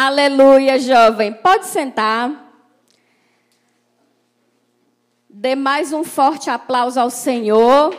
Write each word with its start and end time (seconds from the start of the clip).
Aleluia, 0.00 0.78
jovem. 0.78 1.32
Pode 1.32 1.66
sentar. 1.66 2.54
Dê 5.28 5.56
mais 5.56 5.92
um 5.92 6.04
forte 6.04 6.48
aplauso 6.48 7.00
ao 7.00 7.10
Senhor. 7.10 7.92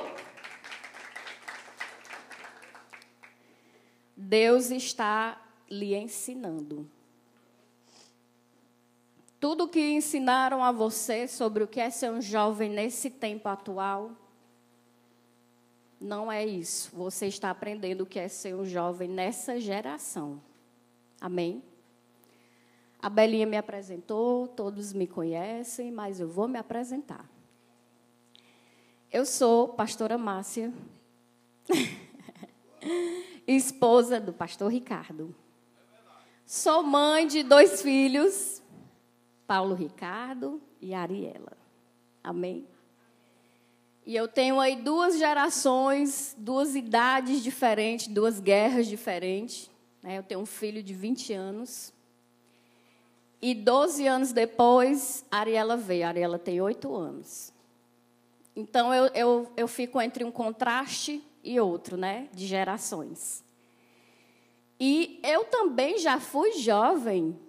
Deus 4.16 4.72
está 4.72 5.42
lhe 5.70 5.94
ensinando. 5.94 6.90
Tudo 9.38 9.68
que 9.68 9.92
ensinaram 9.92 10.64
a 10.64 10.72
você 10.72 11.28
sobre 11.28 11.66
o 11.66 11.68
que 11.68 11.82
é 11.82 11.90
ser 11.90 12.12
um 12.12 12.22
jovem 12.22 12.70
nesse 12.70 13.10
tempo 13.10 13.50
atual, 13.50 14.12
não 16.00 16.32
é 16.32 16.46
isso. 16.46 16.92
Você 16.96 17.28
está 17.28 17.50
aprendendo 17.50 18.06
o 18.06 18.06
que 18.06 18.20
é 18.20 18.30
ser 18.30 18.56
um 18.56 18.64
jovem 18.64 19.10
nessa 19.10 19.60
geração. 19.60 20.42
Amém? 21.20 21.69
A 23.02 23.10
Belinha 23.10 23.46
me 23.46 23.56
apresentou, 23.56 24.46
todos 24.46 24.92
me 24.92 25.08
conhecem, 25.08 25.90
mas 25.90 26.20
eu 26.20 26.28
vou 26.28 26.50
me 26.50 26.60
apresentar. 26.60 27.30
Eu 29.10 29.26
sou 29.26 29.70
pastora 29.70 30.18
Márcia, 30.18 30.74
esposa 33.48 34.20
do 34.20 34.34
pastor 34.34 34.70
Ricardo. 34.70 35.34
Sou 36.46 36.84
mãe 36.84 37.26
de 37.26 37.42
dois 37.42 37.82
filhos, 37.82 38.62
Paulo 39.48 39.76
Ricardo 39.76 40.62
e 40.82 40.94
Ariela. 40.94 41.58
Amém? 42.22 42.68
E 44.06 44.14
eu 44.14 44.28
tenho 44.28 44.60
aí 44.60 44.76
duas 44.76 45.18
gerações, 45.18 46.36
duas 46.38 46.76
idades 46.76 47.42
diferentes, 47.42 48.08
duas 48.08 48.42
guerras 48.42 48.88
diferentes. 48.88 49.72
Né? 50.04 50.18
Eu 50.18 50.24
tenho 50.24 50.42
um 50.42 50.46
filho 50.46 50.84
de 50.84 50.94
20 50.94 51.32
anos 51.34 51.94
e 53.42 53.56
12 53.56 54.06
anos 54.06 54.34
depois, 54.34 55.26
Ariela 55.32 55.78
veio. 55.78 56.08
Ariela 56.08 56.38
tem 56.38 56.60
8 56.60 56.94
anos. 56.94 57.54
Então, 58.56 58.94
eu, 58.94 59.06
eu, 59.14 59.52
eu 59.56 59.68
fico 59.68 60.02
entre 60.02 60.26
um 60.26 60.32
contraste 60.32 61.24
e 61.42 61.60
outro, 61.60 61.96
né? 61.96 62.28
De 62.34 62.46
gerações. 62.46 63.44
E 64.78 65.20
eu 65.24 65.46
também 65.46 65.98
já 66.00 66.20
fui 66.20 66.54
jovem. 66.54 67.40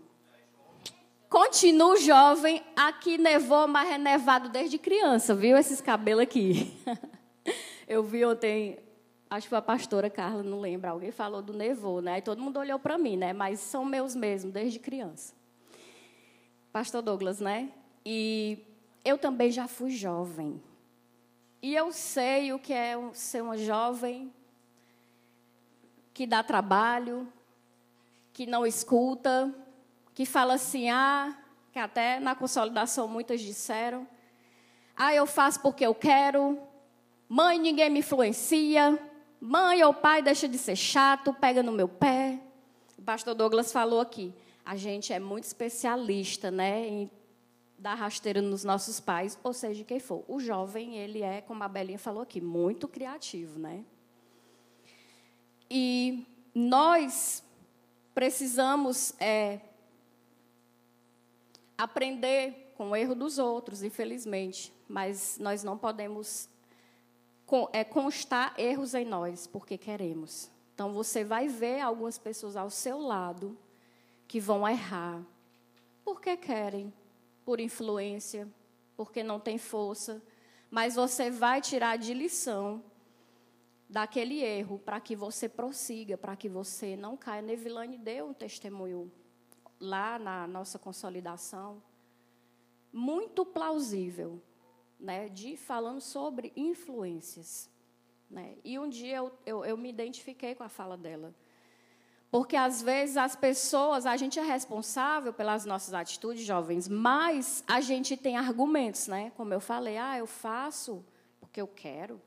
Continuo 1.28 1.96
jovem. 1.96 2.62
Aqui 2.76 3.18
nevou, 3.18 3.66
mas 3.66 3.90
é 3.90 3.98
nevado 3.98 4.48
desde 4.48 4.78
criança, 4.78 5.34
viu? 5.34 5.56
Esses 5.56 5.80
cabelos 5.80 6.22
aqui. 6.22 6.72
eu 7.88 8.04
vi 8.04 8.24
ontem, 8.24 8.78
acho 9.28 9.46
que 9.46 9.48
foi 9.48 9.58
a 9.58 9.62
pastora 9.62 10.08
Carla, 10.08 10.44
não 10.44 10.60
lembro. 10.60 10.90
Alguém 10.90 11.10
falou 11.10 11.42
do 11.42 11.52
nevô, 11.52 12.00
né? 12.00 12.18
E 12.18 12.22
todo 12.22 12.40
mundo 12.40 12.60
olhou 12.60 12.78
para 12.78 12.96
mim, 12.96 13.16
né? 13.16 13.32
Mas 13.32 13.58
são 13.58 13.84
meus 13.84 14.14
mesmo, 14.14 14.52
desde 14.52 14.78
criança. 14.78 15.39
Pastor 16.72 17.02
Douglas, 17.02 17.40
né? 17.40 17.70
E 18.04 18.64
eu 19.04 19.18
também 19.18 19.50
já 19.50 19.66
fui 19.66 19.90
jovem. 19.90 20.62
E 21.60 21.74
eu 21.74 21.92
sei 21.92 22.52
o 22.52 22.58
que 22.58 22.72
é 22.72 22.96
ser 23.12 23.42
uma 23.42 23.58
jovem 23.58 24.32
que 26.14 26.26
dá 26.26 26.42
trabalho, 26.42 27.30
que 28.32 28.46
não 28.46 28.64
escuta, 28.64 29.54
que 30.14 30.24
fala 30.24 30.54
assim, 30.54 30.88
ah, 30.90 31.36
que 31.72 31.78
até 31.78 32.20
na 32.20 32.34
consolidação 32.34 33.08
muitas 33.08 33.40
disseram, 33.40 34.06
ah, 34.96 35.14
eu 35.14 35.26
faço 35.26 35.60
porque 35.60 35.84
eu 35.84 35.94
quero, 35.94 36.58
mãe, 37.28 37.58
ninguém 37.58 37.90
me 37.90 38.00
influencia, 38.00 38.98
mãe 39.40 39.82
ou 39.82 39.92
pai 39.92 40.22
deixa 40.22 40.48
de 40.48 40.58
ser 40.58 40.76
chato, 40.76 41.34
pega 41.34 41.62
no 41.62 41.72
meu 41.72 41.88
pé. 41.88 42.38
O 42.98 43.02
pastor 43.02 43.34
Douglas 43.34 43.72
falou 43.72 44.00
aqui, 44.00 44.34
a 44.64 44.76
gente 44.76 45.12
é 45.12 45.18
muito 45.18 45.44
especialista, 45.44 46.50
né, 46.50 46.86
em 46.86 47.10
dar 47.78 47.94
rasteira 47.94 48.42
nos 48.42 48.62
nossos 48.62 49.00
pais, 49.00 49.38
ou 49.42 49.52
seja, 49.52 49.82
quem 49.84 49.98
for. 49.98 50.24
O 50.28 50.38
jovem, 50.38 50.98
ele 50.98 51.22
é, 51.22 51.40
como 51.40 51.62
a 51.64 51.68
Belinha 51.68 51.98
falou 51.98 52.22
aqui, 52.22 52.40
muito 52.40 52.86
criativo, 52.86 53.58
né? 53.58 53.84
E 55.70 56.26
nós 56.54 57.42
precisamos 58.14 59.14
é, 59.18 59.60
aprender 61.78 62.72
com 62.76 62.90
o 62.90 62.96
erro 62.96 63.14
dos 63.14 63.38
outros, 63.38 63.82
infelizmente, 63.82 64.72
mas 64.86 65.38
nós 65.38 65.62
não 65.64 65.78
podemos 65.78 66.48
é, 67.72 67.82
constar 67.82 68.54
erros 68.58 68.94
em 68.94 69.04
nós, 69.04 69.46
porque 69.46 69.78
queremos. 69.78 70.50
Então, 70.74 70.92
você 70.92 71.24
vai 71.24 71.48
ver 71.48 71.80
algumas 71.80 72.18
pessoas 72.18 72.56
ao 72.56 72.70
seu 72.70 72.98
lado 72.98 73.56
que 74.30 74.38
vão 74.38 74.66
errar 74.68 75.26
porque 76.04 76.36
querem, 76.36 76.94
por 77.44 77.58
influência, 77.58 78.48
porque 78.96 79.24
não 79.24 79.40
tem 79.40 79.58
força, 79.58 80.22
mas 80.70 80.94
você 80.94 81.32
vai 81.32 81.60
tirar 81.60 81.98
de 81.98 82.14
lição 82.14 82.80
daquele 83.88 84.40
erro 84.40 84.78
para 84.78 85.00
que 85.00 85.16
você 85.16 85.48
prossiga, 85.48 86.16
para 86.16 86.36
que 86.36 86.48
você 86.48 86.96
não 86.96 87.16
caia. 87.16 87.42
Nevilane 87.42 87.98
deu 87.98 88.28
um 88.28 88.32
testemunho 88.32 89.10
lá 89.80 90.16
na 90.16 90.46
nossa 90.46 90.78
consolidação 90.78 91.82
muito 92.92 93.44
plausível, 93.44 94.40
né, 94.96 95.28
de 95.28 95.56
falando 95.56 96.00
sobre 96.00 96.52
influências, 96.54 97.68
né? 98.30 98.56
E 98.62 98.78
um 98.78 98.88
dia 98.88 99.16
eu, 99.16 99.32
eu, 99.44 99.64
eu 99.64 99.76
me 99.76 99.88
identifiquei 99.88 100.54
com 100.54 100.62
a 100.62 100.68
fala 100.68 100.96
dela. 100.96 101.34
Porque 102.30 102.54
às 102.54 102.80
vezes 102.80 103.16
as 103.16 103.34
pessoas, 103.34 104.06
a 104.06 104.16
gente 104.16 104.38
é 104.38 104.42
responsável 104.42 105.32
pelas 105.32 105.64
nossas 105.64 105.92
atitudes, 105.92 106.44
jovens, 106.44 106.86
mas 106.88 107.64
a 107.66 107.80
gente 107.80 108.16
tem 108.16 108.36
argumentos, 108.36 109.08
né? 109.08 109.32
Como 109.36 109.52
eu 109.52 109.60
falei, 109.60 109.98
ah, 109.98 110.16
eu 110.16 110.26
faço 110.26 111.04
porque 111.40 111.60
eu 111.60 111.66
quero, 111.66 112.22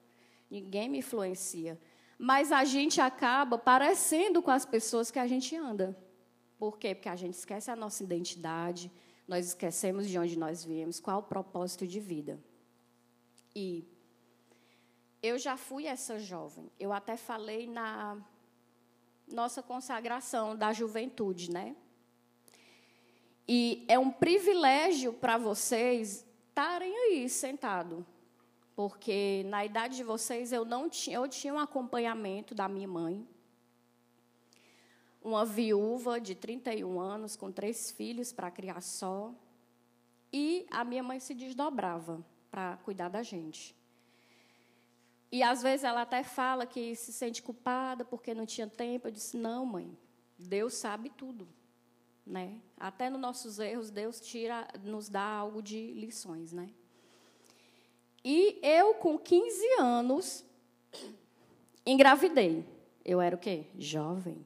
ninguém 0.51 0.89
me 0.89 0.97
influencia. 0.97 1.79
Mas 2.17 2.51
a 2.51 2.65
gente 2.65 2.99
acaba 2.99 3.57
parecendo 3.57 4.41
com 4.41 4.51
as 4.51 4.65
pessoas 4.65 5.09
que 5.09 5.19
a 5.19 5.27
gente 5.27 5.55
anda. 5.55 5.97
Por 6.57 6.77
quê? 6.77 6.93
Porque 6.93 7.09
a 7.09 7.15
gente 7.15 7.35
esquece 7.35 7.71
a 7.71 7.75
nossa 7.75 8.03
identidade, 8.03 8.91
nós 9.25 9.47
esquecemos 9.47 10.07
de 10.09 10.19
onde 10.19 10.37
nós 10.37 10.65
viemos, 10.65 10.99
qual 10.99 11.19
o 11.19 11.23
propósito 11.23 11.87
de 11.87 12.01
vida. 12.01 12.37
E 13.55 13.87
eu 15.21 15.37
já 15.37 15.55
fui 15.55 15.87
essa 15.87 16.19
jovem. 16.19 16.69
Eu 16.77 16.91
até 16.91 17.15
falei 17.15 17.67
na 17.67 18.21
nossa 19.33 19.63
consagração 19.63 20.55
da 20.55 20.71
juventude, 20.71 21.51
né? 21.51 21.75
E 23.47 23.83
é 23.89 23.99
um 23.99 24.09
privilégio 24.09 25.11
para 25.11 25.37
vocês 25.37 26.25
estarem 26.47 26.95
aí 26.95 27.27
sentado, 27.27 28.05
porque 28.75 29.43
na 29.47 29.65
idade 29.65 29.97
de 29.97 30.03
vocês 30.03 30.53
eu 30.53 30.63
não 30.63 30.87
tinha, 30.87 31.17
eu 31.17 31.27
tinha 31.27 31.53
um 31.53 31.59
acompanhamento 31.59 32.55
da 32.55 32.69
minha 32.69 32.87
mãe, 32.87 33.27
uma 35.21 35.45
viúva 35.45 36.21
de 36.21 36.35
31 36.35 36.99
anos 36.99 37.35
com 37.35 37.51
três 37.51 37.91
filhos 37.91 38.31
para 38.31 38.51
criar 38.51 38.81
só, 38.81 39.33
e 40.31 40.65
a 40.71 40.83
minha 40.83 41.03
mãe 41.03 41.19
se 41.19 41.33
desdobrava 41.33 42.23
para 42.49 42.77
cuidar 42.77 43.09
da 43.09 43.23
gente. 43.23 43.75
E 45.33 45.41
às 45.41 45.63
vezes 45.63 45.83
ela 45.83 46.03
até 46.03 46.21
fala 46.21 46.63
que 46.63 46.95
se 46.95 47.11
sente 47.11 47.41
culpada 47.41 48.05
porque 48.05 48.35
não 48.35 48.45
tinha 48.45 48.67
tempo. 48.67 49.07
Eu 49.07 49.11
disse: 49.11 49.35
"Não, 49.35 49.65
mãe. 49.65 49.97
Deus 50.37 50.75
sabe 50.75 51.09
tudo". 51.09 51.47
Né? 52.23 52.61
Até 52.77 53.09
nos 53.09 53.19
nossos 53.19 53.57
erros 53.57 53.89
Deus 53.89 54.21
tira, 54.21 54.67
nos 54.83 55.09
dá 55.09 55.23
algo 55.23 55.59
de 55.59 55.91
lições, 55.93 56.53
né? 56.53 56.69
E 58.23 58.59
eu 58.61 58.93
com 58.93 59.17
15 59.17 59.59
anos 59.79 60.45
engravidei. 61.83 62.63
Eu 63.03 63.19
era 63.19 63.35
o 63.35 63.39
quê? 63.39 63.65
Jovem. 63.75 64.45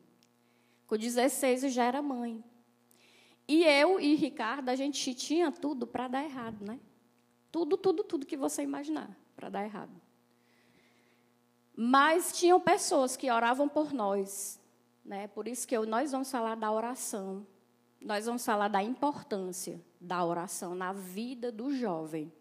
Com 0.88 0.98
16 0.98 1.66
eu 1.66 1.70
já 1.70 1.84
era 1.84 2.02
mãe. 2.02 2.42
E 3.46 3.66
eu 3.66 4.00
e 4.00 4.16
Ricardo, 4.16 4.70
a 4.70 4.76
gente 4.76 5.14
tinha 5.14 5.52
tudo 5.52 5.86
para 5.86 6.08
dar 6.08 6.24
errado, 6.24 6.64
né? 6.66 6.80
Tudo, 7.52 7.76
tudo, 7.76 8.06
tudo 8.06 8.26
que 8.26 8.38
você 8.38 8.64
imaginar 8.64 9.14
para 9.36 9.50
dar 9.50 9.66
errado. 9.66 10.07
Mas 11.80 12.32
tinham 12.36 12.60
pessoas 12.60 13.16
que 13.16 13.30
oravam 13.30 13.70
por 13.70 13.94
nós. 13.94 14.60
Né? 15.06 15.28
Por 15.28 15.48
isso 15.48 15.68
que 15.68 15.78
eu, 15.78 15.86
nós 15.86 16.12
vamos 16.12 16.32
falar 16.32 16.56
da 16.56 16.72
oração. 16.72 17.46
Nós 18.02 18.26
vamos 18.26 18.44
falar 18.44 18.68
da 18.68 18.82
importância 18.82 19.80
da 20.02 20.26
oração 20.26 20.74
na 20.74 20.92
vida 20.92 21.52
do 21.52 21.72
jovem. 21.72 22.34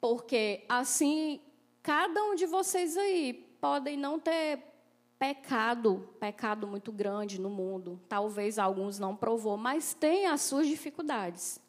Porque 0.00 0.64
assim, 0.68 1.40
cada 1.84 2.20
um 2.24 2.34
de 2.34 2.46
vocês 2.46 2.96
aí 2.96 3.32
podem 3.60 3.96
não 3.96 4.18
ter 4.18 4.64
pecado, 5.16 6.08
pecado 6.18 6.66
muito 6.66 6.90
grande 6.90 7.40
no 7.40 7.48
mundo. 7.48 8.00
Talvez 8.08 8.58
alguns 8.58 8.98
não 8.98 9.14
provou, 9.14 9.56
mas 9.56 9.94
tem 9.94 10.26
as 10.26 10.40
suas 10.40 10.66
dificuldades. 10.66 11.60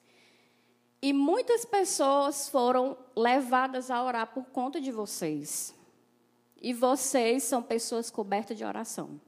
E 1.01 1.11
muitas 1.13 1.65
pessoas 1.65 2.47
foram 2.47 2.95
levadas 3.15 3.89
a 3.89 4.03
orar 4.03 4.27
por 4.33 4.45
conta 4.45 4.79
de 4.79 4.91
vocês. 4.91 5.73
E 6.61 6.73
vocês 6.73 7.43
são 7.43 7.63
pessoas 7.63 8.11
cobertas 8.11 8.55
de 8.55 8.63
oração. 8.63 9.19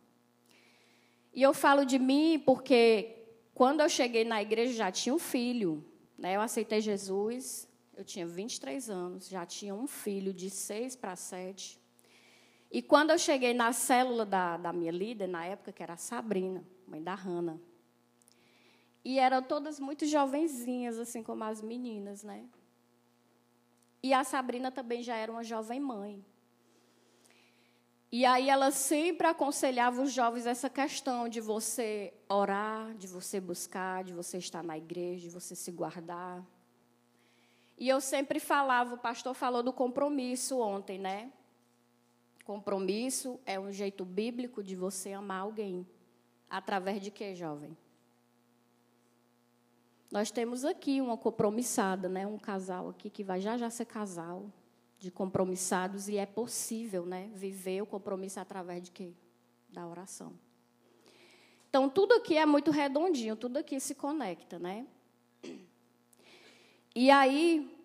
E 1.33 1.41
eu 1.41 1.51
falo 1.51 1.83
de 1.83 1.97
mim 1.97 2.41
porque 2.45 3.23
quando 3.55 3.81
eu 3.81 3.89
cheguei 3.89 4.23
na 4.23 4.39
igreja 4.39 4.73
já 4.73 4.91
tinha 4.91 5.15
um 5.15 5.19
filho. 5.19 5.83
Né? 6.15 6.35
Eu 6.35 6.41
aceitei 6.41 6.79
Jesus, 6.79 7.67
eu 7.97 8.03
tinha 8.03 8.27
23 8.27 8.89
anos, 8.89 9.27
já 9.27 9.43
tinha 9.43 9.73
um 9.73 9.87
filho 9.87 10.31
de 10.31 10.51
6 10.51 10.95
para 10.95 11.15
7. 11.15 11.79
E 12.71 12.81
quando 12.81 13.09
eu 13.09 13.17
cheguei 13.17 13.53
na 13.53 13.73
célula 13.73 14.25
da, 14.25 14.57
da 14.57 14.71
minha 14.71 14.91
líder, 14.91 15.27
na 15.27 15.45
época, 15.45 15.71
que 15.71 15.81
era 15.81 15.93
a 15.93 15.97
Sabrina, 15.97 16.63
mãe 16.87 17.01
da 17.01 17.15
Hanna, 17.15 17.59
e 19.03 19.19
eram 19.19 19.44
todas 19.44 19.79
muito 19.79 20.05
jovenzinhas, 20.05 20.97
assim 20.97 21.21
como 21.21 21.44
as 21.44 21.61
meninas, 21.61 22.23
né? 22.23 22.45
E 24.01 24.13
a 24.13 24.23
Sabrina 24.23 24.71
também 24.71 25.01
já 25.01 25.15
era 25.15 25.31
uma 25.31 25.44
jovem 25.44 25.79
mãe. 25.79 26.25
E 28.11 28.25
aí 28.25 28.47
ela 28.47 28.69
sempre 28.69 29.25
aconselhava 29.25 30.01
os 30.01 30.11
jovens 30.13 30.45
essa 30.45 30.69
questão 30.69 31.27
de 31.27 31.41
você 31.41 32.13
orar, 32.29 32.94
de 32.95 33.07
você 33.07 33.39
buscar, 33.39 34.03
de 34.03 34.13
você 34.13 34.38
estar 34.38 34.63
na 34.63 34.77
igreja, 34.77 35.23
de 35.23 35.29
você 35.29 35.56
se 35.56 35.71
guardar. 35.71 36.45
E 37.77 37.89
eu 37.89 37.99
sempre 37.99 38.39
falava, 38.39 38.94
o 38.94 38.99
pastor 38.99 39.33
falou 39.33 39.63
do 39.63 39.73
compromisso 39.73 40.59
ontem, 40.59 40.99
né? 40.99 41.31
Compromisso 42.45 43.39
é 43.45 43.59
um 43.59 43.71
jeito 43.71 44.06
bíblico 44.06 44.61
de 44.61 44.75
você 44.75 45.13
amar 45.13 45.41
alguém. 45.41 45.88
Através 46.49 47.01
de 47.01 47.09
quê, 47.09 47.33
jovem? 47.33 47.75
Nós 50.13 50.30
temos 50.30 50.63
aqui 50.63 51.01
uma 51.01 51.18
compromissada, 51.18 52.07
né? 52.07 52.27
um 52.27 52.38
casal 52.38 52.89
aqui 52.89 53.10
que 53.10 53.24
vai 53.24 53.42
já 53.42 53.57
já 53.57 53.68
ser 53.71 53.86
casal 53.86 54.45
de 55.00 55.10
compromissados 55.10 56.07
e 56.07 56.18
é 56.18 56.25
possível 56.27 57.04
né? 57.04 57.31
viver 57.33 57.81
o 57.81 57.86
compromisso 57.88 58.39
através 58.39 58.83
de 58.83 58.92
quê? 58.92 59.12
Da 59.68 59.88
oração. 59.88 60.31
Então, 61.68 61.89
tudo 61.89 62.13
aqui 62.13 62.38
é 62.38 62.45
muito 62.45 62.69
redondinho, 62.69 63.36
tudo 63.36 63.57
aqui 63.57 63.80
se 63.80 63.95
conecta, 63.95 64.60
né? 64.60 64.86
E 66.94 67.09
aí, 67.09 67.75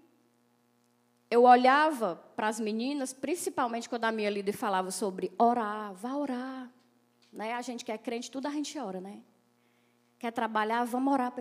eu 1.31 1.45
olhava 1.45 2.17
para 2.37 2.49
as 2.49 2.61
meninas, 2.61 3.15
principalmente 3.15 3.89
quando 3.89 4.05
a 4.05 4.13
minha 4.13 4.29
líder 4.29 4.53
falava 4.53 4.91
sobre 4.91 5.33
orar, 5.39 5.95
vá 5.95 6.15
orar. 6.15 6.71
Né? 7.33 7.55
A 7.55 7.63
gente 7.63 7.87
que 7.87 7.91
é 7.91 7.97
crente, 7.97 8.31
tudo 8.31 8.49
a 8.49 8.51
gente 8.51 8.79
ora, 8.79 9.01
né? 9.01 9.23
Quer 10.19 10.31
trabalhar, 10.31 10.85
vamos 10.85 11.11
orar. 11.11 11.33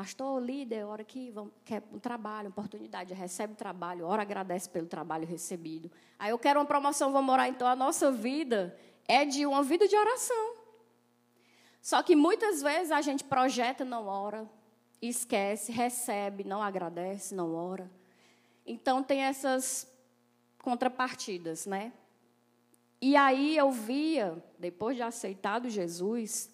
Pastor, 0.00 0.42
líder, 0.42 0.86
ora 0.86 1.02
aqui, 1.02 1.30
vamos, 1.30 1.52
quer 1.62 1.82
um 1.92 1.98
trabalho, 1.98 2.48
oportunidade, 2.48 3.12
recebe 3.12 3.52
o 3.52 3.56
trabalho, 3.56 4.06
ora 4.06 4.22
agradece 4.22 4.66
pelo 4.66 4.86
trabalho 4.86 5.26
recebido. 5.26 5.92
Aí 6.18 6.30
eu 6.30 6.38
quero 6.38 6.58
uma 6.58 6.64
promoção, 6.64 7.12
vamos 7.12 7.30
orar. 7.30 7.48
Então 7.48 7.68
a 7.68 7.76
nossa 7.76 8.10
vida 8.10 8.74
é 9.06 9.26
de 9.26 9.44
uma 9.44 9.62
vida 9.62 9.86
de 9.86 9.94
oração. 9.94 10.54
Só 11.82 12.02
que 12.02 12.16
muitas 12.16 12.62
vezes 12.62 12.90
a 12.90 13.02
gente 13.02 13.22
projeta, 13.22 13.84
não 13.84 14.06
ora, 14.06 14.48
esquece, 15.02 15.70
recebe, 15.70 16.44
não 16.44 16.62
agradece, 16.62 17.34
não 17.34 17.54
ora. 17.54 17.90
Então 18.64 19.02
tem 19.02 19.20
essas 19.20 19.86
contrapartidas, 20.62 21.66
né? 21.66 21.92
E 23.02 23.16
aí 23.16 23.54
eu 23.54 23.70
via, 23.70 24.42
depois 24.58 24.96
de 24.96 25.02
aceitado 25.02 25.68
Jesus, 25.68 26.50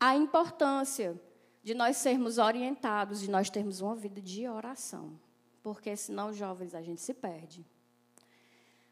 a 0.00 0.16
importância 0.16 1.16
de 1.66 1.74
nós 1.74 1.96
sermos 1.96 2.38
orientados, 2.38 3.20
de 3.20 3.28
nós 3.28 3.50
termos 3.50 3.80
uma 3.80 3.96
vida 3.96 4.22
de 4.22 4.46
oração. 4.46 5.18
Porque 5.64 5.96
senão, 5.96 6.32
jovens, 6.32 6.76
a 6.76 6.80
gente 6.80 7.00
se 7.00 7.12
perde. 7.12 7.66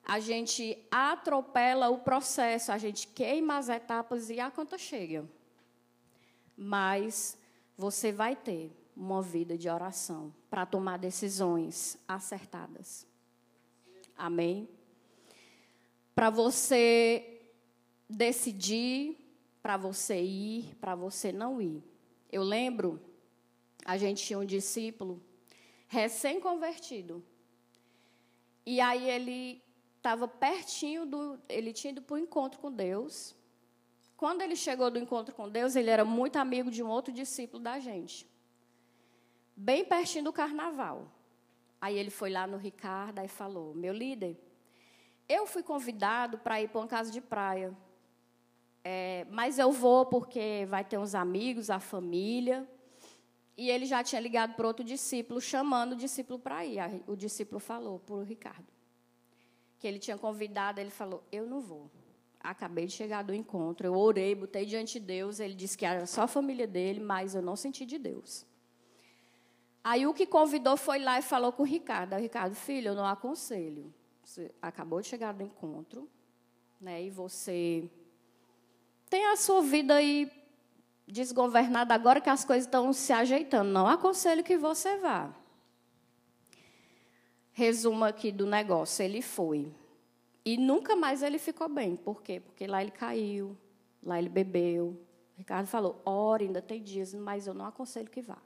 A 0.04 0.18
gente 0.18 0.84
atropela 0.90 1.88
o 1.88 1.98
processo, 1.98 2.72
a 2.72 2.76
gente 2.76 3.06
queima 3.06 3.58
as 3.58 3.68
etapas 3.68 4.28
e 4.28 4.40
a 4.40 4.50
conta 4.50 4.76
chega. 4.76 5.24
Mas 6.56 7.38
você 7.78 8.10
vai 8.10 8.34
ter 8.34 8.72
uma 8.96 9.22
vida 9.22 9.56
de 9.56 9.68
oração 9.68 10.34
para 10.50 10.66
tomar 10.66 10.98
decisões 10.98 11.96
acertadas. 12.08 13.06
Amém? 14.18 14.68
Para 16.12 16.28
você 16.28 17.40
decidir, 18.10 19.16
para 19.62 19.76
você 19.76 20.20
ir, 20.20 20.74
para 20.80 20.96
você 20.96 21.30
não 21.30 21.62
ir. 21.62 21.93
Eu 22.36 22.42
lembro, 22.42 22.88
a 23.84 23.96
gente 23.96 24.24
tinha 24.24 24.38
um 24.38 24.44
discípulo 24.44 25.22
recém-convertido. 25.86 27.24
E 28.66 28.80
aí 28.80 29.08
ele 29.16 29.62
estava 29.96 30.26
pertinho 30.26 31.06
do. 31.06 31.38
Ele 31.48 31.72
tinha 31.72 31.92
ido 31.92 32.02
para 32.02 32.14
o 32.14 32.18
encontro 32.18 32.58
com 32.58 32.70
Deus. 32.72 33.36
Quando 34.16 34.42
ele 34.42 34.56
chegou 34.56 34.90
do 34.90 34.98
encontro 34.98 35.34
com 35.34 35.48
Deus, 35.48 35.76
ele 35.76 35.90
era 35.90 36.04
muito 36.04 36.36
amigo 36.36 36.70
de 36.70 36.82
um 36.82 36.88
outro 36.88 37.12
discípulo 37.12 37.62
da 37.62 37.78
gente 37.78 38.26
bem 39.56 39.84
pertinho 39.84 40.24
do 40.24 40.32
carnaval. 40.32 41.10
Aí 41.80 41.98
ele 41.98 42.10
foi 42.10 42.30
lá 42.30 42.46
no 42.46 42.56
Ricardo 42.56 43.20
e 43.20 43.28
falou: 43.28 43.74
Meu 43.74 43.92
líder, 43.92 44.36
eu 45.28 45.46
fui 45.46 45.62
convidado 45.62 46.38
para 46.38 46.60
ir 46.60 46.68
para 46.68 46.80
uma 46.80 46.88
casa 46.88 47.10
de 47.10 47.20
praia. 47.20 47.76
É, 48.84 49.26
mas 49.30 49.58
eu 49.58 49.72
vou 49.72 50.04
porque 50.04 50.66
vai 50.68 50.84
ter 50.84 50.98
uns 50.98 51.14
amigos, 51.14 51.70
a 51.70 51.80
família. 51.80 52.68
E 53.56 53.70
ele 53.70 53.86
já 53.86 54.04
tinha 54.04 54.20
ligado 54.20 54.54
para 54.54 54.66
outro 54.66 54.84
discípulo, 54.84 55.40
chamando 55.40 55.92
o 55.92 55.96
discípulo 55.96 56.38
para 56.38 56.64
ir. 56.66 56.78
O 57.06 57.16
discípulo 57.16 57.58
falou 57.58 57.98
para 57.98 58.14
o 58.14 58.22
Ricardo 58.22 58.74
que 59.84 59.88
ele 59.88 59.98
tinha 59.98 60.16
convidado. 60.16 60.80
Ele 60.80 60.88
falou: 60.88 61.22
Eu 61.30 61.46
não 61.46 61.60
vou. 61.60 61.90
Acabei 62.40 62.86
de 62.86 62.92
chegar 62.92 63.22
do 63.22 63.34
encontro. 63.34 63.86
Eu 63.86 63.94
orei, 63.94 64.34
botei 64.34 64.64
diante 64.64 64.98
de 64.98 65.06
Deus. 65.06 65.40
Ele 65.40 65.54
disse 65.54 65.76
que 65.76 65.84
era 65.84 66.06
só 66.06 66.22
a 66.22 66.26
família 66.26 66.66
dele, 66.66 67.00
mas 67.00 67.34
eu 67.34 67.42
não 67.42 67.54
senti 67.54 67.84
de 67.84 67.98
Deus. 67.98 68.46
Aí 69.82 70.06
o 70.06 70.14
que 70.14 70.26
convidou 70.26 70.78
foi 70.78 70.98
lá 70.98 71.18
e 71.18 71.22
falou 71.22 71.52
com 71.52 71.62
o 71.62 71.66
Ricardo. 71.66 72.16
Ricardo, 72.16 72.54
filho, 72.54 72.88
eu 72.88 72.94
não 72.94 73.04
aconselho. 73.04 73.92
Você 74.22 74.50
acabou 74.62 75.02
de 75.02 75.06
chegar 75.06 75.32
do 75.32 75.42
encontro, 75.42 76.08
né? 76.80 77.02
E 77.02 77.10
você 77.10 77.90
tem 79.08 79.26
a 79.26 79.36
sua 79.36 79.62
vida 79.62 79.94
aí 79.94 80.30
desgovernada 81.06 81.94
agora 81.94 82.20
que 82.20 82.30
as 82.30 82.44
coisas 82.44 82.64
estão 82.64 82.92
se 82.92 83.12
ajeitando. 83.12 83.70
Não 83.70 83.86
aconselho 83.86 84.42
que 84.42 84.56
você 84.56 84.96
vá. 84.98 85.34
Resumo 87.52 88.04
aqui 88.04 88.32
do 88.32 88.46
negócio, 88.46 89.04
ele 89.04 89.22
foi. 89.22 89.72
E 90.44 90.56
nunca 90.56 90.96
mais 90.96 91.22
ele 91.22 91.38
ficou 91.38 91.68
bem. 91.68 91.96
Por 91.96 92.22
quê? 92.22 92.40
Porque 92.40 92.66
lá 92.66 92.82
ele 92.82 92.90
caiu, 92.90 93.56
lá 94.02 94.18
ele 94.18 94.28
bebeu. 94.28 95.00
O 95.34 95.38
Ricardo 95.38 95.66
falou: 95.66 96.02
ore, 96.04 96.46
ainda 96.46 96.60
tem 96.60 96.82
dias, 96.82 97.14
mas 97.14 97.46
eu 97.46 97.54
não 97.54 97.64
aconselho 97.64 98.10
que 98.10 98.20
vá. 98.20 98.38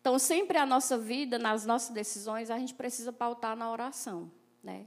Então, 0.00 0.18
sempre 0.18 0.58
a 0.58 0.66
nossa 0.66 0.98
vida, 0.98 1.38
nas 1.38 1.64
nossas 1.64 1.90
decisões, 1.90 2.50
a 2.50 2.58
gente 2.58 2.74
precisa 2.74 3.12
pautar 3.12 3.56
na 3.56 3.70
oração. 3.70 4.30
Né? 4.62 4.86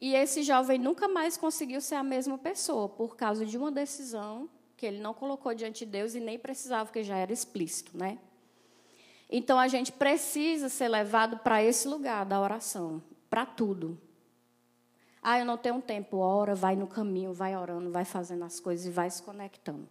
E 0.00 0.14
esse 0.14 0.42
jovem 0.42 0.78
nunca 0.78 1.08
mais 1.08 1.36
conseguiu 1.36 1.80
ser 1.80 1.96
a 1.96 2.02
mesma 2.02 2.38
pessoa, 2.38 2.88
por 2.88 3.16
causa 3.16 3.44
de 3.44 3.58
uma 3.58 3.70
decisão 3.70 4.48
que 4.76 4.86
ele 4.86 5.00
não 5.00 5.12
colocou 5.12 5.52
diante 5.54 5.84
de 5.84 5.90
Deus 5.90 6.14
e 6.14 6.20
nem 6.20 6.38
precisava, 6.38 6.86
porque 6.86 7.02
já 7.02 7.16
era 7.16 7.32
explícito. 7.32 7.96
Né? 7.98 8.18
Então, 9.28 9.58
a 9.58 9.66
gente 9.66 9.90
precisa 9.90 10.68
ser 10.68 10.88
levado 10.88 11.38
para 11.38 11.62
esse 11.62 11.88
lugar 11.88 12.24
da 12.24 12.40
oração, 12.40 13.02
para 13.28 13.44
tudo. 13.44 14.00
Ah, 15.20 15.38
eu 15.38 15.44
não 15.44 15.58
tenho 15.58 15.82
tempo, 15.82 16.18
ora, 16.18 16.54
vai 16.54 16.76
no 16.76 16.86
caminho, 16.86 17.32
vai 17.32 17.56
orando, 17.56 17.90
vai 17.90 18.04
fazendo 18.04 18.44
as 18.44 18.60
coisas 18.60 18.86
e 18.86 18.90
vai 18.90 19.10
se 19.10 19.22
conectando. 19.22 19.88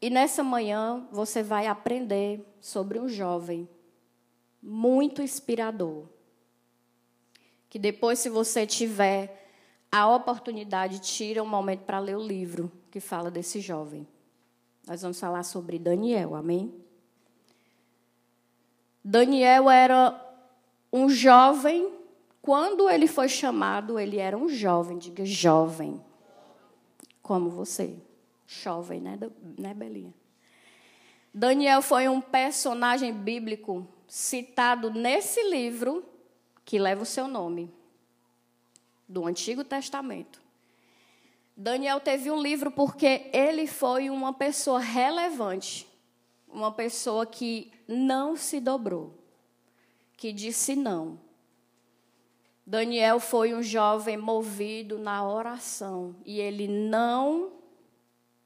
E 0.00 0.10
nessa 0.10 0.42
manhã 0.42 1.06
você 1.12 1.42
vai 1.42 1.66
aprender 1.66 2.44
sobre 2.60 2.98
um 2.98 3.06
jovem 3.06 3.68
muito 4.60 5.22
inspirador. 5.22 6.08
Que 7.72 7.78
depois, 7.78 8.18
se 8.18 8.28
você 8.28 8.66
tiver 8.66 9.48
a 9.90 10.06
oportunidade, 10.06 10.98
tira 10.98 11.42
um 11.42 11.46
momento 11.46 11.84
para 11.84 11.98
ler 11.98 12.18
o 12.18 12.22
livro 12.22 12.70
que 12.90 13.00
fala 13.00 13.30
desse 13.30 13.62
jovem. 13.62 14.06
Nós 14.86 15.00
vamos 15.00 15.18
falar 15.18 15.42
sobre 15.42 15.78
Daniel, 15.78 16.34
amém? 16.34 16.70
Daniel 19.02 19.70
era 19.70 20.14
um 20.92 21.08
jovem, 21.08 21.90
quando 22.42 22.90
ele 22.90 23.06
foi 23.06 23.30
chamado, 23.30 23.98
ele 23.98 24.18
era 24.18 24.36
um 24.36 24.50
jovem, 24.50 24.98
diga 24.98 25.24
jovem, 25.24 25.98
como 27.22 27.48
você 27.48 27.96
jovem, 28.46 29.00
né, 29.00 29.18
né 29.58 29.72
Belinha? 29.72 30.12
Daniel 31.32 31.80
foi 31.80 32.06
um 32.06 32.20
personagem 32.20 33.14
bíblico 33.14 33.88
citado 34.06 34.90
nesse 34.90 35.42
livro 35.48 36.11
que 36.64 36.78
leva 36.78 37.02
o 37.02 37.06
seu 37.06 37.26
nome, 37.26 37.72
do 39.08 39.26
Antigo 39.26 39.62
Testamento. 39.62 40.40
Daniel 41.56 42.00
teve 42.00 42.30
um 42.30 42.40
livro 42.40 42.70
porque 42.70 43.30
ele 43.32 43.66
foi 43.66 44.08
uma 44.08 44.32
pessoa 44.32 44.80
relevante, 44.80 45.86
uma 46.48 46.72
pessoa 46.72 47.26
que 47.26 47.70
não 47.86 48.36
se 48.36 48.58
dobrou, 48.58 49.14
que 50.16 50.32
disse 50.32 50.74
não. 50.74 51.20
Daniel 52.64 53.20
foi 53.20 53.54
um 53.54 53.62
jovem 53.62 54.16
movido 54.16 54.98
na 54.98 55.26
oração 55.26 56.14
e 56.24 56.40
ele 56.40 56.68
não 56.68 57.52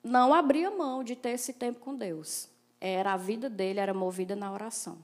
não 0.02 0.32
abria 0.32 0.70
mão 0.70 1.02
de 1.02 1.16
ter 1.16 1.30
esse 1.30 1.52
tempo 1.52 1.80
com 1.80 1.94
Deus. 1.94 2.48
Era 2.80 3.14
a 3.14 3.16
vida 3.16 3.50
dele 3.50 3.80
era 3.80 3.92
movida 3.92 4.36
na 4.36 4.52
oração. 4.52 4.98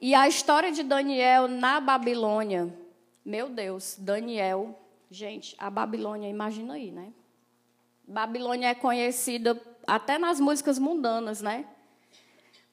E 0.00 0.14
a 0.14 0.26
história 0.26 0.72
de 0.72 0.82
Daniel 0.82 1.46
na 1.46 1.78
Babilônia, 1.78 2.74
meu 3.22 3.50
Deus, 3.50 3.96
Daniel, 3.98 4.74
gente, 5.10 5.54
a 5.58 5.68
Babilônia, 5.68 6.26
imagina 6.26 6.74
aí, 6.74 6.90
né? 6.90 7.12
Babilônia 8.08 8.68
é 8.68 8.74
conhecida 8.74 9.60
até 9.86 10.18
nas 10.18 10.40
músicas 10.40 10.78
mundanas, 10.78 11.42
né? 11.42 11.66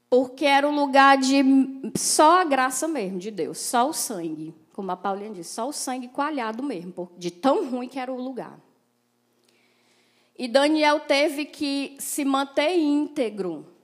Porque 0.10 0.46
era 0.46 0.65
um 0.65 0.74
lugar 0.74 1.17
de 1.17 1.43
só 1.98 2.39
a 2.39 2.43
graça 2.46 2.88
mesmo 2.88 3.19
de 3.19 3.29
Deus, 3.29 3.57
só 3.57 3.89
o 3.89 3.93
sangue. 3.93 4.55
Como 4.72 4.89
a 4.89 4.96
Paulinha 4.96 5.31
disse, 5.31 5.53
só 5.53 5.67
o 5.67 5.74
sangue 5.74 6.07
coalhado 6.07 6.63
mesmo, 6.63 7.12
de 7.17 7.29
tão 7.29 7.69
ruim 7.69 7.89
que 7.89 8.00
era 8.00 8.12
o 8.12 8.22
lugar. 8.22 8.57
E 10.38 10.48
Daniel 10.48 11.01
teve 11.01 11.43
que 11.43 11.98
se 12.00 12.24
manter 12.24 12.77
íntegro 12.77 13.76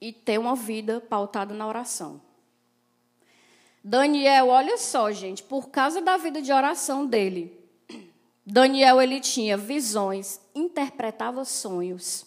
e 0.00 0.12
ter 0.12 0.38
uma 0.38 0.54
vida 0.54 1.00
pautada 1.00 1.54
na 1.54 1.66
oração. 1.66 2.20
Daniel, 3.82 4.48
olha 4.48 4.76
só, 4.78 5.12
gente, 5.12 5.42
por 5.42 5.68
causa 5.68 6.00
da 6.00 6.16
vida 6.16 6.42
de 6.42 6.52
oração 6.52 7.06
dele, 7.06 7.56
Daniel 8.44 9.00
ele 9.00 9.20
tinha 9.20 9.56
visões, 9.56 10.40
interpretava 10.54 11.44
sonhos. 11.44 12.26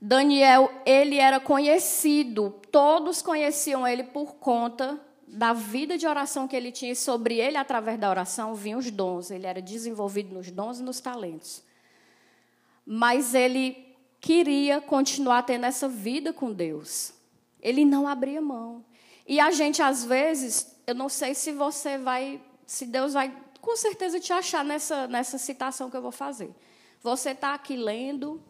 Daniel, 0.00 0.70
ele 0.84 1.16
era 1.16 1.40
conhecido, 1.40 2.50
todos 2.70 3.22
conheciam 3.22 3.86
ele 3.86 4.04
por 4.04 4.34
conta 4.34 5.00
da 5.26 5.52
vida 5.52 5.98
de 5.98 6.06
oração 6.06 6.46
que 6.46 6.54
ele 6.54 6.70
tinha 6.70 6.92
e 6.92 6.96
sobre 6.96 7.40
ele 7.40 7.56
através 7.56 7.98
da 7.98 8.08
oração 8.08 8.54
vinham 8.54 8.78
os 8.78 8.90
dons, 8.90 9.30
ele 9.30 9.46
era 9.46 9.60
desenvolvido 9.60 10.34
nos 10.34 10.50
dons 10.50 10.78
e 10.78 10.82
nos 10.82 11.00
talentos. 11.00 11.62
Mas 12.84 13.34
ele 13.34 13.85
queria 14.20 14.80
continuar 14.80 15.42
tendo 15.42 15.66
essa 15.66 15.88
vida 15.88 16.32
com 16.32 16.52
Deus. 16.52 17.12
Ele 17.60 17.84
não 17.84 18.06
abria 18.06 18.40
mão. 18.40 18.84
E 19.26 19.40
a 19.40 19.50
gente, 19.50 19.82
às 19.82 20.04
vezes, 20.04 20.76
eu 20.86 20.94
não 20.94 21.08
sei 21.08 21.34
se 21.34 21.52
você 21.52 21.98
vai, 21.98 22.40
se 22.66 22.86
Deus 22.86 23.12
vai 23.12 23.34
com 23.60 23.76
certeza 23.76 24.20
te 24.20 24.32
achar 24.32 24.64
nessa, 24.64 25.08
nessa 25.08 25.38
citação 25.38 25.90
que 25.90 25.96
eu 25.96 26.02
vou 26.02 26.12
fazer. 26.12 26.54
Você 27.02 27.30
está 27.30 27.52
aqui 27.52 27.76
lendo, 27.76 28.40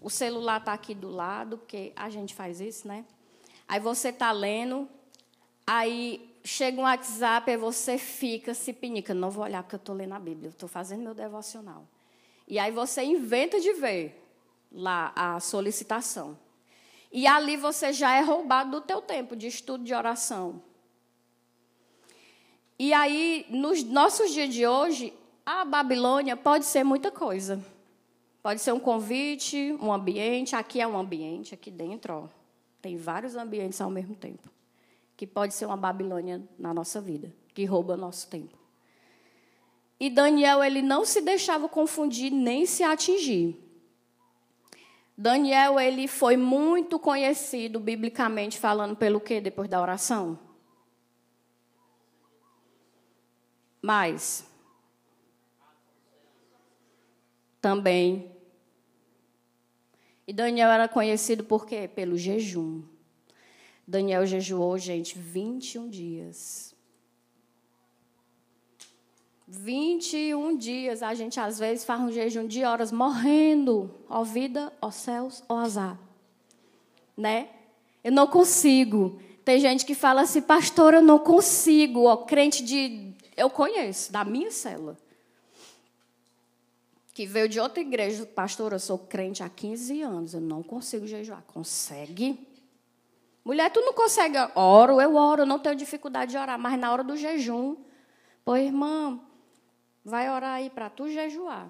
o 0.00 0.10
celular 0.10 0.58
está 0.58 0.72
aqui 0.72 0.94
do 0.94 1.08
lado, 1.08 1.58
porque 1.58 1.92
a 1.94 2.10
gente 2.10 2.34
faz 2.34 2.60
isso, 2.60 2.88
né? 2.88 3.04
Aí 3.68 3.78
você 3.78 4.08
está 4.08 4.32
lendo, 4.32 4.88
aí 5.66 6.36
chega 6.44 6.80
um 6.80 6.84
WhatsApp, 6.84 7.50
e 7.50 7.56
você 7.56 7.98
fica, 7.98 8.54
se 8.54 8.72
pinica. 8.72 9.14
Não 9.14 9.30
vou 9.30 9.44
olhar 9.44 9.62
porque 9.62 9.76
eu 9.76 9.78
estou 9.78 9.94
lendo 9.94 10.14
a 10.14 10.18
Bíblia, 10.18 10.50
estou 10.50 10.68
fazendo 10.68 11.02
meu 11.02 11.14
devocional. 11.14 11.86
E 12.48 12.58
aí 12.58 12.70
você 12.70 13.02
inventa 13.02 13.60
de 13.60 13.72
ver 13.74 14.25
lá 14.70 15.12
a 15.14 15.40
solicitação. 15.40 16.38
E 17.10 17.26
ali 17.26 17.56
você 17.56 17.92
já 17.92 18.14
é 18.14 18.20
roubado 18.20 18.72
do 18.72 18.80
teu 18.80 19.00
tempo 19.00 19.34
de 19.34 19.46
estudo 19.46 19.84
de 19.84 19.94
oração. 19.94 20.62
E 22.78 22.92
aí, 22.92 23.46
nos 23.48 23.82
nossos 23.82 24.30
dias 24.32 24.52
de 24.52 24.66
hoje, 24.66 25.14
a 25.44 25.64
Babilônia 25.64 26.36
pode 26.36 26.66
ser 26.66 26.84
muita 26.84 27.10
coisa. 27.10 27.64
Pode 28.42 28.60
ser 28.60 28.72
um 28.72 28.78
convite, 28.78 29.76
um 29.80 29.92
ambiente. 29.92 30.54
Aqui 30.54 30.80
é 30.80 30.86
um 30.86 30.98
ambiente, 30.98 31.54
aqui 31.54 31.70
dentro, 31.70 32.12
ó, 32.12 32.28
tem 32.82 32.96
vários 32.96 33.34
ambientes 33.34 33.80
ao 33.80 33.90
mesmo 33.90 34.14
tempo. 34.14 34.48
Que 35.16 35.26
pode 35.26 35.54
ser 35.54 35.64
uma 35.64 35.76
Babilônia 35.76 36.46
na 36.58 36.74
nossa 36.74 37.00
vida, 37.00 37.32
que 37.54 37.64
rouba 37.64 37.96
nosso 37.96 38.28
tempo. 38.28 38.58
E 39.98 40.10
Daniel, 40.10 40.62
ele 40.62 40.82
não 40.82 41.04
se 41.04 41.22
deixava 41.22 41.68
confundir 41.68 42.30
nem 42.30 42.66
se 42.66 42.84
atingir. 42.84 43.65
Daniel, 45.16 45.80
ele 45.80 46.06
foi 46.06 46.36
muito 46.36 46.98
conhecido 46.98 47.80
biblicamente 47.80 48.58
falando 48.58 48.94
pelo 48.96 49.20
quê 49.20 49.40
depois 49.40 49.68
da 49.68 49.80
oração? 49.80 50.38
Mas 53.80 54.44
também 57.60 58.36
e 60.26 60.32
Daniel 60.32 60.70
era 60.70 60.88
conhecido 60.88 61.44
por 61.44 61.64
quê? 61.64 61.86
Pelo 61.86 62.18
jejum. 62.18 62.82
Daniel 63.86 64.26
jejuou, 64.26 64.76
gente, 64.76 65.16
21 65.16 65.88
dias. 65.88 66.75
21 69.48 70.56
dias, 70.56 71.02
a 71.02 71.14
gente 71.14 71.38
às 71.38 71.58
vezes 71.58 71.84
faz 71.84 72.00
um 72.00 72.10
jejum 72.10 72.46
de 72.46 72.64
horas 72.64 72.90
morrendo, 72.90 73.94
ó 74.08 74.24
vida, 74.24 74.72
ó 74.82 74.90
céus, 74.90 75.42
ó 75.48 75.58
azar. 75.58 75.96
Né? 77.16 77.48
Eu 78.02 78.10
não 78.10 78.26
consigo. 78.26 79.20
Tem 79.44 79.60
gente 79.60 79.86
que 79.86 79.94
fala 79.94 80.22
assim, 80.22 80.42
pastor, 80.42 80.94
eu 80.94 81.02
não 81.02 81.20
consigo, 81.20 82.04
ó, 82.04 82.16
crente 82.16 82.64
de. 82.64 83.14
Eu 83.36 83.48
conheço, 83.48 84.10
da 84.10 84.24
minha 84.24 84.50
cela. 84.50 84.98
Que 87.14 87.24
veio 87.24 87.48
de 87.48 87.60
outra 87.60 87.80
igreja, 87.80 88.26
pastor, 88.26 88.72
eu 88.72 88.80
sou 88.80 88.98
crente 88.98 89.42
há 89.44 89.48
15 89.48 90.02
anos, 90.02 90.34
eu 90.34 90.40
não 90.40 90.62
consigo 90.62 91.06
jejuar. 91.06 91.42
Consegue? 91.46 92.36
Mulher, 93.44 93.70
tu 93.70 93.80
não 93.80 93.92
consegue? 93.92 94.36
Oro, 94.56 95.00
eu 95.00 95.14
oro, 95.14 95.46
não 95.46 95.60
tenho 95.60 95.76
dificuldade 95.76 96.32
de 96.32 96.36
orar, 96.36 96.58
mas 96.58 96.78
na 96.78 96.92
hora 96.92 97.04
do 97.04 97.16
jejum, 97.16 97.76
pô, 98.44 98.56
irmã, 98.56 99.20
vai 100.06 100.30
orar 100.30 100.54
aí 100.54 100.70
para 100.70 100.88
tu 100.88 101.10
jejuar. 101.10 101.68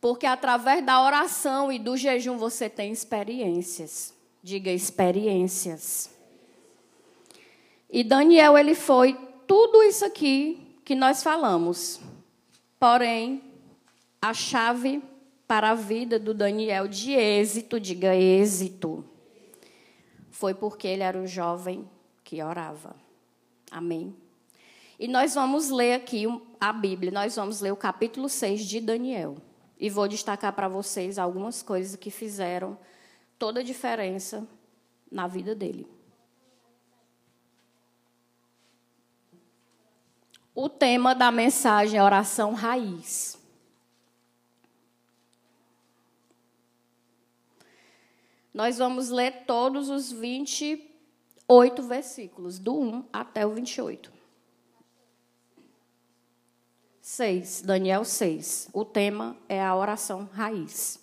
Porque 0.00 0.24
através 0.24 0.82
da 0.84 1.04
oração 1.04 1.70
e 1.70 1.78
do 1.78 1.98
jejum 1.98 2.38
você 2.38 2.70
tem 2.70 2.90
experiências. 2.90 4.14
Diga 4.42 4.70
experiências. 4.70 6.10
E 7.90 8.02
Daniel, 8.02 8.56
ele 8.56 8.74
foi 8.74 9.18
tudo 9.46 9.82
isso 9.82 10.02
aqui 10.02 10.80
que 10.82 10.94
nós 10.94 11.22
falamos. 11.22 12.00
Porém, 12.80 13.42
a 14.22 14.32
chave 14.32 15.02
para 15.46 15.70
a 15.70 15.74
vida 15.74 16.18
do 16.18 16.32
Daniel 16.32 16.88
de 16.88 17.12
êxito, 17.12 17.78
diga 17.78 18.14
êxito, 18.14 19.04
foi 20.30 20.54
porque 20.54 20.86
ele 20.86 21.02
era 21.02 21.18
um 21.18 21.26
jovem 21.26 21.86
que 22.24 22.42
orava. 22.42 22.96
Amém? 23.70 24.14
E 24.98 25.06
nós 25.06 25.34
vamos 25.34 25.70
ler 25.70 25.94
aqui 25.94 26.24
a 26.58 26.72
Bíblia, 26.72 27.12
nós 27.12 27.36
vamos 27.36 27.60
ler 27.60 27.72
o 27.72 27.76
capítulo 27.76 28.28
6 28.28 28.64
de 28.64 28.80
Daniel. 28.80 29.36
E 29.78 29.88
vou 29.88 30.08
destacar 30.08 30.52
para 30.52 30.66
vocês 30.66 31.18
algumas 31.18 31.62
coisas 31.62 31.94
que 31.94 32.10
fizeram 32.10 32.76
toda 33.38 33.60
a 33.60 33.62
diferença 33.62 34.44
na 35.10 35.28
vida 35.28 35.54
dele. 35.54 35.86
O 40.52 40.68
tema 40.68 41.14
da 41.14 41.30
mensagem 41.30 42.00
é 42.00 42.02
oração 42.02 42.52
raiz. 42.52 43.38
Nós 48.52 48.78
vamos 48.78 49.10
ler 49.10 49.44
todos 49.46 49.88
os 49.88 50.10
28 50.10 51.80
versículos, 51.84 52.58
do 52.58 52.76
1 52.76 53.04
até 53.12 53.46
o 53.46 53.52
28. 53.52 54.17
6, 57.08 57.62
Daniel 57.62 58.04
6. 58.04 58.68
O 58.70 58.84
tema 58.84 59.34
é 59.48 59.64
a 59.64 59.74
oração 59.74 60.28
raiz. 60.30 61.02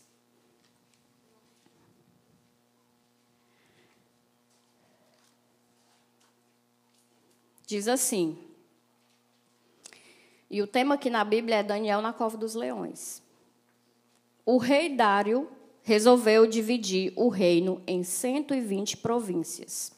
Diz 7.65 7.87
assim. 7.87 8.37
E 10.47 10.61
o 10.61 10.67
tema 10.67 10.93
aqui 10.93 11.09
na 11.09 11.23
Bíblia 11.25 11.55
é 11.57 11.63
Daniel 11.63 12.03
na 12.03 12.13
cova 12.13 12.37
dos 12.37 12.53
leões. 12.53 13.23
O 14.45 14.57
rei 14.57 14.95
Dário 14.95 15.49
resolveu 15.81 16.45
dividir 16.45 17.13
o 17.15 17.29
reino 17.29 17.81
em 17.87 18.03
120 18.03 18.97
províncias 18.97 19.91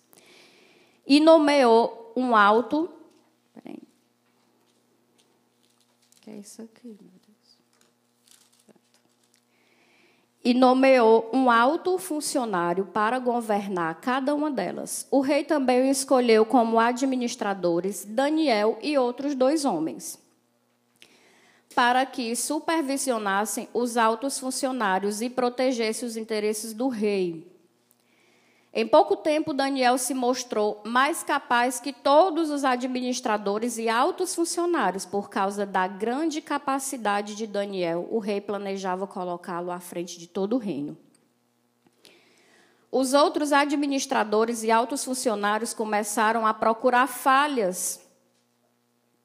e 1.06 1.20
nomeou 1.20 2.14
um 2.16 2.34
alto 2.34 2.97
é 6.28 6.36
isso 6.36 6.62
aqui, 6.62 6.88
meu 6.88 6.98
Deus. 6.98 7.28
E 10.44 10.54
nomeou 10.54 11.30
um 11.34 11.50
alto 11.50 11.98
funcionário 11.98 12.86
para 12.86 13.20
governar 13.20 14.00
cada 14.00 14.34
uma 14.36 14.52
delas. 14.52 15.08
O 15.12 15.20
rei 15.20 15.44
também 15.44 15.90
escolheu 15.90 16.46
como 16.46 16.80
administradores 16.80 18.06
Daniel 18.06 18.78
e 18.82 18.98
outros 18.98 19.36
dois 19.36 19.66
homens, 19.66 20.18
para 21.76 22.06
que 22.06 22.36
supervisionassem 22.36 23.68
os 23.74 23.98
altos 23.98 24.40
funcionários 24.40 25.22
e 25.22 25.30
protegessem 25.30 26.08
os 26.08 26.16
interesses 26.16 26.74
do 26.74 26.88
rei. 26.88 27.57
Em 28.80 28.86
pouco 28.86 29.16
tempo, 29.16 29.56
Daniel 29.56 29.98
se 29.98 30.14
mostrou 30.14 30.84
mais 30.86 31.24
capaz 31.24 31.80
que 31.80 31.92
todos 31.92 32.52
os 32.52 32.64
administradores 32.64 33.80
e 33.80 33.90
altos 33.90 34.36
funcionários, 34.36 35.04
por 35.04 35.32
causa 35.32 35.66
da 35.66 35.88
grande 35.88 36.42
capacidade 36.42 37.34
de 37.34 37.48
Daniel. 37.48 38.08
O 38.12 38.20
rei 38.20 38.40
planejava 38.40 39.08
colocá-lo 39.08 39.72
à 39.72 39.80
frente 39.80 40.20
de 40.20 40.28
todo 40.28 40.54
o 40.54 40.60
reino. 40.60 40.96
Os 42.92 43.16
outros 43.16 43.52
administradores 43.52 44.62
e 44.62 44.70
altos 44.70 45.04
funcionários 45.04 45.74
começaram 45.74 46.46
a 46.46 46.54
procurar 46.54 47.08
falhas 47.08 48.00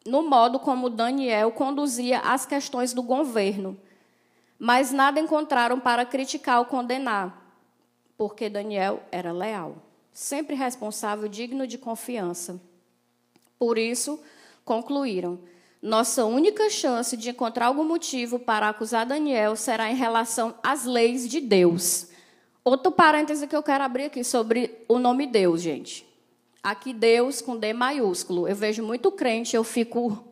no 0.07 0.23
modo 0.23 0.59
como 0.61 0.89
Daniel 0.89 1.53
conduzia 1.53 2.21
as 2.21 2.47
questões 2.47 2.95
do 2.95 3.03
governo, 3.03 3.79
mas 4.59 4.93
nada 4.93 5.21
encontraram 5.21 5.79
para 5.79 6.07
criticar 6.07 6.59
ou 6.59 6.65
condenar 6.65 7.42
porque 8.23 8.49
Daniel 8.49 9.03
era 9.11 9.33
leal, 9.33 9.79
sempre 10.13 10.55
responsável, 10.55 11.29
digno 11.29 11.67
de 11.67 11.77
confiança. 11.77 12.63
Por 13.59 13.77
isso, 13.77 14.17
concluíram: 14.65 15.41
nossa 15.83 16.25
única 16.25 16.71
chance 16.71 17.17
de 17.17 17.31
encontrar 17.31 17.67
algum 17.67 17.83
motivo 17.83 18.39
para 18.39 18.69
acusar 18.69 19.05
Daniel 19.05 19.57
será 19.57 19.91
em 19.91 19.97
relação 19.97 20.55
às 20.63 20.85
leis 20.85 21.29
de 21.29 21.41
Deus. 21.41 22.11
Outro 22.65 22.93
parêntese 22.93 23.49
que 23.49 23.57
eu 23.57 23.63
quero 23.63 23.83
abrir 23.83 24.05
aqui 24.05 24.23
sobre 24.23 24.85
o 24.89 25.01
nome 25.01 25.27
Deus, 25.27 25.61
gente. 25.61 26.07
Aqui 26.63 26.93
Deus 26.93 27.43
com 27.43 27.57
D 27.57 27.73
maiúsculo. 27.73 28.47
Eu 28.47 28.55
vejo 28.55 28.85
muito 28.85 29.11
crente, 29.11 29.57
eu 29.57 29.65
fico 29.65 30.23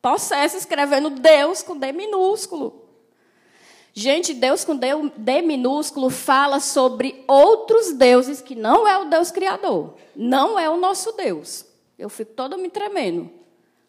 possessa 0.00 0.56
escrevendo 0.56 1.10
Deus 1.10 1.64
com 1.64 1.76
D 1.76 1.90
minúsculo. 1.90 2.89
Gente, 3.92 4.32
Deus 4.32 4.64
com 4.64 4.76
D 4.76 5.42
minúsculo 5.42 6.10
fala 6.10 6.60
sobre 6.60 7.24
outros 7.26 7.92
deuses 7.92 8.40
que 8.40 8.54
não 8.54 8.86
é 8.86 8.96
o 8.98 9.06
Deus 9.06 9.30
criador, 9.30 9.94
não 10.14 10.58
é 10.58 10.70
o 10.70 10.78
nosso 10.78 11.12
Deus. 11.12 11.66
Eu 11.98 12.08
fico 12.08 12.32
todo 12.32 12.56
me 12.56 12.70
tremendo, 12.70 13.30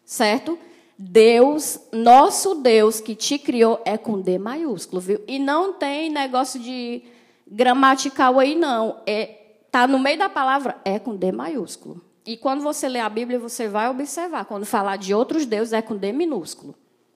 certo? 0.04 0.58
Deus, 0.98 1.80
nosso 1.92 2.56
Deus 2.56 3.00
que 3.00 3.14
te 3.14 3.38
criou 3.38 3.80
é 3.84 3.96
com 3.96 4.20
D 4.20 4.38
maiúsculo, 4.38 5.00
viu? 5.00 5.20
E 5.26 5.38
não 5.38 5.72
tem 5.72 6.10
negócio 6.10 6.60
de 6.60 7.02
gramatical 7.46 8.38
aí 8.38 8.54
não, 8.54 9.00
é 9.06 9.38
tá 9.70 9.86
no 9.86 9.98
meio 9.98 10.18
da 10.18 10.28
palavra 10.28 10.76
é 10.84 10.98
com 10.98 11.16
D 11.16 11.32
maiúsculo. 11.32 12.00
E 12.24 12.36
quando 12.36 12.62
você 12.62 12.88
lê 12.88 13.00
a 13.00 13.08
Bíblia, 13.08 13.38
você 13.38 13.66
vai 13.66 13.88
observar, 13.88 14.44
quando 14.44 14.64
falar 14.64 14.96
de 14.96 15.12
outros 15.12 15.44
deuses 15.44 15.72
é 15.72 15.82
com 15.82 15.96
D 15.96 16.12
minúsculo, 16.12 16.74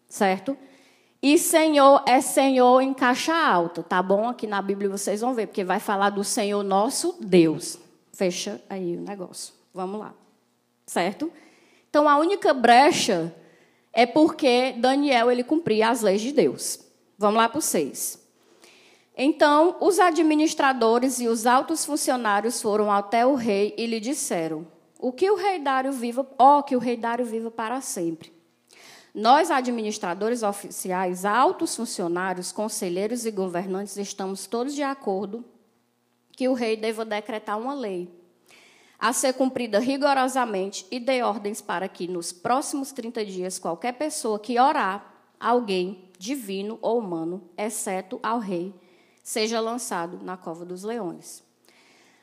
certo? 0.08 0.56
E 1.22 1.38
Senhor 1.38 2.02
é 2.06 2.20
Senhor 2.20 2.80
em 2.80 2.92
caixa 2.92 3.34
alta, 3.34 3.82
tá 3.82 4.02
bom? 4.02 4.28
Aqui 4.28 4.46
na 4.46 4.60
Bíblia 4.60 4.88
vocês 4.88 5.20
vão 5.20 5.34
ver, 5.34 5.46
porque 5.46 5.64
vai 5.64 5.80
falar 5.80 6.10
do 6.10 6.22
Senhor 6.22 6.62
nosso 6.62 7.16
Deus. 7.20 7.78
Fecha 8.12 8.60
aí 8.68 8.96
o 8.96 9.00
negócio. 9.00 9.54
Vamos 9.72 9.98
lá. 10.00 10.14
Certo? 10.86 11.32
Então 11.88 12.08
a 12.08 12.18
única 12.18 12.52
brecha 12.54 13.34
é 13.92 14.04
porque 14.04 14.74
Daniel 14.78 15.30
ele 15.30 15.42
cumpria 15.42 15.88
as 15.88 16.02
leis 16.02 16.20
de 16.20 16.32
Deus. 16.32 16.80
Vamos 17.18 17.38
lá 17.38 17.48
para 17.48 17.60
6. 17.60 18.26
Então, 19.16 19.76
os 19.80 19.98
administradores 19.98 21.18
e 21.20 21.26
os 21.26 21.46
altos 21.46 21.86
funcionários 21.86 22.60
foram 22.60 22.92
até 22.92 23.24
o 23.24 23.34
rei 23.34 23.74
e 23.78 23.86
lhe 23.86 23.98
disseram: 23.98 24.66
O 24.98 25.10
que 25.10 25.30
o 25.30 25.36
rei 25.36 25.58
Dário 25.58 25.90
viva, 25.90 26.26
ó, 26.38 26.58
oh, 26.58 26.62
que 26.62 26.76
o 26.76 26.78
rei 26.78 26.98
Dário 26.98 27.24
viva 27.24 27.50
para 27.50 27.80
sempre. 27.80 28.35
Nós, 29.18 29.50
administradores 29.50 30.42
oficiais, 30.42 31.24
altos 31.24 31.74
funcionários, 31.74 32.52
conselheiros 32.52 33.24
e 33.24 33.30
governantes, 33.30 33.96
estamos 33.96 34.46
todos 34.46 34.74
de 34.74 34.82
acordo 34.82 35.42
que 36.32 36.46
o 36.50 36.52
rei 36.52 36.76
deva 36.76 37.02
decretar 37.02 37.58
uma 37.58 37.72
lei 37.72 38.10
a 38.98 39.14
ser 39.14 39.32
cumprida 39.32 39.78
rigorosamente 39.78 40.86
e 40.90 41.00
dê 41.00 41.22
ordens 41.22 41.62
para 41.62 41.88
que, 41.88 42.06
nos 42.06 42.30
próximos 42.30 42.92
30 42.92 43.24
dias, 43.24 43.58
qualquer 43.58 43.92
pessoa 43.92 44.38
que 44.38 44.60
orar, 44.60 45.10
alguém, 45.40 46.10
divino 46.18 46.78
ou 46.82 46.98
humano, 46.98 47.42
exceto 47.56 48.20
ao 48.22 48.38
rei, 48.38 48.74
seja 49.22 49.60
lançado 49.60 50.22
na 50.22 50.36
cova 50.36 50.62
dos 50.62 50.82
leões. 50.82 51.42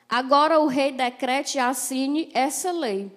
Agora 0.07 0.59
o 0.59 0.67
rei 0.67 0.91
decrete 0.91 1.55
e 1.55 1.59
assine 1.59 2.29
essa 2.35 2.71
lei 2.71 3.11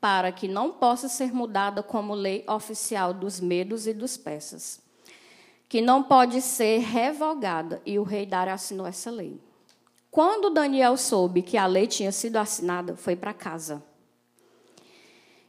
para 0.00 0.30
que 0.30 0.46
não 0.46 0.70
possa 0.70 1.08
ser 1.08 1.32
mudada 1.32 1.82
como 1.82 2.14
lei 2.14 2.44
oficial 2.48 3.12
dos 3.12 3.40
medos 3.40 3.86
e 3.86 3.92
dos 3.92 4.16
persas, 4.16 4.80
que 5.68 5.80
não 5.80 6.02
pode 6.02 6.40
ser 6.40 6.78
revogada, 6.78 7.82
e 7.84 7.98
o 7.98 8.02
rei 8.02 8.24
Dário 8.24 8.52
assinou 8.52 8.86
essa 8.86 9.10
lei. 9.10 9.40
Quando 10.10 10.50
Daniel 10.50 10.96
soube 10.96 11.42
que 11.42 11.56
a 11.56 11.66
lei 11.66 11.86
tinha 11.86 12.12
sido 12.12 12.36
assinada, 12.36 12.96
foi 12.96 13.14
para 13.14 13.34
casa. 13.34 13.82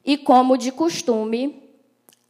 E, 0.03 0.17
como 0.17 0.57
de 0.57 0.71
costume, 0.71 1.63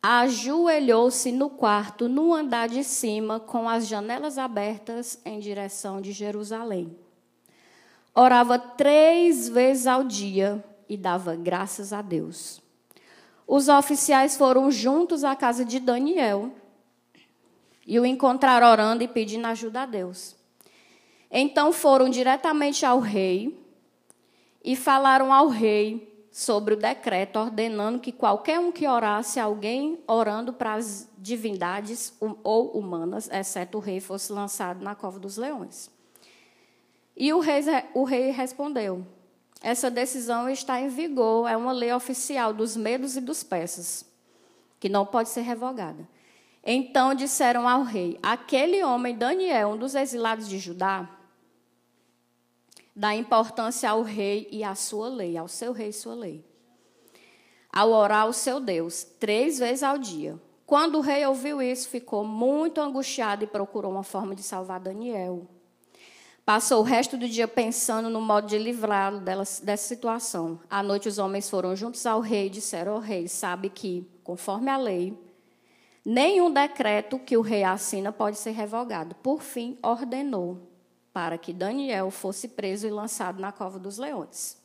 ajoelhou-se 0.01 1.31
no 1.31 1.49
quarto, 1.49 2.07
no 2.07 2.33
andar 2.33 2.67
de 2.67 2.83
cima, 2.83 3.39
com 3.39 3.67
as 3.67 3.87
janelas 3.87 4.37
abertas 4.37 5.19
em 5.25 5.39
direção 5.39 5.99
de 5.99 6.11
Jerusalém. 6.11 6.95
Orava 8.13 8.59
três 8.59 9.47
vezes 9.49 9.87
ao 9.87 10.03
dia 10.03 10.63
e 10.89 10.97
dava 10.97 11.35
graças 11.35 11.93
a 11.93 12.01
Deus. 12.01 12.59
Os 13.47 13.69
oficiais 13.69 14.35
foram 14.35 14.69
juntos 14.71 15.23
à 15.23 15.35
casa 15.35 15.63
de 15.63 15.79
Daniel 15.79 16.51
e 17.85 17.99
o 17.99 18.05
encontraram 18.05 18.69
orando 18.69 19.03
e 19.03 19.07
pedindo 19.07 19.45
ajuda 19.47 19.83
a 19.83 19.85
Deus. 19.85 20.35
Então 21.31 21.71
foram 21.71 22.09
diretamente 22.09 22.85
ao 22.85 22.99
rei 22.99 23.57
e 24.63 24.75
falaram 24.75 25.31
ao 25.31 25.47
rei 25.47 26.09
sobre 26.31 26.73
o 26.73 26.77
decreto, 26.77 27.39
ordenando 27.39 27.99
que 27.99 28.11
qualquer 28.11 28.59
um 28.59 28.71
que 28.71 28.87
orasse, 28.87 29.39
alguém 29.39 29.99
orando 30.07 30.53
para 30.53 30.75
as 30.75 31.09
divindades 31.17 32.13
ou 32.43 32.71
humanas, 32.71 33.29
exceto 33.31 33.77
o 33.77 33.81
rei, 33.81 33.99
fosse 33.99 34.31
lançado 34.31 34.83
na 34.83 34.95
cova 34.95 35.19
dos 35.19 35.37
leões. 35.37 35.89
E 37.17 37.33
o 37.33 37.39
rei, 37.39 37.61
o 37.93 38.03
rei 38.03 38.31
respondeu: 38.31 39.05
essa 39.61 39.91
decisão 39.91 40.49
está 40.49 40.79
em 40.79 40.87
vigor, 40.87 41.47
é 41.49 41.57
uma 41.57 41.71
lei 41.71 41.91
oficial 41.91 42.53
dos 42.53 42.77
medos 42.77 43.17
e 43.17 43.21
dos 43.21 43.43
persas, 43.43 44.05
que 44.79 44.87
não 44.87 45.05
pode 45.05 45.29
ser 45.29 45.41
revogada. 45.41 46.07
Então 46.63 47.13
disseram 47.13 47.67
ao 47.67 47.83
rei: 47.83 48.17
aquele 48.23 48.83
homem, 48.83 49.17
Daniel, 49.17 49.69
um 49.69 49.77
dos 49.77 49.95
exilados 49.95 50.47
de 50.47 50.59
Judá, 50.59 51.09
dá 52.95 53.13
importância 53.13 53.89
ao 53.89 54.01
rei 54.01 54.47
e 54.51 54.63
à 54.63 54.75
sua 54.75 55.09
lei, 55.09 55.37
ao 55.37 55.47
seu 55.47 55.73
rei 55.73 55.89
e 55.89 55.93
sua 55.93 56.15
lei. 56.15 56.45
Ao 57.71 57.91
orar 57.91 58.23
ao 58.23 58.33
seu 58.33 58.59
Deus, 58.59 59.03
três 59.03 59.59
vezes 59.59 59.83
ao 59.83 59.97
dia. 59.97 60.39
Quando 60.65 60.97
o 60.97 61.01
rei 61.01 61.25
ouviu 61.25 61.61
isso, 61.61 61.89
ficou 61.89 62.23
muito 62.23 62.79
angustiado 62.81 63.43
e 63.43 63.47
procurou 63.47 63.91
uma 63.91 64.03
forma 64.03 64.35
de 64.35 64.41
salvar 64.41 64.79
Daniel. 64.79 65.47
Passou 66.49 66.79
o 66.79 66.83
resto 66.83 67.15
do 67.15 67.29
dia 67.29 67.47
pensando 67.47 68.09
no 68.09 68.19
modo 68.19 68.47
de 68.47 68.57
livrá-lo 68.57 69.19
dessa 69.19 69.77
situação. 69.77 70.59
À 70.67 70.81
noite, 70.81 71.07
os 71.07 71.19
homens 71.19 71.47
foram 71.47 71.75
juntos 71.75 72.07
ao 72.07 72.21
rei 72.21 72.47
e 72.47 72.49
disseram 72.49 72.93
ao 72.93 72.99
rei: 72.99 73.27
Sabe 73.27 73.69
que, 73.69 74.09
conforme 74.23 74.71
a 74.71 74.75
lei, 74.75 75.15
nenhum 76.03 76.51
decreto 76.51 77.19
que 77.19 77.37
o 77.37 77.41
rei 77.41 77.63
assina 77.63 78.11
pode 78.11 78.39
ser 78.39 78.49
revogado. 78.49 79.13
Por 79.21 79.43
fim, 79.43 79.77
ordenou 79.83 80.57
para 81.13 81.37
que 81.37 81.53
Daniel 81.53 82.09
fosse 82.09 82.47
preso 82.47 82.87
e 82.87 82.89
lançado 82.89 83.39
na 83.39 83.51
cova 83.51 83.77
dos 83.77 83.99
leões. 83.99 84.57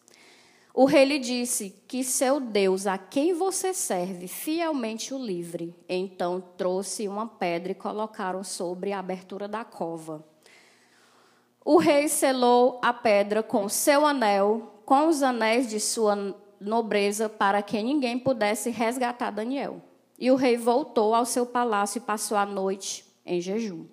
O 0.73 0.87
rei 0.87 1.05
lhe 1.05 1.19
disse 1.19 1.69
que 1.87 2.03
seu 2.03 2.41
Deus, 2.41 2.87
a 2.87 2.97
quem 2.97 3.35
você 3.35 3.75
serve, 3.75 4.27
fielmente 4.27 5.13
o 5.13 5.19
livre. 5.19 5.77
Então 5.87 6.43
trouxe 6.57 7.07
uma 7.07 7.27
pedra 7.27 7.73
e 7.73 7.75
colocaram 7.75 8.43
sobre 8.43 8.91
a 8.91 9.01
abertura 9.01 9.47
da 9.47 9.67
cova. 9.67 10.33
O 11.65 11.79
rei 11.79 12.09
selou 12.09 12.79
a 12.83 12.93
pedra 12.93 13.43
com 13.43 13.71
seu 13.71 14.05
anel, 14.05 14.81
com 14.85 15.09
os 15.09 15.23
anéis 15.23 15.67
de 15.67 15.81
sua 15.81 16.37
nobreza, 16.61 17.27
para 17.27 17.63
que 17.63 17.83
ninguém 17.83 18.19
pudesse 18.19 18.69
resgatar 18.69 19.31
Daniel. 19.31 19.81
E 20.19 20.31
o 20.31 20.37
rei 20.37 20.59
voltou 20.59 21.15
ao 21.15 21.25
seu 21.25 21.47
palácio 21.47 21.99
e 21.99 22.03
passou 22.03 22.37
a 22.37 22.45
noite 22.45 23.07
em 23.25 23.41
jejum. 23.41 23.87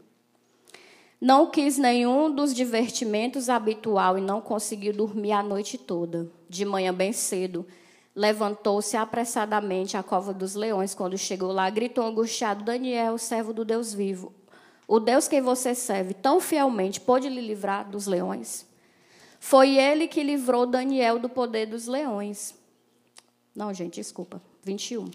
Não 1.19 1.49
quis 1.49 1.77
nenhum 1.77 2.29
dos 2.29 2.53
divertimentos 2.53 3.47
habitual 3.47 4.17
e 4.17 4.21
não 4.21 4.41
conseguiu 4.41 4.91
dormir 4.91 5.31
a 5.31 5.41
noite 5.41 5.77
toda. 5.77 6.29
De 6.49 6.65
manhã 6.65 6.93
bem 6.93 7.13
cedo, 7.13 7.65
levantou-se 8.13 8.97
apressadamente 8.97 9.95
à 9.95 10.03
cova 10.03 10.33
dos 10.33 10.55
leões. 10.55 10.93
Quando 10.93 11.17
chegou 11.17 11.53
lá, 11.53 11.69
gritou 11.69 12.03
angustiado: 12.03 12.65
Daniel, 12.65 13.17
servo 13.17 13.53
do 13.53 13.63
Deus 13.63 13.93
vivo, 13.93 14.33
o 14.91 14.99
Deus 14.99 15.25
que 15.25 15.39
você 15.39 15.73
serve 15.73 16.13
tão 16.13 16.41
fielmente 16.41 16.99
pôde 16.99 17.29
lhe 17.29 17.39
livrar 17.39 17.89
dos 17.89 18.07
leões? 18.07 18.65
Foi 19.39 19.77
ele 19.77 20.05
que 20.05 20.21
livrou 20.21 20.65
Daniel 20.65 21.17
do 21.17 21.29
poder 21.29 21.65
dos 21.65 21.87
leões. 21.87 22.53
Não, 23.55 23.73
gente, 23.73 24.01
desculpa. 24.01 24.41
21. 24.65 25.05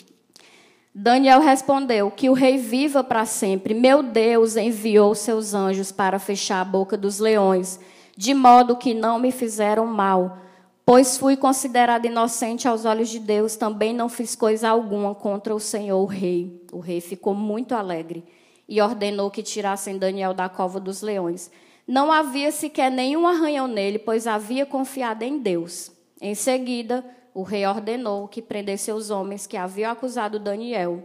Daniel 0.94 1.40
respondeu: 1.40 2.10
Que 2.10 2.30
o 2.30 2.32
rei 2.32 2.56
viva 2.56 3.04
para 3.04 3.26
sempre. 3.26 3.74
Meu 3.74 4.02
Deus 4.02 4.56
enviou 4.56 5.14
seus 5.14 5.52
anjos 5.52 5.92
para 5.92 6.18
fechar 6.18 6.62
a 6.62 6.64
boca 6.64 6.96
dos 6.96 7.18
leões, 7.18 7.78
de 8.16 8.32
modo 8.32 8.78
que 8.78 8.94
não 8.94 9.18
me 9.18 9.30
fizeram 9.30 9.84
mal. 9.84 10.38
Pois 10.86 11.18
fui 11.18 11.36
considerado 11.36 12.06
inocente 12.06 12.66
aos 12.66 12.86
olhos 12.86 13.10
de 13.10 13.18
Deus, 13.18 13.56
também 13.56 13.92
não 13.92 14.08
fiz 14.08 14.34
coisa 14.34 14.70
alguma 14.70 15.14
contra 15.14 15.54
o 15.54 15.60
Senhor, 15.60 16.00
o 16.00 16.06
rei. 16.06 16.64
O 16.72 16.80
rei 16.80 17.02
ficou 17.02 17.34
muito 17.34 17.74
alegre 17.74 18.24
e 18.68 18.80
ordenou 18.80 19.30
que 19.30 19.42
tirassem 19.42 19.98
Daniel 19.98 20.34
da 20.34 20.48
cova 20.48 20.80
dos 20.80 21.02
leões. 21.02 21.50
Não 21.86 22.10
havia 22.10 22.50
sequer 22.50 22.90
nenhum 22.90 23.26
arranhão 23.26 23.68
nele, 23.68 23.98
pois 23.98 24.26
havia 24.26 24.66
confiado 24.66 25.22
em 25.22 25.38
Deus. 25.38 25.92
Em 26.20 26.34
seguida, 26.34 27.04
o 27.32 27.42
rei 27.42 27.66
ordenou 27.66 28.26
que 28.26 28.42
prendesse 28.42 28.90
os 28.90 29.10
homens 29.10 29.46
que 29.46 29.56
haviam 29.56 29.92
acusado 29.92 30.38
Daniel. 30.38 31.04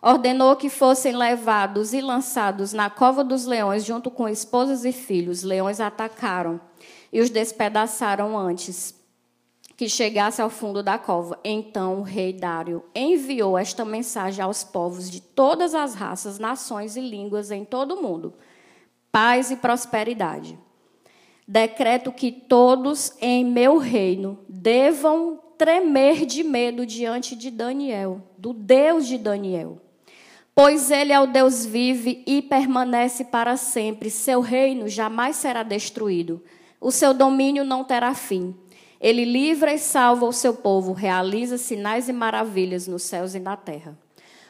Ordenou 0.00 0.56
que 0.56 0.68
fossem 0.68 1.14
levados 1.16 1.92
e 1.92 2.00
lançados 2.00 2.72
na 2.72 2.88
cova 2.88 3.24
dos 3.24 3.44
leões, 3.44 3.84
junto 3.84 4.10
com 4.10 4.28
esposas 4.28 4.84
e 4.84 4.92
filhos. 4.92 5.42
Leões 5.42 5.80
atacaram 5.80 6.60
e 7.12 7.20
os 7.20 7.30
despedaçaram 7.30 8.38
antes 8.38 8.94
que 9.76 9.88
chegasse 9.88 10.40
ao 10.40 10.50
fundo 10.50 10.82
da 10.82 10.98
cova. 10.98 11.38
Então 11.44 12.00
o 12.00 12.02
rei 12.02 12.32
Dário 12.32 12.84
enviou 12.94 13.58
esta 13.58 13.84
mensagem 13.84 14.44
aos 14.44 14.62
povos 14.62 15.10
de 15.10 15.20
todas 15.20 15.74
as 15.74 15.94
raças, 15.94 16.38
nações 16.38 16.96
e 16.96 17.00
línguas 17.00 17.50
em 17.50 17.64
todo 17.64 17.94
o 17.94 18.02
mundo: 18.02 18.34
paz 19.10 19.50
e 19.50 19.56
prosperidade. 19.56 20.58
Decreto 21.46 22.10
que 22.10 22.32
todos 22.32 23.12
em 23.20 23.44
meu 23.44 23.76
reino 23.76 24.38
devam 24.48 25.38
tremer 25.58 26.24
de 26.24 26.42
medo 26.42 26.86
diante 26.86 27.36
de 27.36 27.50
Daniel, 27.50 28.22
do 28.38 28.52
Deus 28.52 29.06
de 29.06 29.18
Daniel. 29.18 29.78
Pois 30.54 30.90
ele 30.90 31.12
é 31.12 31.20
o 31.20 31.26
Deus 31.26 31.66
vive 31.66 32.22
e 32.26 32.40
permanece 32.40 33.24
para 33.24 33.56
sempre. 33.56 34.08
Seu 34.08 34.40
reino 34.40 34.88
jamais 34.88 35.36
será 35.36 35.62
destruído. 35.62 36.42
O 36.80 36.92
seu 36.92 37.12
domínio 37.12 37.64
não 37.64 37.82
terá 37.82 38.14
fim. 38.14 38.54
Ele 39.04 39.26
livra 39.26 39.74
e 39.74 39.78
salva 39.78 40.24
o 40.24 40.32
seu 40.32 40.54
povo, 40.54 40.94
realiza 40.94 41.58
sinais 41.58 42.08
e 42.08 42.12
maravilhas 42.12 42.88
nos 42.88 43.02
céus 43.02 43.34
e 43.34 43.38
na 43.38 43.54
terra. 43.54 43.98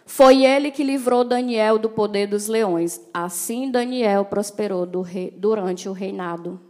Foi 0.07 0.45
ele 0.45 0.71
que 0.71 0.85
livrou 0.85 1.25
Daniel 1.25 1.77
do 1.77 1.91
poder 1.91 2.29
dos 2.29 2.47
leões. 2.47 3.01
Assim 3.13 3.69
Daniel 3.69 4.27
prosperou 4.27 4.89
rei, 5.03 5.35
durante 5.37 5.89
o 5.89 5.93
reinado 5.93 6.61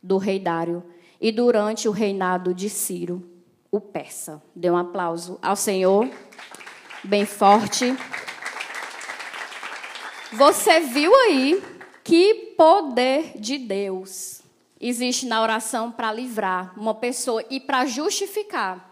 do 0.00 0.16
rei 0.16 0.38
Dário 0.38 0.84
e 1.20 1.32
durante 1.32 1.88
o 1.88 1.90
reinado 1.90 2.54
de 2.54 2.70
Ciro 2.70 3.28
o 3.68 3.80
persa. 3.80 4.40
Dê 4.54 4.70
um 4.70 4.76
aplauso 4.76 5.40
ao 5.42 5.56
Senhor, 5.56 6.08
bem 7.02 7.26
forte. 7.26 7.96
Você 10.34 10.78
viu 10.78 11.12
aí 11.12 11.60
que 12.04 12.54
poder 12.56 13.32
de 13.40 13.58
Deus 13.58 14.37
existe 14.80 15.26
na 15.26 15.42
oração 15.42 15.90
para 15.90 16.12
livrar 16.12 16.78
uma 16.78 16.94
pessoa 16.94 17.44
e 17.50 17.58
para 17.60 17.86
justificar. 17.86 18.88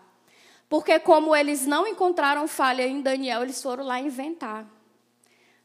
Porque, 0.68 0.98
como 0.98 1.34
eles 1.34 1.66
não 1.66 1.86
encontraram 1.86 2.48
falha 2.48 2.86
em 2.86 3.00
Daniel, 3.00 3.42
eles 3.42 3.62
foram 3.62 3.84
lá 3.84 4.00
inventar. 4.00 4.68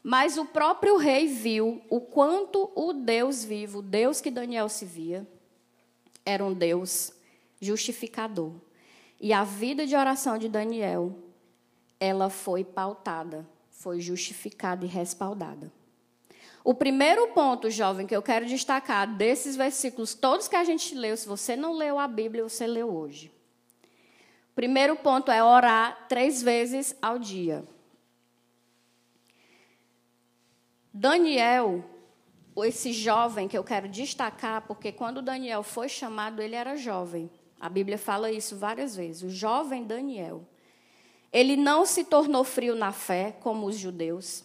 Mas 0.02 0.36
o 0.36 0.44
próprio 0.44 0.96
rei 0.96 1.26
viu 1.26 1.82
o 1.88 2.00
quanto 2.00 2.70
o 2.74 2.92
Deus 2.92 3.44
vivo, 3.44 3.78
o 3.78 3.82
Deus 3.82 4.20
que 4.20 4.30
Daniel 4.30 4.68
se 4.68 4.84
via, 4.84 5.26
era 6.24 6.44
um 6.44 6.52
Deus 6.52 7.12
justificador. 7.60 8.52
E 9.20 9.32
a 9.32 9.44
vida 9.44 9.86
de 9.86 9.94
oração 9.94 10.36
de 10.38 10.48
Daniel, 10.48 11.16
ela 12.00 12.28
foi 12.28 12.64
pautada, 12.64 13.48
foi 13.70 14.00
justificada 14.00 14.84
e 14.84 14.88
respaldada. 14.88 15.72
O 16.64 16.74
primeiro 16.74 17.28
ponto, 17.28 17.68
jovem, 17.70 18.06
que 18.06 18.14
eu 18.14 18.22
quero 18.22 18.46
destacar 18.46 19.12
desses 19.16 19.56
versículos, 19.56 20.14
todos 20.14 20.46
que 20.46 20.54
a 20.54 20.62
gente 20.62 20.94
leu, 20.94 21.16
se 21.16 21.26
você 21.26 21.56
não 21.56 21.72
leu 21.72 21.98
a 21.98 22.06
Bíblia, 22.06 22.44
você 22.44 22.66
leu 22.66 22.94
hoje. 22.94 23.32
Primeiro 24.54 24.94
ponto 24.94 25.32
é 25.32 25.42
orar 25.42 26.06
três 26.08 26.40
vezes 26.40 26.94
ao 27.02 27.18
dia. 27.18 27.64
Daniel, 30.94 31.82
esse 32.58 32.92
jovem 32.92 33.48
que 33.48 33.58
eu 33.58 33.64
quero 33.64 33.88
destacar, 33.88 34.62
porque 34.66 34.92
quando 34.92 35.22
Daniel 35.22 35.64
foi 35.64 35.88
chamado, 35.88 36.40
ele 36.40 36.54
era 36.54 36.76
jovem. 36.76 37.28
A 37.58 37.68
Bíblia 37.68 37.98
fala 37.98 38.30
isso 38.30 38.56
várias 38.56 38.94
vezes. 38.94 39.22
O 39.22 39.30
jovem 39.30 39.84
Daniel, 39.84 40.46
ele 41.32 41.56
não 41.56 41.84
se 41.84 42.04
tornou 42.04 42.44
frio 42.44 42.76
na 42.76 42.92
fé 42.92 43.32
como 43.40 43.66
os 43.66 43.76
judeus 43.76 44.44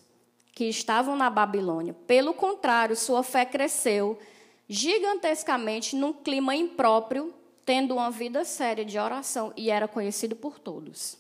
que 0.58 0.66
estavam 0.66 1.16
na 1.16 1.30
Babilônia. 1.30 1.94
Pelo 1.94 2.34
contrário, 2.34 2.96
sua 2.96 3.22
fé 3.22 3.46
cresceu 3.46 4.18
gigantescamente 4.68 5.96
num 5.96 6.12
clima 6.12 6.56
impróprio, 6.56 7.32
tendo 7.64 7.94
uma 7.94 8.10
vida 8.10 8.44
séria 8.44 8.84
de 8.84 8.98
oração 8.98 9.54
e 9.56 9.70
era 9.70 9.88
conhecido 9.88 10.36
por 10.36 10.58
todos. 10.58 11.16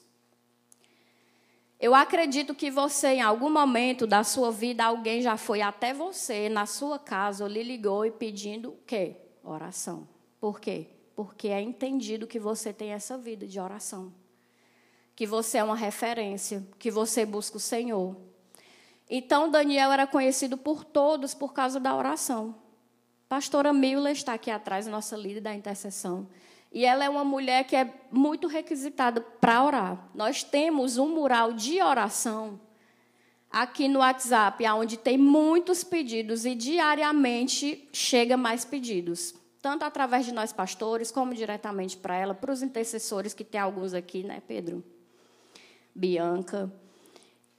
Eu 1.79 1.93
acredito 1.93 2.55
que 2.55 2.71
você, 2.71 3.09
em 3.09 3.21
algum 3.21 3.51
momento 3.51 4.07
da 4.07 4.23
sua 4.23 4.51
vida, 4.51 4.83
alguém 4.83 5.21
já 5.21 5.37
foi 5.37 5.61
até 5.61 5.93
você, 5.93 6.49
na 6.49 6.65
sua 6.65 6.97
casa, 6.97 7.43
ou 7.43 7.49
lhe 7.49 7.61
ligou 7.61 8.03
e 8.03 8.09
pedindo 8.09 8.69
o 8.69 8.79
quê? 8.87 9.17
Oração. 9.43 10.07
Por 10.39 10.59
quê? 10.59 10.87
porque 11.17 11.47
é 11.47 11.59
entendido 11.59 12.27
que 12.27 12.37
você 12.37 12.71
tem 12.71 12.91
essa 12.91 13.17
vida 13.17 13.47
de 13.47 13.59
oração, 13.59 14.13
que 15.15 15.25
você 15.25 15.57
é 15.57 15.63
uma 15.63 15.75
referência, 15.75 16.63
que 16.77 16.91
você 16.91 17.25
busca 17.25 17.57
o 17.57 17.59
Senhor. 17.59 18.15
Então, 19.09 19.49
Daniel 19.49 19.91
era 19.91 20.05
conhecido 20.05 20.57
por 20.57 20.83
todos 20.83 21.33
por 21.33 21.53
causa 21.53 21.79
da 21.79 21.95
oração. 21.95 22.55
Pastora 23.29 23.73
Mila 23.73 24.11
está 24.11 24.33
aqui 24.33 24.51
atrás, 24.51 24.87
nossa 24.87 25.15
líder 25.15 25.41
da 25.41 25.53
intercessão. 25.53 26.27
E 26.71 26.85
ela 26.85 27.03
é 27.03 27.09
uma 27.09 27.23
mulher 27.23 27.63
que 27.63 27.75
é 27.75 27.93
muito 28.11 28.47
requisitada 28.47 29.21
para 29.21 29.63
orar. 29.63 30.09
Nós 30.13 30.43
temos 30.43 30.97
um 30.97 31.07
mural 31.07 31.53
de 31.53 31.81
oração 31.81 32.59
aqui 33.49 33.87
no 33.87 33.99
WhatsApp, 33.99 34.65
onde 34.67 34.97
tem 34.97 35.17
muitos 35.17 35.83
pedidos 35.83 36.45
e 36.45 36.53
diariamente 36.53 37.87
chega 37.93 38.35
mais 38.35 38.65
pedidos 38.65 39.33
tanto 39.67 39.83
através 39.83 40.25
de 40.25 40.31
nós 40.31 40.53
pastores, 40.53 41.11
como 41.11 41.33
diretamente 41.33 41.97
para 41.97 42.15
ela, 42.15 42.33
para 42.33 42.53
os 42.53 42.61
intercessores, 42.61 43.33
que 43.33 43.43
tem 43.43 43.59
alguns 43.59 43.93
aqui, 43.93 44.23
né, 44.23 44.41
Pedro? 44.47 44.81
Bianca. 45.93 46.71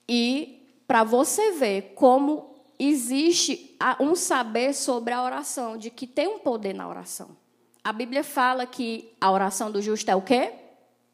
E 0.08 0.67
para 0.88 1.04
você 1.04 1.52
ver 1.52 1.92
como 1.94 2.54
existe 2.78 3.76
um 4.00 4.14
saber 4.14 4.72
sobre 4.72 5.12
a 5.12 5.22
oração, 5.22 5.76
de 5.76 5.90
que 5.90 6.06
tem 6.06 6.26
um 6.26 6.38
poder 6.38 6.72
na 6.72 6.88
oração. 6.88 7.36
A 7.84 7.92
Bíblia 7.92 8.24
fala 8.24 8.66
que 8.66 9.12
a 9.20 9.30
oração 9.30 9.70
do 9.70 9.82
justo 9.82 10.10
é 10.10 10.16
o 10.16 10.22
quê? 10.22 10.54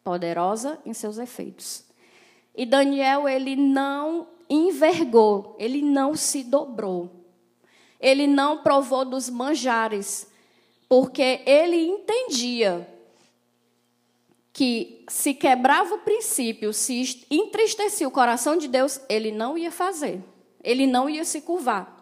Poderosa 0.04 0.78
em 0.86 0.94
seus 0.94 1.18
efeitos. 1.18 1.84
E 2.54 2.64
Daniel, 2.64 3.28
ele 3.28 3.56
não 3.56 4.28
envergou, 4.48 5.56
ele 5.58 5.82
não 5.82 6.14
se 6.14 6.44
dobrou. 6.44 7.10
Ele 8.00 8.28
não 8.28 8.58
provou 8.58 9.04
dos 9.04 9.28
manjares 9.28 10.28
porque 10.88 11.42
ele 11.44 11.84
entendia 11.88 12.88
que 14.54 15.04
se 15.08 15.34
quebrava 15.34 15.96
o 15.96 15.98
princípio, 15.98 16.72
se 16.72 17.26
entristecia 17.28 18.06
o 18.06 18.10
coração 18.10 18.56
de 18.56 18.68
Deus, 18.68 19.00
ele 19.08 19.32
não 19.32 19.58
ia 19.58 19.72
fazer, 19.72 20.22
ele 20.62 20.86
não 20.86 21.10
ia 21.10 21.24
se 21.24 21.40
curvar. 21.40 21.92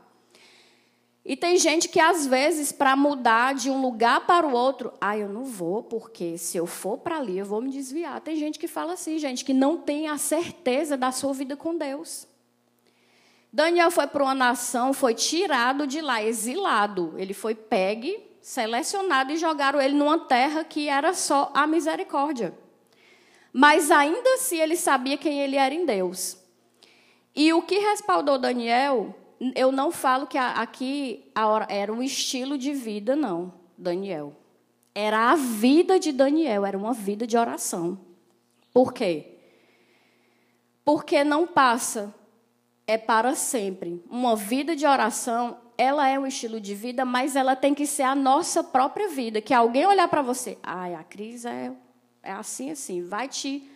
E 1.25 1.35
tem 1.35 1.57
gente 1.57 1.89
que, 1.89 1.99
às 1.99 2.27
vezes, 2.27 2.71
para 2.71 2.95
mudar 2.95 3.55
de 3.55 3.71
um 3.71 3.81
lugar 3.81 4.27
para 4.27 4.47
o 4.47 4.53
outro, 4.53 4.93
ah, 5.01 5.17
eu 5.17 5.31
não 5.31 5.45
vou, 5.45 5.83
porque 5.83 6.37
se 6.37 6.59
eu 6.59 6.67
for 6.67 6.99
para 6.99 7.17
ali, 7.17 7.39
eu 7.39 7.47
vou 7.47 7.63
me 7.63 7.71
desviar. 7.71 8.21
Tem 8.21 8.37
gente 8.37 8.59
que 8.59 8.69
fala 8.69 8.95
assim, 8.95 9.19
gente, 9.19 9.45
que 9.45 9.55
não 9.55 9.79
tem 9.79 10.09
a 10.09 10.19
certeza 10.19 10.95
da 10.95 11.11
sua 11.11 11.33
vida 11.33 11.57
com 11.57 11.79
Deus. 11.79 12.27
Daniel 13.51 13.91
foi 13.91 14.07
para 14.09 14.25
uma 14.25 14.35
nação, 14.35 14.93
foi 14.93 15.15
tirado 15.15 15.87
de 15.87 16.03
lá, 16.03 16.23
exilado. 16.23 17.15
Ele 17.17 17.33
foi 17.33 17.55
pegue 17.55 18.32
selecionado 18.43 19.33
e 19.33 19.37
jogaram 19.37 19.81
ele 19.81 19.95
numa 19.95 20.19
terra 20.19 20.65
que 20.65 20.89
era 20.89 21.15
só 21.15 21.51
a 21.55 21.67
misericórdia. 21.67 22.53
Mas 23.53 23.91
ainda 23.91 24.35
assim 24.35 24.59
ele 24.59 24.77
sabia 24.77 25.17
quem 25.17 25.41
ele 25.41 25.57
era 25.57 25.73
em 25.73 25.87
Deus. 25.87 26.37
E 27.35 27.53
o 27.53 27.63
que 27.63 27.79
respaldou 27.79 28.39
Daniel, 28.39 29.15
eu 29.55 29.71
não 29.71 29.91
falo 29.91 30.27
que 30.27 30.37
aqui 30.37 31.31
era 31.69 31.93
um 31.93 32.03
estilo 32.03 32.59
de 32.59 32.73
vida, 32.73 33.15
não, 33.15 33.55
Daniel. 33.79 34.37
Era 34.95 35.31
a 35.31 35.37
vida 35.37 35.99
de 35.99 36.13
Daniel, 36.13 36.67
era 36.67 36.77
uma 36.77 36.93
vida 36.93 37.27
de 37.27 37.37
oração. 37.37 37.99
Por 38.73 38.93
quê? 38.93 39.39
Porque 40.85 41.23
não 41.23 41.47
passa, 41.47 42.15
é 42.87 42.99
para 42.99 43.35
sempre. 43.35 44.03
Uma 44.11 44.35
vida 44.35 44.75
de 44.75 44.87
oração 44.87 45.57
ela 45.83 46.09
é 46.09 46.17
um 46.17 46.27
estilo 46.27 46.61
de 46.61 46.77
vida, 46.77 47.05
mas 47.05 47.35
ela 47.35 47.57
tem 47.57 47.75
que 47.75 47.87
ser 47.87 48.05
a 48.05 48.15
nossa 48.15 48.63
própria 48.63 49.09
vida. 49.09 49.41
Que 49.41 49.53
alguém 49.53 49.85
olhar 49.85 50.07
para 50.07 50.23
você, 50.23 50.57
ai, 50.63 50.95
a 50.95 51.03
Cris 51.03 51.45
é, 51.45 51.73
é 52.23 52.31
assim, 52.31 52.71
assim, 52.71 53.03
vai 53.03 53.27
te 53.27 53.69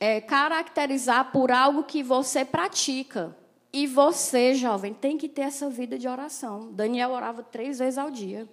é, 0.00 0.20
caracterizar 0.20 1.30
por 1.30 1.52
algo 1.52 1.84
que 1.84 2.02
você 2.02 2.44
pratica. 2.44 3.36
E 3.72 3.86
você, 3.86 4.54
jovem, 4.54 4.92
tem 4.92 5.16
que 5.16 5.28
ter 5.28 5.42
essa 5.42 5.70
vida 5.70 5.96
de 5.96 6.08
oração. 6.08 6.72
Daniel 6.72 7.10
orava 7.10 7.44
três 7.44 7.78
vezes 7.78 7.96
ao 7.96 8.10
dia. 8.10 8.48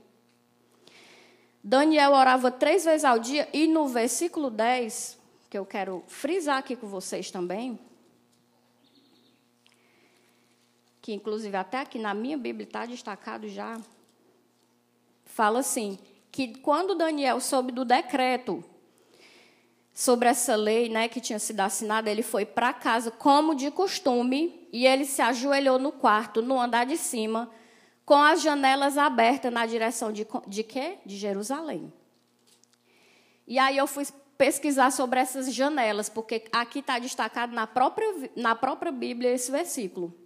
Daniel 1.63 2.11
orava 2.11 2.51
três 2.51 2.85
vezes 2.85 3.03
ao 3.03 3.17
dia, 3.17 3.47
e 3.53 3.67
no 3.67 3.87
versículo 3.87 4.49
10, 4.49 5.19
que 5.49 5.57
eu 5.57 5.65
quero 5.65 6.03
frisar 6.07 6.57
aqui 6.57 6.75
com 6.75 6.87
vocês 6.87 7.29
também, 7.29 7.79
que 11.01 11.13
inclusive 11.13 11.55
até 11.57 11.79
aqui 11.79 11.97
na 11.97 12.13
minha 12.13 12.37
Bíblia 12.37 12.65
está 12.65 12.85
destacado 12.85 13.47
já, 13.47 13.79
fala 15.25 15.59
assim: 15.59 15.97
que 16.31 16.59
quando 16.59 16.95
Daniel 16.95 17.39
soube 17.39 17.71
do 17.71 17.83
decreto 17.83 18.63
sobre 19.93 20.29
essa 20.29 20.55
lei, 20.55 20.87
né, 20.87 21.09
que 21.09 21.19
tinha 21.19 21.39
sido 21.39 21.59
assinada, 21.59 22.09
ele 22.09 22.23
foi 22.23 22.45
para 22.45 22.71
casa 22.71 23.11
como 23.11 23.53
de 23.53 23.69
costume 23.71 24.67
e 24.71 24.85
ele 24.85 25.05
se 25.05 25.21
ajoelhou 25.21 25.77
no 25.77 25.91
quarto, 25.91 26.41
no 26.41 26.59
andar 26.59 26.85
de 26.85 26.95
cima, 26.95 27.51
com 28.05 28.15
as 28.15 28.41
janelas 28.41 28.97
abertas 28.97 29.51
na 29.51 29.65
direção 29.65 30.11
de, 30.11 30.25
de 30.47 30.63
quê? 30.63 30.97
De 31.05 31.17
Jerusalém. 31.17 31.91
E 33.45 33.59
aí 33.59 33.77
eu 33.77 33.85
fui 33.85 34.05
pesquisar 34.37 34.91
sobre 34.91 35.19
essas 35.19 35.53
janelas, 35.53 36.09
porque 36.09 36.45
aqui 36.51 36.79
está 36.79 36.97
destacado 36.97 37.53
na 37.53 37.67
própria, 37.67 38.31
na 38.35 38.55
própria 38.55 38.91
Bíblia 38.91 39.31
esse 39.31 39.51
versículo. 39.51 40.20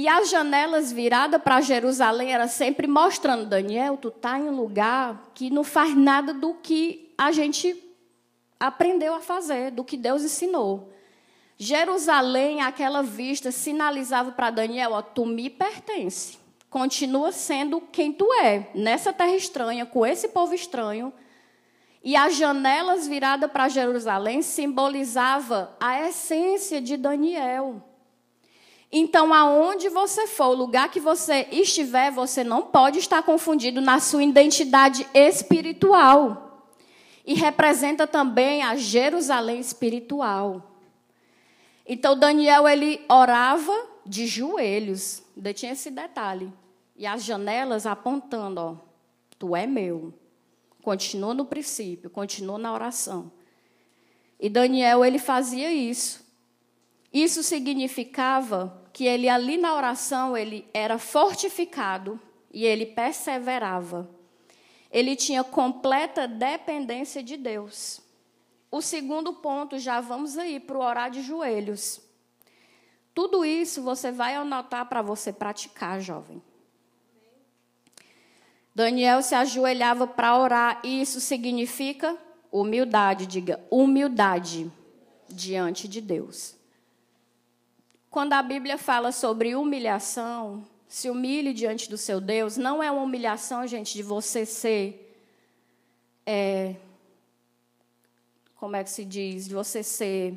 E 0.00 0.08
as 0.08 0.30
janelas 0.30 0.90
viradas 0.90 1.42
para 1.42 1.60
Jerusalém 1.60 2.32
era 2.32 2.48
sempre 2.48 2.86
mostrando, 2.86 3.44
Daniel, 3.44 3.98
tu 3.98 4.08
está 4.08 4.38
em 4.38 4.44
um 4.44 4.56
lugar 4.56 5.30
que 5.34 5.50
não 5.50 5.62
faz 5.62 5.94
nada 5.94 6.32
do 6.32 6.54
que 6.54 7.12
a 7.18 7.30
gente 7.32 7.76
aprendeu 8.58 9.14
a 9.14 9.20
fazer, 9.20 9.70
do 9.70 9.84
que 9.84 9.98
Deus 9.98 10.22
ensinou. 10.22 10.90
Jerusalém, 11.58 12.62
aquela 12.62 13.02
vista, 13.02 13.52
sinalizava 13.52 14.32
para 14.32 14.48
Daniel, 14.48 14.92
ó, 14.92 15.02
tu 15.02 15.26
me 15.26 15.50
pertence. 15.50 16.38
Continua 16.70 17.30
sendo 17.30 17.78
quem 17.92 18.10
tu 18.10 18.26
é, 18.42 18.70
nessa 18.74 19.12
terra 19.12 19.36
estranha, 19.36 19.84
com 19.84 20.06
esse 20.06 20.28
povo 20.28 20.54
estranho. 20.54 21.12
E 22.02 22.16
as 22.16 22.36
janelas 22.36 23.06
viradas 23.06 23.52
para 23.52 23.68
Jerusalém 23.68 24.40
simbolizava 24.40 25.76
a 25.78 26.08
essência 26.08 26.80
de 26.80 26.96
Daniel. 26.96 27.89
Então, 28.92 29.32
aonde 29.32 29.88
você 29.88 30.26
for, 30.26 30.48
o 30.48 30.54
lugar 30.54 30.90
que 30.90 30.98
você 30.98 31.46
estiver, 31.52 32.10
você 32.10 32.42
não 32.42 32.62
pode 32.62 32.98
estar 32.98 33.22
confundido 33.22 33.80
na 33.80 34.00
sua 34.00 34.24
identidade 34.24 35.06
espiritual. 35.14 36.66
E 37.24 37.34
representa 37.34 38.06
também 38.06 38.62
a 38.62 38.74
Jerusalém 38.74 39.60
espiritual. 39.60 40.74
Então, 41.86 42.18
Daniel, 42.18 42.66
ele 42.66 43.04
orava 43.08 43.72
de 44.04 44.26
joelhos. 44.26 45.22
Ainda 45.36 45.54
tinha 45.54 45.72
esse 45.72 45.90
detalhe. 45.90 46.52
E 46.96 47.06
as 47.06 47.22
janelas 47.22 47.86
apontando, 47.86 48.60
ó, 48.60 48.74
tu 49.38 49.54
é 49.54 49.68
meu. 49.68 50.12
Continua 50.82 51.32
no 51.32 51.44
princípio, 51.44 52.10
continua 52.10 52.58
na 52.58 52.72
oração. 52.72 53.30
E 54.38 54.48
Daniel, 54.48 55.04
ele 55.04 55.18
fazia 55.18 55.72
isso. 55.72 56.24
Isso 57.12 57.42
significava 57.42 58.79
que 59.00 59.06
ele 59.06 59.30
ali 59.30 59.56
na 59.56 59.74
oração 59.74 60.36
ele 60.36 60.68
era 60.74 60.98
fortificado 60.98 62.20
e 62.52 62.66
ele 62.66 62.84
perseverava. 62.84 64.06
Ele 64.90 65.16
tinha 65.16 65.42
completa 65.42 66.28
dependência 66.28 67.22
de 67.22 67.38
Deus. 67.38 68.02
O 68.70 68.82
segundo 68.82 69.32
ponto, 69.32 69.78
já 69.78 70.02
vamos 70.02 70.36
aí 70.36 70.60
para 70.60 70.76
o 70.76 70.82
orar 70.82 71.10
de 71.10 71.22
joelhos. 71.22 72.02
Tudo 73.14 73.42
isso 73.42 73.80
você 73.80 74.12
vai 74.12 74.34
anotar 74.34 74.86
para 74.86 75.00
você 75.00 75.32
praticar, 75.32 75.98
jovem. 75.98 76.42
Daniel 78.74 79.22
se 79.22 79.34
ajoelhava 79.34 80.06
para 80.06 80.36
orar, 80.36 80.78
e 80.84 81.00
isso 81.00 81.22
significa 81.22 82.18
humildade, 82.52 83.24
diga, 83.24 83.64
humildade 83.70 84.70
diante 85.26 85.88
de 85.88 86.02
Deus. 86.02 86.59
Quando 88.10 88.32
a 88.32 88.42
Bíblia 88.42 88.76
fala 88.76 89.12
sobre 89.12 89.54
humilhação, 89.54 90.66
se 90.88 91.08
humilhe 91.08 91.54
diante 91.54 91.88
do 91.88 91.96
seu 91.96 92.20
Deus, 92.20 92.56
não 92.56 92.82
é 92.82 92.90
uma 92.90 93.02
humilhação, 93.02 93.64
gente, 93.68 93.94
de 93.94 94.02
você 94.02 94.44
ser. 94.44 95.16
É, 96.26 96.74
como 98.56 98.74
é 98.74 98.82
que 98.82 98.90
se 98.90 99.04
diz? 99.04 99.46
De 99.46 99.54
você 99.54 99.84
ser 99.84 100.34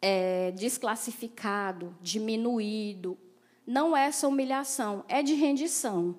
é, 0.00 0.52
desclassificado, 0.52 1.92
diminuído. 2.00 3.18
Não 3.66 3.96
é 3.96 4.06
essa 4.06 4.28
humilhação, 4.28 5.04
é 5.08 5.20
de 5.20 5.34
rendição. 5.34 6.14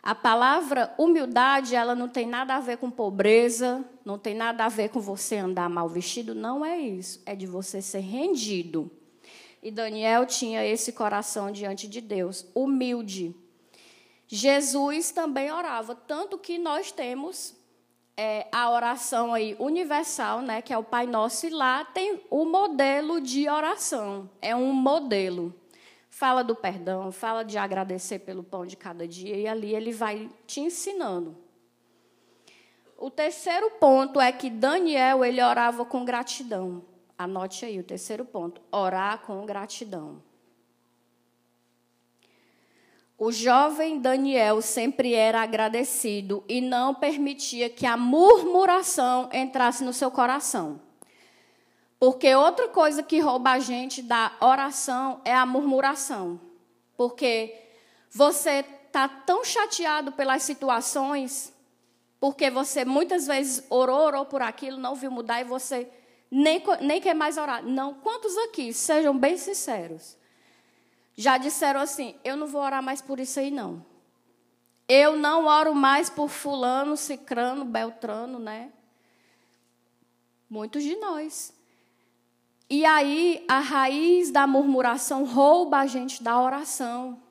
A 0.00 0.14
palavra 0.14 0.94
humildade, 0.96 1.74
ela 1.74 1.96
não 1.96 2.08
tem 2.08 2.28
nada 2.28 2.54
a 2.54 2.60
ver 2.60 2.76
com 2.76 2.92
pobreza, 2.92 3.84
não 4.04 4.16
tem 4.16 4.36
nada 4.36 4.66
a 4.66 4.68
ver 4.68 4.90
com 4.90 5.00
você 5.00 5.36
andar 5.36 5.68
mal 5.68 5.88
vestido, 5.88 6.32
não 6.32 6.64
é 6.64 6.78
isso. 6.78 7.20
É 7.26 7.34
de 7.34 7.44
você 7.44 7.82
ser 7.82 7.98
rendido. 7.98 8.88
E 9.62 9.70
Daniel 9.70 10.24
tinha 10.24 10.64
esse 10.64 10.92
coração 10.92 11.50
diante 11.50 11.88
de 11.88 12.00
Deus, 12.00 12.46
humilde. 12.54 13.34
Jesus 14.26 15.10
também 15.10 15.50
orava, 15.50 15.94
tanto 15.94 16.38
que 16.38 16.58
nós 16.58 16.92
temos 16.92 17.56
é, 18.16 18.46
a 18.52 18.70
oração 18.70 19.32
aí 19.32 19.56
universal, 19.58 20.42
né, 20.42 20.60
que 20.60 20.72
é 20.72 20.76
o 20.76 20.82
Pai 20.82 21.06
Nosso, 21.06 21.46
e 21.46 21.50
lá 21.50 21.84
tem 21.84 22.20
o 22.28 22.44
modelo 22.44 23.20
de 23.20 23.48
oração. 23.48 24.28
É 24.42 24.54
um 24.54 24.72
modelo. 24.72 25.54
Fala 26.10 26.42
do 26.42 26.54
perdão, 26.54 27.12
fala 27.12 27.44
de 27.44 27.56
agradecer 27.56 28.18
pelo 28.18 28.42
pão 28.42 28.66
de 28.66 28.76
cada 28.76 29.06
dia, 29.06 29.36
e 29.36 29.46
ali 29.46 29.74
ele 29.74 29.92
vai 29.92 30.28
te 30.46 30.60
ensinando. 30.60 31.36
O 32.96 33.08
terceiro 33.08 33.70
ponto 33.78 34.20
é 34.20 34.32
que 34.32 34.50
Daniel 34.50 35.24
ele 35.24 35.40
orava 35.40 35.84
com 35.84 36.04
gratidão. 36.04 36.82
Anote 37.18 37.64
aí 37.64 37.80
o 37.80 37.84
terceiro 37.84 38.24
ponto: 38.24 38.62
orar 38.70 39.18
com 39.22 39.44
gratidão. 39.44 40.22
O 43.18 43.32
jovem 43.32 43.98
Daniel 43.98 44.62
sempre 44.62 45.12
era 45.12 45.42
agradecido 45.42 46.44
e 46.48 46.60
não 46.60 46.94
permitia 46.94 47.68
que 47.68 47.84
a 47.84 47.96
murmuração 47.96 49.28
entrasse 49.32 49.82
no 49.82 49.92
seu 49.92 50.08
coração. 50.08 50.80
Porque 51.98 52.32
outra 52.36 52.68
coisa 52.68 53.02
que 53.02 53.18
rouba 53.18 53.50
a 53.50 53.58
gente 53.58 54.02
da 54.02 54.30
oração 54.40 55.20
é 55.24 55.34
a 55.34 55.44
murmuração. 55.44 56.40
Porque 56.96 57.52
você 58.08 58.64
está 58.86 59.08
tão 59.08 59.44
chateado 59.44 60.12
pelas 60.12 60.44
situações, 60.44 61.52
porque 62.20 62.48
você 62.50 62.84
muitas 62.84 63.26
vezes 63.26 63.66
orou, 63.68 64.06
orou 64.06 64.24
por 64.26 64.42
aquilo, 64.42 64.78
não 64.78 64.94
viu 64.94 65.10
mudar 65.10 65.40
e 65.40 65.44
você 65.44 65.90
nem, 66.30 66.62
nem 66.80 67.00
quer 67.00 67.14
mais 67.14 67.36
orar. 67.38 67.64
Não. 67.64 67.94
Quantos 67.94 68.36
aqui, 68.38 68.72
sejam 68.72 69.16
bem 69.16 69.36
sinceros, 69.36 70.16
já 71.16 71.38
disseram 71.38 71.80
assim: 71.80 72.14
eu 72.24 72.36
não 72.36 72.46
vou 72.46 72.60
orar 72.60 72.82
mais 72.82 73.00
por 73.00 73.18
isso 73.18 73.40
aí, 73.40 73.50
não. 73.50 73.84
Eu 74.88 75.16
não 75.16 75.46
oro 75.46 75.74
mais 75.74 76.08
por 76.08 76.28
fulano, 76.28 76.96
cicrano, 76.96 77.64
beltrano, 77.64 78.38
né? 78.38 78.72
Muitos 80.48 80.82
de 80.82 80.96
nós. 80.96 81.52
E 82.70 82.84
aí 82.84 83.44
a 83.48 83.60
raiz 83.60 84.30
da 84.30 84.46
murmuração 84.46 85.24
rouba 85.24 85.78
a 85.78 85.86
gente 85.86 86.22
da 86.22 86.40
oração. 86.40 87.22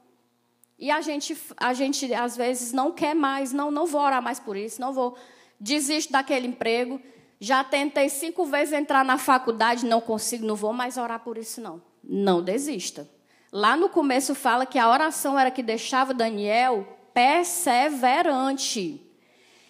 E 0.78 0.92
a 0.92 1.02
gente, 1.02 1.36
a 1.58 1.74
gente 1.74 2.14
às 2.14 2.38
vezes 2.38 2.72
não 2.72 2.92
quer 2.92 3.16
mais, 3.16 3.52
não, 3.52 3.72
não 3.72 3.88
vou 3.88 4.02
orar 4.02 4.22
mais 4.22 4.40
por 4.40 4.56
isso, 4.56 4.80
não 4.80 4.94
vou, 4.94 5.18
desisto 5.60 6.12
daquele 6.12 6.48
emprego. 6.48 7.02
Já 7.39 7.63
tentei 7.63 8.10
cinco 8.10 8.45
vezes 8.45 8.73
entrar 8.73 9.06
na 9.06 9.17
faculdade, 9.17 9.86
não 9.86 10.02
consigo, 10.02 10.45
não 10.45 10.56
vou 10.56 10.73
mais 10.73 10.97
orar 10.97 11.19
por 11.19 11.38
isso, 11.38 11.62
não. 11.62 11.82
Não 12.04 12.41
desista. 12.41 13.08
Lá 13.52 13.78
no 13.78 13.89
começo 13.89 14.34
fala 14.34 14.65
que 14.65 14.80
a 14.80 14.89
oração 14.89 15.38
era 15.38 15.52
que 15.52 15.62
deixava 15.62 16.13
Daniel 16.13 16.97
perseverante. 17.13 19.04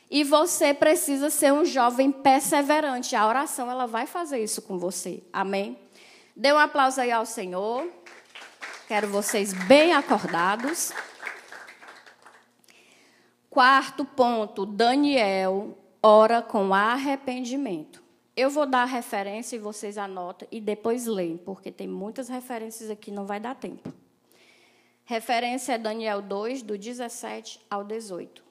E 0.10 0.24
você 0.24 0.74
precisa 0.74 1.30
ser 1.30 1.52
um 1.52 1.66
jovem 1.66 2.12
perseverante. 2.12 3.16
A 3.16 3.28
oração 3.28 3.70
ela 3.70 3.86
vai 3.86 4.08
fazer 4.08 4.42
isso 4.42 4.62
com 4.62 4.80
você. 4.80 5.22
Amém? 5.34 5.78
Dê 6.36 6.54
um 6.54 6.58
aplauso 6.58 7.02
aí 7.02 7.12
ao 7.12 7.26
Senhor. 7.26 7.92
Quero 8.88 9.10
vocês 9.10 9.52
bem 9.52 9.94
acordados. 9.94 10.94
Quarto 13.50 14.06
ponto, 14.06 14.66
Daniel 14.66 15.78
ora 16.02 16.42
com 16.42 16.74
arrependimento. 16.74 18.04
Eu 18.36 18.50
vou 18.50 18.66
dar 18.66 18.84
a 18.84 18.86
referência 18.86 19.56
e 19.56 19.60
vocês 19.60 19.98
anotam 19.98 20.48
e 20.52 20.62
depois 20.62 21.06
leem, 21.06 21.38
porque 21.38 21.72
tem 21.72 21.88
muitas 21.88 22.30
referências 22.30 22.90
aqui, 22.90 23.10
não 23.10 23.26
vai 23.26 23.40
dar 23.40 23.56
tempo. 23.56 23.92
Referência 25.06 25.74
é 25.74 25.78
Daniel 25.78 26.22
2, 26.22 26.62
do 26.62 26.78
17 26.78 27.60
ao 27.70 27.84
18. 27.84 28.44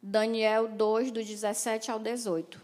Daniel 0.00 0.68
2, 0.68 1.10
do 1.10 1.22
17 1.22 1.90
ao 1.90 1.98
18. 1.98 2.60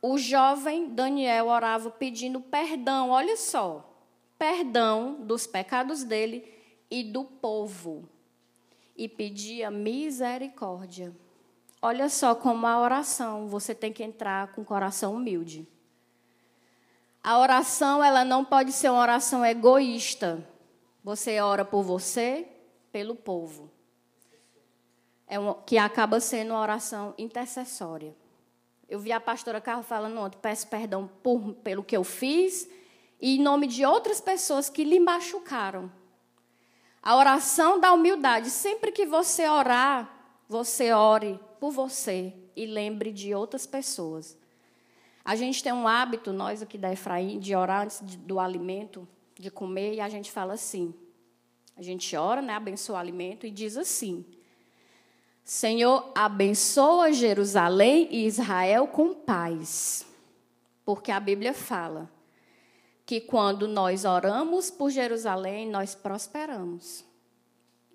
O 0.00 0.18
jovem 0.18 0.88
Daniel 0.94 1.46
orava 1.46 1.90
pedindo 1.90 2.40
perdão, 2.40 3.10
olha 3.10 3.36
só, 3.36 3.90
perdão 4.38 5.14
dos 5.22 5.46
pecados 5.46 6.04
dele 6.04 6.46
e 6.90 7.02
do 7.02 7.24
povo 7.24 8.08
e 8.96 9.08
pedia 9.08 9.70
misericórdia. 9.70 11.23
Olha 11.86 12.08
só 12.08 12.34
como 12.34 12.66
a 12.66 12.80
oração, 12.80 13.46
você 13.46 13.74
tem 13.74 13.92
que 13.92 14.02
entrar 14.02 14.52
com 14.52 14.62
o 14.62 14.64
coração 14.64 15.16
humilde. 15.16 15.68
A 17.22 17.38
oração, 17.38 18.02
ela 18.02 18.24
não 18.24 18.42
pode 18.42 18.72
ser 18.72 18.88
uma 18.88 19.02
oração 19.02 19.44
egoísta. 19.44 20.42
Você 21.02 21.38
ora 21.40 21.62
por 21.62 21.82
você, 21.82 22.48
pelo 22.90 23.14
povo. 23.14 23.70
É 25.26 25.38
uma, 25.38 25.56
que 25.56 25.76
acaba 25.76 26.20
sendo 26.20 26.52
uma 26.54 26.62
oração 26.62 27.12
intercessória. 27.18 28.16
Eu 28.88 28.98
vi 28.98 29.12
a 29.12 29.20
pastora 29.20 29.60
Carla 29.60 29.82
falando 29.82 30.18
ontem, 30.18 30.38
peço 30.40 30.66
perdão 30.68 31.06
por, 31.22 31.52
pelo 31.56 31.84
que 31.84 31.94
eu 31.94 32.02
fiz 32.02 32.66
e 33.20 33.36
em 33.36 33.42
nome 33.42 33.66
de 33.66 33.84
outras 33.84 34.22
pessoas 34.22 34.70
que 34.70 34.84
lhe 34.84 34.98
machucaram. 34.98 35.92
A 37.02 37.14
oração 37.14 37.78
da 37.78 37.92
humildade, 37.92 38.48
sempre 38.48 38.90
que 38.90 39.04
você 39.04 39.46
orar, 39.46 40.10
você 40.48 40.90
ore 40.90 41.38
por 41.64 41.72
você 41.72 42.34
e 42.54 42.66
lembre 42.66 43.10
de 43.10 43.34
outras 43.34 43.64
pessoas. 43.64 44.36
A 45.24 45.34
gente 45.34 45.62
tem 45.62 45.72
um 45.72 45.88
hábito, 45.88 46.30
nós 46.30 46.60
aqui 46.60 46.76
da 46.76 46.92
Efraim, 46.92 47.38
de 47.38 47.54
orar 47.54 47.84
antes 47.84 48.02
do 48.02 48.38
alimento, 48.38 49.08
de 49.34 49.50
comer, 49.50 49.94
e 49.94 50.00
a 50.02 50.08
gente 50.10 50.30
fala 50.30 50.52
assim. 50.52 50.92
A 51.74 51.80
gente 51.80 52.14
ora, 52.14 52.42
né, 52.42 52.52
abençoa 52.52 52.96
o 52.96 52.98
alimento 52.98 53.46
e 53.46 53.50
diz 53.50 53.78
assim: 53.78 54.26
Senhor, 55.42 56.12
abençoa 56.14 57.14
Jerusalém 57.14 58.08
e 58.10 58.26
Israel 58.26 58.86
com 58.86 59.14
paz. 59.14 60.06
Porque 60.84 61.10
a 61.10 61.18
Bíblia 61.18 61.54
fala 61.54 62.10
que 63.06 63.22
quando 63.22 63.66
nós 63.66 64.04
oramos 64.04 64.70
por 64.70 64.90
Jerusalém, 64.90 65.66
nós 65.70 65.94
prosperamos. 65.94 67.06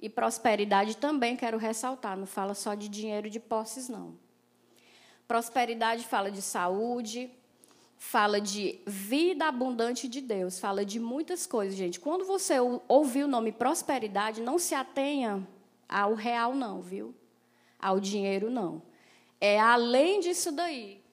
E 0.02 0.10
prosperidade 0.10 0.96
também 0.96 1.36
quero 1.36 1.58
ressaltar, 1.58 2.18
não 2.18 2.26
fala 2.26 2.54
só 2.54 2.74
de 2.74 2.88
dinheiro 2.88 3.30
de 3.30 3.40
posses, 3.40 3.90
não. 3.90 4.18
Prosperidade 5.28 6.06
fala 6.06 6.32
de 6.32 6.42
saúde, 6.42 7.30
fala 7.98 8.40
de 8.40 8.80
vida 8.88 9.46
abundante 9.46 10.08
de 10.08 10.22
Deus, 10.22 10.58
fala 10.58 10.86
de 10.86 11.00
muitas 11.00 11.46
coisas, 11.46 11.76
gente. 11.76 12.00
Quando 12.00 12.26
você 12.26 12.56
ouvir 12.88 13.26
o 13.26 13.28
nome 13.28 13.52
prosperidade, 13.52 14.42
não 14.42 14.58
se 14.58 14.74
atenha 14.74 15.46
ao 15.88 16.14
real, 16.14 16.56
não, 16.56 16.82
viu? 16.82 17.14
Ao 17.78 18.00
dinheiro, 18.00 18.50
não. 18.50 18.82
É 19.40 19.60
além 19.60 20.22
disso 20.22 20.52
daí. 20.52 21.04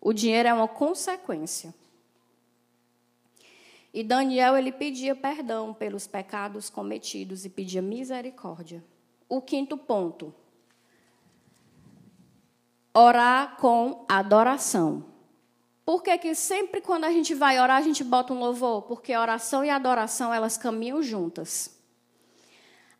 O 0.00 0.12
dinheiro 0.12 0.48
é 0.48 0.54
uma 0.54 0.68
consequência. 0.68 1.74
E 3.94 4.02
Daniel 4.02 4.56
ele 4.56 4.72
pedia 4.72 5.14
perdão 5.14 5.72
pelos 5.72 6.04
pecados 6.04 6.68
cometidos 6.68 7.44
e 7.44 7.48
pedia 7.48 7.80
misericórdia. 7.80 8.84
O 9.28 9.40
quinto 9.40 9.76
ponto. 9.78 10.34
Orar 12.92 13.56
com 13.56 14.04
adoração. 14.08 15.04
Por 15.84 16.02
que, 16.02 16.18
que 16.18 16.34
sempre 16.34 16.80
quando 16.80 17.04
a 17.04 17.12
gente 17.12 17.36
vai 17.36 17.60
orar, 17.60 17.76
a 17.76 17.82
gente 17.82 18.02
bota 18.02 18.32
um 18.32 18.40
louvor? 18.40 18.82
Porque 18.82 19.16
oração 19.16 19.64
e 19.64 19.70
adoração, 19.70 20.34
elas 20.34 20.56
caminham 20.56 21.00
juntas. 21.00 21.78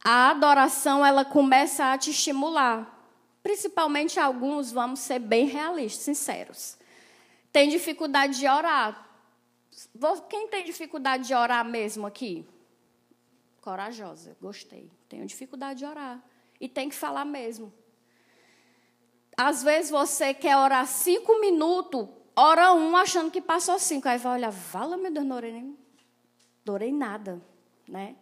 A 0.02 0.30
adoração, 0.30 1.04
ela 1.04 1.24
começa 1.24 1.92
a 1.92 1.98
te 1.98 2.11
estimular. 2.11 3.04
Principalmente 3.42 4.20
alguns, 4.20 4.70
vamos 4.70 5.00
ser 5.00 5.18
bem 5.18 5.46
realistas, 5.46 6.04
sinceros. 6.04 6.78
Tem 7.50 7.68
dificuldade 7.68 8.38
de 8.38 8.46
orar. 8.46 9.03
Quem 10.28 10.48
tem 10.48 10.64
dificuldade 10.64 11.26
de 11.26 11.34
orar 11.34 11.64
mesmo 11.64 12.06
aqui? 12.06 12.46
Corajosa, 13.60 14.37
gostei. 14.40 14.90
Tenho 15.08 15.26
dificuldade 15.26 15.80
de 15.80 15.84
orar. 15.84 16.22
E 16.60 16.68
tem 16.68 16.88
que 16.88 16.94
falar 16.94 17.24
mesmo. 17.24 17.72
Às 19.37 19.62
vezes 19.62 19.90
você 19.90 20.32
quer 20.32 20.56
orar 20.56 20.87
cinco 20.87 21.40
minutos, 21.40 22.08
ora 22.37 22.72
um 22.72 22.96
achando 22.96 23.30
que 23.30 23.40
passou 23.40 23.78
cinco. 23.78 24.08
Aí 24.08 24.18
vai 24.18 24.34
olhar, 24.34 24.50
vala 24.50 24.96
meu 24.96 25.12
Deus, 25.12 25.26
não 25.26 25.37
orei, 25.37 25.52
nem, 25.52 25.78
orei 26.68 26.92
nada. 26.92 27.42
Né? 27.88 28.16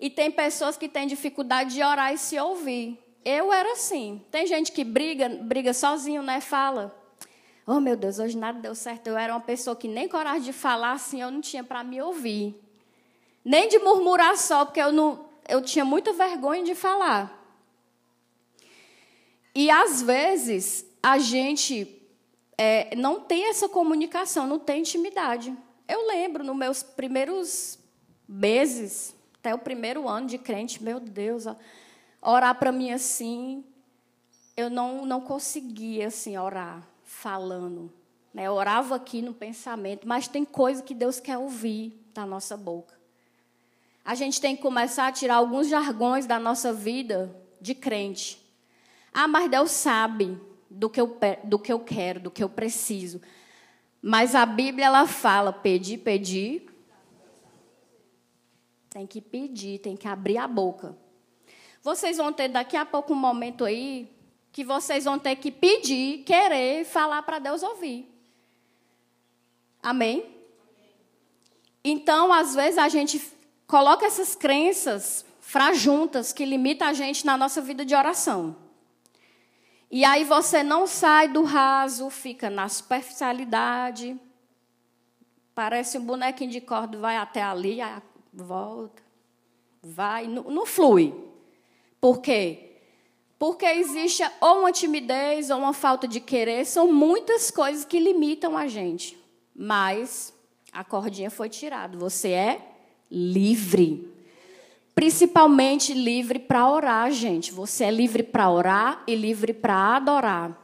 E 0.00 0.08
tem 0.08 0.30
pessoas 0.30 0.76
que 0.76 0.88
têm 0.88 1.06
dificuldade 1.06 1.74
de 1.74 1.82
orar 1.82 2.12
e 2.12 2.18
se 2.18 2.38
ouvir. 2.38 2.98
Eu 3.24 3.52
era 3.52 3.72
assim. 3.72 4.24
Tem 4.30 4.46
gente 4.46 4.72
que 4.72 4.84
briga, 4.84 5.28
briga 5.28 5.74
sozinho, 5.74 6.22
né? 6.22 6.40
Fala. 6.40 6.96
Oh, 7.68 7.80
meu 7.80 7.96
Deus, 7.96 8.20
hoje 8.20 8.38
nada 8.38 8.60
deu 8.60 8.76
certo. 8.76 9.08
Eu 9.08 9.18
era 9.18 9.34
uma 9.34 9.40
pessoa 9.40 9.74
que 9.74 9.88
nem 9.88 10.08
coragem 10.08 10.42
de 10.42 10.52
falar 10.52 10.92
assim, 10.92 11.20
eu 11.20 11.32
não 11.32 11.40
tinha 11.40 11.64
para 11.64 11.82
me 11.82 12.00
ouvir. 12.00 12.54
Nem 13.44 13.68
de 13.68 13.80
murmurar 13.80 14.36
só, 14.36 14.64
porque 14.64 14.80
eu, 14.80 14.92
não, 14.92 15.28
eu 15.48 15.60
tinha 15.60 15.84
muita 15.84 16.12
vergonha 16.12 16.62
de 16.62 16.76
falar. 16.76 17.32
E 19.52 19.68
às 19.68 20.00
vezes 20.00 20.86
a 21.02 21.18
gente 21.18 22.00
é, 22.56 22.94
não 22.94 23.20
tem 23.20 23.48
essa 23.48 23.68
comunicação, 23.68 24.46
não 24.46 24.60
tem 24.60 24.80
intimidade. 24.80 25.52
Eu 25.88 26.06
lembro, 26.06 26.44
nos 26.44 26.56
meus 26.56 26.82
primeiros 26.84 27.80
meses, 28.28 29.12
até 29.40 29.52
o 29.52 29.58
primeiro 29.58 30.08
ano 30.08 30.28
de 30.28 30.38
crente, 30.38 30.80
meu 30.80 31.00
Deus, 31.00 31.46
orar 32.22 32.56
para 32.56 32.70
mim 32.70 32.92
assim, 32.92 33.64
eu 34.56 34.70
não, 34.70 35.04
não 35.04 35.20
conseguia 35.20 36.06
assim, 36.06 36.38
orar 36.38 36.95
falando. 37.16 37.92
Né? 38.32 38.44
Eu 38.44 38.52
orava 38.52 38.94
aqui 38.94 39.22
no 39.22 39.32
pensamento, 39.32 40.06
mas 40.06 40.28
tem 40.28 40.44
coisa 40.44 40.82
que 40.82 40.94
Deus 40.94 41.18
quer 41.18 41.38
ouvir 41.38 41.98
da 42.12 42.26
nossa 42.26 42.56
boca. 42.56 42.94
A 44.04 44.14
gente 44.14 44.40
tem 44.40 44.54
que 44.54 44.62
começar 44.62 45.06
a 45.08 45.12
tirar 45.12 45.36
alguns 45.36 45.68
jargões 45.68 46.26
da 46.26 46.38
nossa 46.38 46.72
vida 46.72 47.34
de 47.60 47.74
crente. 47.74 48.40
Ah, 49.12 49.26
mas 49.26 49.50
Deus 49.50 49.70
sabe 49.70 50.38
do 50.70 50.88
que 50.90 51.00
eu, 51.00 51.18
do 51.44 51.58
que 51.58 51.72
eu 51.72 51.80
quero, 51.80 52.20
do 52.20 52.30
que 52.30 52.44
eu 52.44 52.48
preciso. 52.48 53.20
Mas 54.00 54.34
a 54.34 54.44
Bíblia 54.44 54.86
ela 54.86 55.06
fala: 55.06 55.52
pedir, 55.52 55.98
pedir. 55.98 56.66
Tem 58.90 59.06
que 59.06 59.20
pedir, 59.20 59.80
tem 59.80 59.96
que 59.96 60.06
abrir 60.06 60.38
a 60.38 60.46
boca. 60.46 60.96
Vocês 61.82 62.16
vão 62.16 62.32
ter 62.32 62.48
daqui 62.48 62.76
a 62.76 62.84
pouco 62.84 63.12
um 63.12 63.16
momento 63.16 63.64
aí 63.64 64.15
que 64.56 64.64
vocês 64.64 65.04
vão 65.04 65.18
ter 65.18 65.36
que 65.36 65.50
pedir, 65.50 66.24
querer, 66.24 66.86
falar 66.86 67.20
para 67.24 67.38
Deus 67.38 67.62
ouvir. 67.62 68.10
Amém? 69.82 70.24
Então, 71.84 72.32
às 72.32 72.54
vezes, 72.54 72.78
a 72.78 72.88
gente 72.88 73.20
coloca 73.66 74.06
essas 74.06 74.34
crenças 74.34 75.26
frajuntas 75.42 76.32
que 76.32 76.46
limitam 76.46 76.88
a 76.88 76.94
gente 76.94 77.26
na 77.26 77.36
nossa 77.36 77.60
vida 77.60 77.84
de 77.84 77.94
oração. 77.94 78.56
E 79.90 80.06
aí 80.06 80.24
você 80.24 80.62
não 80.62 80.86
sai 80.86 81.28
do 81.28 81.42
raso, 81.42 82.08
fica 82.08 82.48
na 82.48 82.66
superficialidade. 82.66 84.18
Parece 85.54 85.98
um 85.98 86.02
bonequinho 86.06 86.50
de 86.50 86.62
corda, 86.62 86.96
vai 86.96 87.18
até 87.18 87.42
ali, 87.42 87.80
volta, 88.32 89.02
vai, 89.82 90.26
não, 90.26 90.44
não 90.44 90.64
flui. 90.64 91.14
Por 92.00 92.22
quê? 92.22 92.65
Porque 93.38 93.66
existe 93.66 94.22
ou 94.40 94.60
uma 94.60 94.72
timidez 94.72 95.50
ou 95.50 95.58
uma 95.58 95.72
falta 95.72 96.08
de 96.08 96.20
querer, 96.20 96.64
são 96.64 96.90
muitas 96.92 97.50
coisas 97.50 97.84
que 97.84 97.98
limitam 97.98 98.56
a 98.56 98.66
gente. 98.66 99.18
Mas 99.54 100.32
a 100.72 100.82
cordinha 100.82 101.30
foi 101.30 101.48
tirada. 101.48 101.98
Você 101.98 102.30
é 102.30 102.60
livre. 103.10 104.10
Principalmente 104.94 105.92
livre 105.92 106.38
para 106.38 106.70
orar, 106.70 107.10
gente. 107.10 107.52
Você 107.52 107.84
é 107.84 107.90
livre 107.90 108.22
para 108.22 108.50
orar 108.50 109.02
e 109.06 109.14
livre 109.14 109.52
para 109.52 109.96
adorar. 109.96 110.62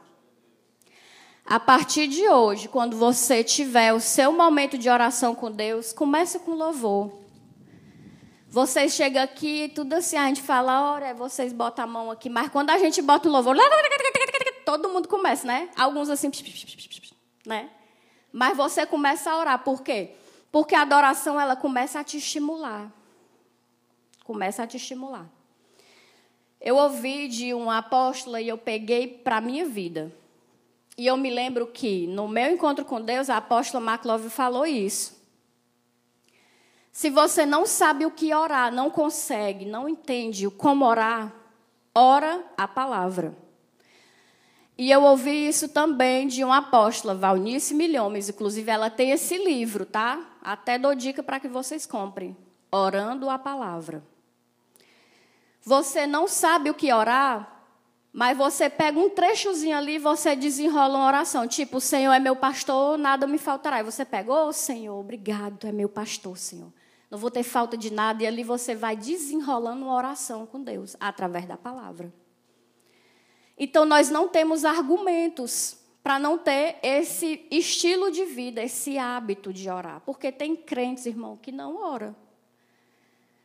A 1.45 1.59
partir 1.59 2.07
de 2.07 2.27
hoje, 2.27 2.67
quando 2.67 2.97
você 2.97 3.43
tiver 3.43 3.93
o 3.93 3.99
seu 3.99 4.31
momento 4.31 4.77
de 4.77 4.89
oração 4.89 5.35
com 5.35 5.51
Deus, 5.51 5.93
comece 5.93 6.39
com 6.39 6.55
louvor. 6.55 7.22
Vocês 8.53 8.93
chegam 8.93 9.23
aqui, 9.23 9.71
tudo 9.73 9.93
assim, 9.93 10.15
a 10.15 10.27
gente 10.27 10.43
fala, 10.43 10.93
ora, 10.93 11.11
vocês 11.15 11.51
botam 11.51 11.85
a 11.85 11.87
mão 11.87 12.11
aqui, 12.11 12.29
mas 12.29 12.49
quando 12.49 12.69
a 12.69 12.77
gente 12.77 13.01
bota 13.01 13.27
o 13.27 13.31
louvor, 13.31 13.57
todo 14.63 14.89
mundo 14.89 15.07
começa, 15.07 15.47
né? 15.47 15.69
Alguns 15.75 16.07
assim, 16.07 16.29
né? 17.47 17.71
Mas 18.31 18.55
você 18.55 18.85
começa 18.85 19.31
a 19.31 19.39
orar, 19.39 19.63
por 19.63 19.81
quê? 19.81 20.11
Porque 20.51 20.75
a 20.75 20.83
adoração, 20.83 21.41
ela 21.41 21.55
começa 21.55 21.99
a 21.99 22.03
te 22.03 22.17
estimular. 22.17 22.93
Começa 24.23 24.61
a 24.61 24.67
te 24.67 24.77
estimular. 24.77 25.25
Eu 26.61 26.75
ouvi 26.75 27.27
de 27.27 27.55
uma 27.55 27.79
apóstola 27.79 28.39
e 28.39 28.49
eu 28.49 28.57
peguei 28.59 29.07
para 29.07 29.37
a 29.37 29.41
minha 29.41 29.65
vida. 29.65 30.15
E 30.95 31.07
eu 31.07 31.17
me 31.17 31.31
lembro 31.31 31.65
que, 31.65 32.05
no 32.05 32.27
meu 32.27 32.51
encontro 32.51 32.85
com 32.85 33.01
Deus, 33.01 33.31
a 33.31 33.37
apóstola 33.37 33.83
McLove 33.83 34.29
falou 34.29 34.63
isso. 34.63 35.12
Se 36.93 37.09
você 37.09 37.43
não 37.43 37.65
sabe 37.65 38.05
o 38.05 38.11
que 38.11 38.31
orar, 38.35 38.71
não 38.71 38.87
consegue, 38.87 39.65
não 39.65 39.89
entende 39.89 40.47
como 40.51 40.85
orar, 40.85 41.33
ora 41.93 42.45
a 42.55 42.67
palavra. 42.67 43.35
E 44.77 44.91
eu 44.91 45.01
ouvi 45.01 45.47
isso 45.47 45.67
também 45.69 46.27
de 46.27 46.43
uma 46.43 46.57
apóstola, 46.57 47.15
Valnice 47.15 47.73
Milhomes. 47.73 48.29
Inclusive, 48.29 48.69
ela 48.69 48.91
tem 48.91 49.09
esse 49.09 49.37
livro, 49.39 49.87
tá? 49.87 50.37
Até 50.39 50.77
dou 50.77 50.93
dica 50.93 51.23
para 51.23 51.39
que 51.39 51.47
vocês 51.47 51.87
comprem. 51.87 52.37
Orando 52.71 53.27
a 53.27 53.39
palavra. 53.39 54.03
você 55.63 56.05
não 56.05 56.27
sabe 56.27 56.69
o 56.69 56.75
que 56.75 56.93
orar, 56.93 57.65
mas 58.11 58.37
você 58.37 58.69
pega 58.69 58.99
um 58.99 59.09
trechozinho 59.09 59.75
ali 59.75 59.95
e 59.95 59.99
você 59.99 60.35
desenrola 60.35 60.99
uma 60.99 61.07
oração. 61.07 61.47
Tipo, 61.47 61.77
o 61.77 61.81
Senhor 61.81 62.13
é 62.13 62.19
meu 62.19 62.35
pastor, 62.35 62.99
nada 62.99 63.25
me 63.25 63.39
faltará. 63.39 63.79
E 63.79 63.83
você 63.83 64.05
pega, 64.05 64.31
ô 64.31 64.47
oh, 64.47 64.53
Senhor, 64.53 64.99
obrigado, 64.99 65.65
é 65.65 65.71
meu 65.71 65.89
pastor, 65.89 66.37
Senhor. 66.37 66.71
Não 67.13 67.19
vou 67.19 67.29
ter 67.29 67.43
falta 67.43 67.77
de 67.77 67.93
nada. 67.93 68.23
E 68.23 68.25
ali 68.25 68.43
você 68.43 68.73
vai 68.73 68.97
desenrolando 68.97 69.85
uma 69.85 69.93
oração 69.93 70.47
com 70.47 70.63
Deus, 70.63 70.97
através 70.99 71.45
da 71.45 71.55
palavra. 71.55 72.11
Então, 73.55 73.85
nós 73.85 74.09
não 74.09 74.27
temos 74.27 74.65
argumentos 74.65 75.77
para 76.01 76.17
não 76.17 76.39
ter 76.39 76.79
esse 76.81 77.45
estilo 77.51 78.09
de 78.09 78.25
vida, 78.25 78.63
esse 78.63 78.97
hábito 78.97 79.53
de 79.53 79.69
orar. 79.69 80.01
Porque 80.03 80.31
tem 80.31 80.55
crentes, 80.55 81.05
irmão, 81.05 81.37
que 81.37 81.51
não 81.51 81.75
oram. 81.75 82.15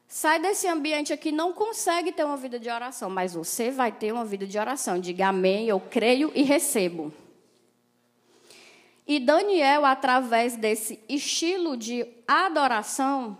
Sai 0.07 0.41
desse 0.41 0.67
ambiente 0.67 1.13
aqui, 1.13 1.31
não 1.31 1.53
consegue 1.53 2.11
ter 2.11 2.25
uma 2.25 2.39
vida 2.39 2.59
de 2.59 2.71
oração, 2.71 3.11
mas 3.11 3.35
você 3.35 3.71
vai 3.71 3.93
ter 3.93 4.11
uma 4.13 4.25
vida 4.25 4.47
de 4.47 4.59
oração. 4.59 4.99
Diga 4.99 5.29
amém, 5.29 5.69
eu 5.69 5.79
creio 5.79 6.33
e 6.35 6.43
recebo. 6.43 7.13
E 9.07 9.21
Daniel, 9.21 9.85
através 9.85 10.57
desse 10.57 10.99
estilo 11.07 11.77
de 11.77 12.07
adoração, 12.27 13.37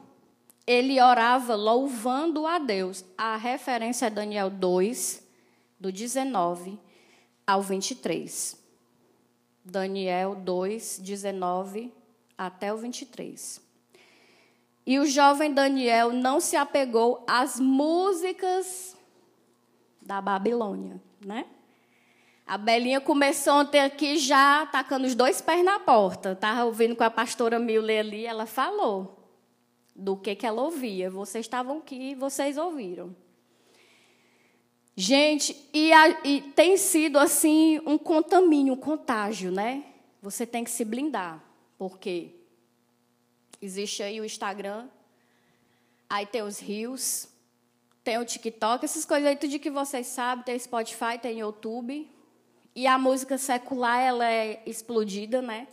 ele 0.69 1.01
orava 1.01 1.55
louvando 1.55 2.47
a 2.47 2.59
Deus. 2.59 3.03
A 3.17 3.39
referência 3.39 4.05
é 4.05 4.11
Daniel 4.11 4.51
2, 4.51 5.27
do 5.81 5.91
19 5.91 6.79
ao 7.47 7.63
23. 7.63 8.55
Daniel 9.65 10.35
2, 10.35 10.99
19 10.99 11.91
até 12.37 12.71
o 12.71 12.77
23. 12.77 13.63
E 14.87 14.99
o 14.99 15.07
jovem 15.07 15.55
Daniel 15.55 16.13
não 16.13 16.39
se 16.39 16.55
apegou 16.55 17.25
às 17.27 17.59
músicas 17.59 18.95
da 20.03 20.21
Babilônia, 20.21 21.01
né? 21.25 21.47
A 22.47 22.59
Belinha 22.59 23.01
começou 23.01 23.55
ontem 23.55 23.81
aqui 23.81 24.19
já 24.19 24.67
tacando 24.67 25.07
os 25.07 25.15
dois 25.15 25.41
pés 25.41 25.65
na 25.65 25.81
porta. 25.81 26.33
Estava 26.33 26.65
ouvindo 26.65 26.95
com 26.95 27.05
a 27.05 27.11
pastora 27.11 27.59
Milê 27.59 28.01
ali, 28.01 28.27
ela 28.27 28.45
falou 28.45 29.18
do 29.99 30.17
que, 30.17 30.35
que 30.35 30.47
ela 30.47 30.63
ouvia. 30.63 31.11
Vocês 31.11 31.45
estavam 31.45 31.79
aqui, 31.79 32.15
vocês 32.15 32.57
ouviram. 32.57 33.15
Gente, 34.97 35.55
e, 35.75 35.93
a, 35.93 36.09
e 36.25 36.41
tem 36.41 36.79
sido 36.79 37.19
assim 37.19 37.79
um 37.85 37.99
contamínio, 37.99 38.73
um 38.73 38.77
contágio, 38.77 39.53
né? 39.53 39.85
Você 40.23 40.47
tem 40.47 40.65
que 40.65 40.71
se 40.71 40.85
blindar, 40.85 41.45
porque 41.77 42.39
Existe 43.61 44.05
aí 44.05 44.21
o 44.21 44.25
Instagram, 44.25 44.89
aí 46.09 46.25
tem 46.25 46.43
os 46.43 46.61
rios, 46.61 47.29
tem 48.05 48.17
o 48.17 48.25
TikTok, 48.25 48.85
essas 48.85 49.05
coisas 49.05 49.29
aí 49.29 49.37
tudo 49.37 49.59
que 49.59 49.71
vocês 49.71 50.07
sabem, 50.07 50.45
tem 50.45 50.59
Spotify, 50.59 51.19
tem 51.21 51.41
YouTube. 51.41 52.09
E 52.73 52.87
a 52.87 52.97
música 52.97 53.37
secular, 53.37 54.01
ela 54.01 54.31
é 54.31 54.63
explodida, 54.65 55.43
né? 55.43 55.67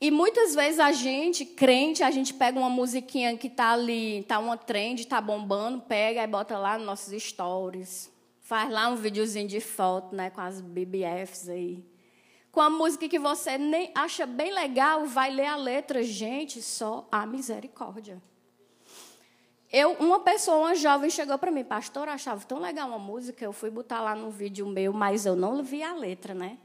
E 0.00 0.10
muitas 0.10 0.54
vezes 0.54 0.80
a 0.80 0.92
gente, 0.92 1.44
crente, 1.44 2.02
a 2.02 2.10
gente 2.10 2.32
pega 2.32 2.58
uma 2.58 2.70
musiquinha 2.70 3.36
que 3.36 3.50
tá 3.50 3.72
ali, 3.72 4.24
tá 4.26 4.38
uma 4.38 4.56
trend, 4.56 5.06
tá 5.06 5.20
bombando, 5.20 5.80
pega 5.82 6.22
e 6.22 6.26
bota 6.26 6.56
lá 6.56 6.78
nos 6.78 6.86
nossos 6.86 7.22
stories. 7.22 8.10
Faz 8.40 8.70
lá 8.70 8.88
um 8.88 8.96
videozinho 8.96 9.46
de 9.46 9.60
foto, 9.60 10.14
né, 10.14 10.30
com 10.30 10.40
as 10.40 10.60
BBFs 10.60 11.48
aí 11.48 11.84
com 12.50 12.60
a 12.60 12.68
música 12.68 13.08
que 13.08 13.18
você 13.18 13.56
nem 13.56 13.90
acha 13.94 14.26
bem 14.26 14.52
legal, 14.52 15.06
vai 15.06 15.30
ler 15.30 15.46
a 15.46 15.56
letra, 15.56 16.02
gente, 16.02 16.60
só 16.60 17.06
a 17.10 17.24
misericórdia. 17.24 18.20
Eu, 19.72 19.92
uma 19.94 20.18
pessoa, 20.18 20.56
uma 20.56 20.74
jovem, 20.74 21.08
chegou 21.10 21.38
para 21.38 21.52
mim, 21.52 21.62
pastor, 21.62 22.08
achava 22.08 22.44
tão 22.44 22.58
legal 22.58 22.88
uma 22.88 22.98
música, 22.98 23.44
eu 23.44 23.52
fui 23.52 23.70
botar 23.70 24.00
lá 24.00 24.16
no 24.16 24.30
vídeo 24.30 24.66
meu, 24.66 24.92
mas 24.92 25.24
eu 25.24 25.36
não 25.36 25.62
vi 25.62 25.80
a 25.82 25.94
letra, 25.94 26.34
né? 26.34 26.58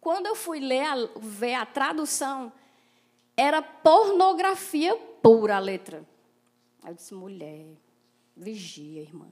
Quando 0.00 0.26
eu 0.26 0.34
fui 0.34 0.58
ler 0.58 0.86
a, 0.86 0.94
ver 1.16 1.54
a 1.54 1.66
tradução, 1.66 2.50
era 3.36 3.60
pornografia 3.60 4.96
pura 5.22 5.56
a 5.56 5.58
letra. 5.58 6.06
Aí 6.82 6.90
eu 6.90 6.94
disse, 6.94 7.12
mulher, 7.12 7.66
vigia, 8.36 9.02
irmã. 9.02 9.26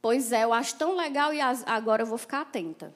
Pois 0.00 0.32
é, 0.32 0.44
eu 0.44 0.52
acho 0.52 0.76
tão 0.76 0.94
legal 0.94 1.34
e 1.34 1.40
agora 1.40 2.02
eu 2.02 2.06
vou 2.06 2.18
ficar 2.18 2.42
atenta. 2.42 2.94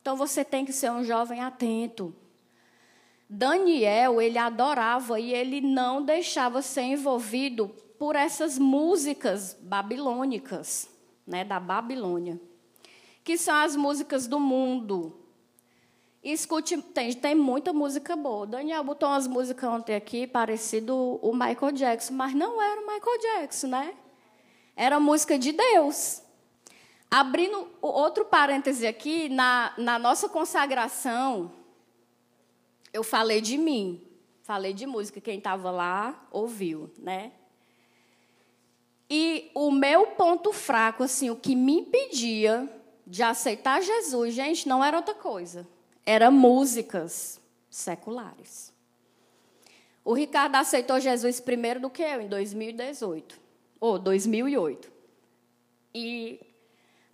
Então 0.00 0.16
você 0.16 0.44
tem 0.44 0.64
que 0.64 0.72
ser 0.72 0.90
um 0.90 1.04
jovem 1.04 1.40
atento. 1.40 2.14
Daniel, 3.28 4.20
ele 4.20 4.38
adorava 4.38 5.20
e 5.20 5.32
ele 5.32 5.60
não 5.60 6.02
deixava 6.02 6.62
ser 6.62 6.82
envolvido 6.82 7.68
por 7.98 8.16
essas 8.16 8.58
músicas 8.58 9.56
babilônicas, 9.60 10.88
né, 11.26 11.44
da 11.44 11.60
Babilônia, 11.60 12.40
que 13.22 13.36
são 13.36 13.54
as 13.54 13.76
músicas 13.76 14.26
do 14.26 14.40
mundo. 14.40 15.14
Escute, 16.22 16.76
tem, 16.82 17.12
tem 17.14 17.34
muita 17.34 17.72
música 17.72 18.14
boa. 18.14 18.46
Daniel 18.46 18.84
botou 18.84 19.08
umas 19.08 19.26
músicas 19.26 19.70
ontem 19.70 19.94
aqui, 19.94 20.26
parecido 20.26 21.18
o 21.22 21.32
Michael 21.32 21.72
Jackson, 21.72 22.12
mas 22.12 22.34
não 22.34 22.60
era 22.60 22.80
o 22.80 22.86
Michael 22.86 23.18
Jackson, 23.20 23.68
né? 23.68 23.94
Era 24.76 25.00
música 25.00 25.38
de 25.38 25.52
Deus. 25.52 26.22
Abrindo 27.10 27.66
outro 27.80 28.26
parêntese 28.26 28.86
aqui, 28.86 29.30
na, 29.30 29.72
na 29.78 29.98
nossa 29.98 30.28
consagração, 30.28 31.50
eu 32.92 33.02
falei 33.02 33.40
de 33.40 33.56
mim, 33.56 34.06
falei 34.42 34.74
de 34.74 34.86
música, 34.86 35.20
quem 35.20 35.38
estava 35.38 35.70
lá 35.70 36.28
ouviu, 36.30 36.90
né? 36.98 37.32
E 39.08 39.50
o 39.54 39.72
meu 39.72 40.08
ponto 40.08 40.52
fraco, 40.52 41.02
assim, 41.02 41.30
o 41.30 41.36
que 41.36 41.56
me 41.56 41.80
impedia 41.80 42.68
de 43.06 43.22
aceitar 43.22 43.82
Jesus, 43.82 44.34
gente, 44.34 44.68
não 44.68 44.84
era 44.84 44.98
outra 44.98 45.14
coisa, 45.14 45.66
era 46.04 46.30
músicas 46.30 47.40
seculares. 47.68 48.72
O 50.04 50.12
Ricardo 50.12 50.56
aceitou 50.56 50.98
Jesus 50.98 51.40
primeiro 51.40 51.80
do 51.80 51.90
que 51.90 52.02
eu, 52.02 52.20
em 52.20 52.28
2018, 52.28 53.38
ou 53.78 53.98
2008. 53.98 54.90
E 55.94 56.40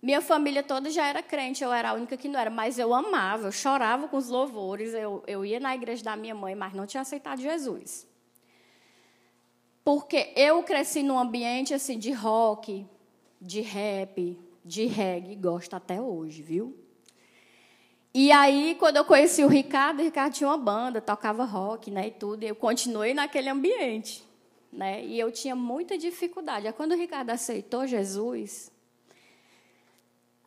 minha 0.01 0.21
família 0.21 0.63
toda 0.63 0.89
já 0.89 1.07
era 1.07 1.21
crente, 1.21 1.63
eu 1.63 1.73
era 1.73 1.89
a 1.89 1.93
única 1.93 2.15
que 2.15 2.27
não 2.27 2.39
era, 2.39 2.49
mas 2.49 2.79
eu 2.79 2.93
amava, 2.93 3.47
eu 3.47 3.51
chorava 3.51 4.07
com 4.07 4.17
os 4.17 4.29
louvores, 4.29 4.93
eu, 4.93 5.23
eu 5.27 5.45
ia 5.45 5.59
na 5.59 5.75
igreja 5.75 6.03
da 6.03 6.15
minha 6.15 6.35
mãe, 6.35 6.55
mas 6.55 6.73
não 6.73 6.85
tinha 6.85 7.01
aceitado 7.01 7.41
Jesus. 7.41 8.07
Porque 9.83 10.33
eu 10.35 10.63
cresci 10.63 11.01
num 11.01 11.17
ambiente 11.17 11.73
assim 11.73 11.97
de 11.97 12.11
rock, 12.11 12.85
de 13.41 13.61
rap, 13.61 14.39
de 14.63 14.85
reggae, 14.85 15.35
gosto 15.35 15.75
até 15.75 16.01
hoje, 16.01 16.41
viu? 16.41 16.77
E 18.17 18.31
aí, 18.31 18.75
quando 18.79 18.97
eu 18.97 19.05
conheci 19.05 19.43
o 19.43 19.47
Ricardo, 19.47 19.99
o 19.99 20.03
Ricardo 20.03 20.33
tinha 20.33 20.49
uma 20.49 20.57
banda, 20.57 20.99
tocava 20.99 21.43
rock, 21.43 21.91
né, 21.91 22.07
e 22.07 22.11
tudo, 22.11 22.43
e 22.43 22.47
eu 22.47 22.55
continuei 22.55 23.13
naquele 23.13 23.47
ambiente, 23.47 24.23
né? 24.73 25.05
E 25.05 25.19
eu 25.19 25.31
tinha 25.31 25.55
muita 25.55 25.97
dificuldade. 25.97 26.65
Aí, 26.65 26.73
quando 26.73 26.93
o 26.93 26.97
Ricardo 26.97 27.29
aceitou 27.29 27.85
Jesus, 27.85 28.71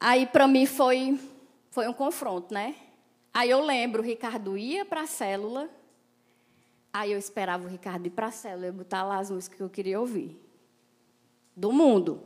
Aí 0.01 0.27
para 0.27 0.49
mim 0.49 0.65
foi 0.65 1.21
foi 1.71 1.87
um 1.87 1.93
confronto, 1.93 2.55
né? 2.55 2.75
Aí 3.35 3.51
eu 3.51 3.63
lembro, 3.63 4.03
o 4.03 4.05
Ricardo 4.05 4.57
ia 4.57 4.85
para 4.85 5.03
a 5.03 5.07
célula, 5.07 5.69
aí 6.91 7.13
eu 7.13 7.19
esperava 7.19 7.67
o 7.67 7.69
Ricardo 7.69 8.07
ir 8.07 8.11
para 8.11 8.29
a 8.29 8.31
célula 8.33 8.69
e 8.69 8.73
botar 8.73 9.05
lá 9.05 9.19
as 9.19 9.31
músicas 9.31 9.59
que 9.59 9.63
eu 9.63 9.69
queria 9.69 10.01
ouvir. 10.01 10.41
Do 11.55 11.71
mundo. 11.71 12.23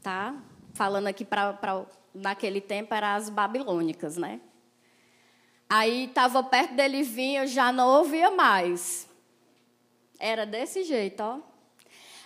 Tá? 0.00 0.40
Falando 0.72 1.08
aqui 1.08 1.24
para 1.24 1.52
naquele 2.14 2.60
tempo 2.60 2.94
eram 2.94 3.08
as 3.08 3.28
babilônicas, 3.28 4.16
né? 4.16 4.40
Aí 5.68 6.06
estava 6.06 6.42
perto 6.42 6.74
dele 6.74 7.02
vir, 7.02 7.36
eu 7.36 7.46
já 7.46 7.70
não 7.70 7.98
ouvia 7.98 8.30
mais. 8.30 9.08
Era 10.18 10.44
desse 10.44 10.82
jeito, 10.82 11.22
ó. 11.22 11.38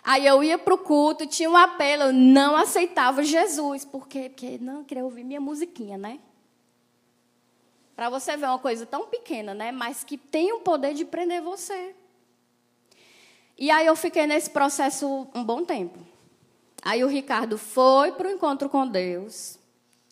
Aí 0.03 0.27
eu 0.27 0.43
ia 0.43 0.59
para 0.59 0.75
o 0.75 0.79
culto, 0.79 1.27
tinha 1.27 1.51
um 1.51 1.57
apelo, 1.57 2.05
eu 2.05 2.13
não 2.13 2.57
aceitava 2.57 3.23
Jesus. 3.23 3.85
Por 3.85 4.07
quê? 4.07 4.29
Porque 4.29 4.59
não 4.59 4.85
queria 4.85 5.05
ouvir 5.05 5.25
minha 5.25 5.41
musiquinha, 5.41 5.97
né? 5.97 6.21
Para 7.97 8.11
você 8.11 8.37
ver 8.37 8.47
uma 8.47 8.59
coisa 8.59 8.85
tão 8.85 9.07
pequena, 9.07 9.55
né? 9.55 9.71
Mas 9.71 10.03
que 10.03 10.19
tem 10.19 10.53
o 10.53 10.61
poder 10.61 10.95
de 10.95 11.05
prender 11.05 11.41
você. 11.41 11.95
E 13.57 13.71
aí 13.71 13.87
eu 13.87 13.95
fiquei 13.95 14.27
nesse 14.27 14.51
processo 14.51 15.29
um 15.35 15.45
bom 15.45 15.65
tempo. 15.65 15.99
Aí 16.83 17.03
o 17.05 17.09
Ricardo 17.09 17.57
foi 17.57 18.13
para 18.13 18.29
o 18.29 18.31
encontro 18.31 18.69
com 18.69 18.87
Deus, 18.87 19.59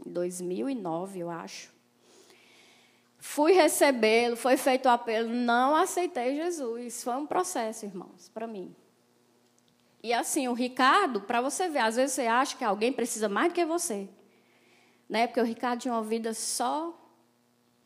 2009, 0.07 1.21
eu 1.21 1.31
acho. 1.31 1.73
Fui 3.19 3.53
recebê-lo, 3.53 4.37
foi 4.37 4.57
feito 4.57 4.87
o 4.87 4.91
apelo, 4.91 5.29
não 5.29 5.77
aceitei 5.77 6.35
Jesus. 6.37 7.05
Foi 7.05 7.15
um 7.15 7.27
processo, 7.27 7.85
irmãos, 7.85 8.29
para 8.29 8.47
mim. 8.47 8.75
E 10.03 10.13
assim, 10.13 10.49
o 10.49 10.53
Ricardo, 10.53 11.21
para 11.21 11.41
você 11.41 11.69
ver, 11.69 11.79
às 11.79 11.97
vezes 11.97 12.15
você 12.15 12.27
acha 12.27 12.57
que 12.57 12.65
alguém 12.65 12.93
precisa 12.93 13.29
mais 13.29 13.53
do 13.53 13.55
que 13.55 13.65
você. 13.65 14.09
Né? 15.09 15.27
Porque 15.27 15.41
o 15.41 15.45
Ricardo 15.45 15.81
tinha 15.81 15.95
uma 15.95 16.03
vida 16.03 16.35
só 16.35 16.99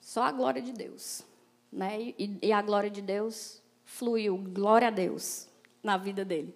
só 0.07 0.23
a 0.23 0.31
glória 0.31 0.63
de 0.63 0.73
Deus, 0.73 1.25
né? 1.73 2.01
E, 2.01 2.39
e 2.41 2.53
a 2.53 2.63
glória 2.63 2.89
de 2.89 3.03
Deus 3.03 3.61
fluiu, 3.85 4.37
glória 4.37 4.87
a 4.87 4.91
Deus 4.91 5.49
na 5.83 5.97
vida 5.97 6.25
dele. 6.25 6.55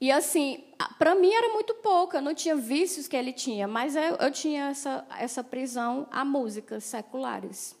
E 0.00 0.10
assim, 0.10 0.64
para 0.98 1.14
mim 1.14 1.30
era 1.30 1.52
muito 1.52 1.74
pouco, 1.74 2.16
eu 2.16 2.22
não 2.22 2.34
tinha 2.34 2.56
vícios 2.56 3.06
que 3.06 3.14
ele 3.14 3.34
tinha, 3.34 3.68
mas 3.68 3.94
eu, 3.94 4.16
eu 4.16 4.32
tinha 4.32 4.68
essa, 4.68 5.06
essa 5.18 5.44
prisão 5.44 6.06
a 6.10 6.24
músicas 6.24 6.84
seculares. 6.84 7.78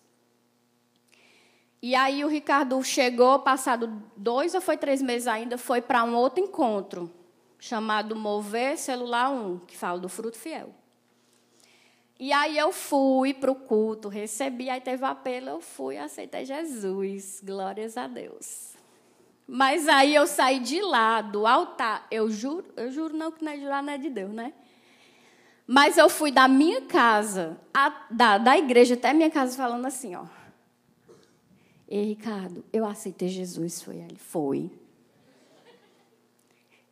E 1.82 1.94
aí 1.94 2.22
o 2.22 2.28
Ricardo 2.28 2.82
chegou, 2.84 3.38
passado 3.38 4.02
dois 4.14 4.54
ou 4.54 4.60
foi 4.60 4.76
três 4.76 5.00
meses 5.00 5.26
ainda, 5.26 5.56
foi 5.56 5.80
para 5.80 6.04
um 6.04 6.14
outro 6.14 6.44
encontro, 6.44 7.10
chamado 7.58 8.14
Mover 8.14 8.76
Celular 8.76 9.30
1, 9.30 9.60
que 9.60 9.74
fala 9.74 9.98
do 9.98 10.08
fruto 10.08 10.36
fiel. 10.36 10.74
E 12.18 12.34
aí 12.34 12.58
eu 12.58 12.70
fui 12.70 13.32
para 13.32 13.50
o 13.50 13.54
culto, 13.54 14.10
recebi, 14.10 14.68
aí 14.68 14.82
teve 14.82 15.02
o 15.02 15.06
apelo, 15.06 15.48
eu 15.48 15.60
fui, 15.62 15.96
aceitei 15.96 16.44
Jesus, 16.44 17.40
glórias 17.42 17.96
a 17.96 18.06
Deus. 18.06 18.69
Mas 19.52 19.88
aí 19.88 20.14
eu 20.14 20.28
saí 20.28 20.60
de 20.60 20.80
lá, 20.80 21.20
do 21.20 21.44
altar, 21.44 22.06
eu 22.08 22.30
juro, 22.30 22.64
eu 22.76 22.88
juro 22.92 23.16
não 23.16 23.32
que 23.32 23.44
não 23.44 23.50
é 23.50 23.58
jurar, 23.58 23.82
não 23.82 23.92
é 23.92 23.98
de 23.98 24.08
Deus, 24.08 24.32
né? 24.32 24.52
Mas 25.66 25.98
eu 25.98 26.08
fui 26.08 26.30
da 26.30 26.46
minha 26.46 26.82
casa, 26.82 27.60
a, 27.74 28.06
da, 28.12 28.38
da 28.38 28.56
igreja 28.56 28.94
até 28.94 29.12
minha 29.12 29.28
casa, 29.28 29.56
falando 29.56 29.84
assim, 29.86 30.14
ó. 30.14 30.24
Ei, 31.88 32.04
Ricardo, 32.04 32.64
eu 32.72 32.86
aceitei 32.86 33.26
Jesus, 33.26 33.82
foi 33.82 33.96
ele. 33.96 34.16
Foi. 34.16 34.70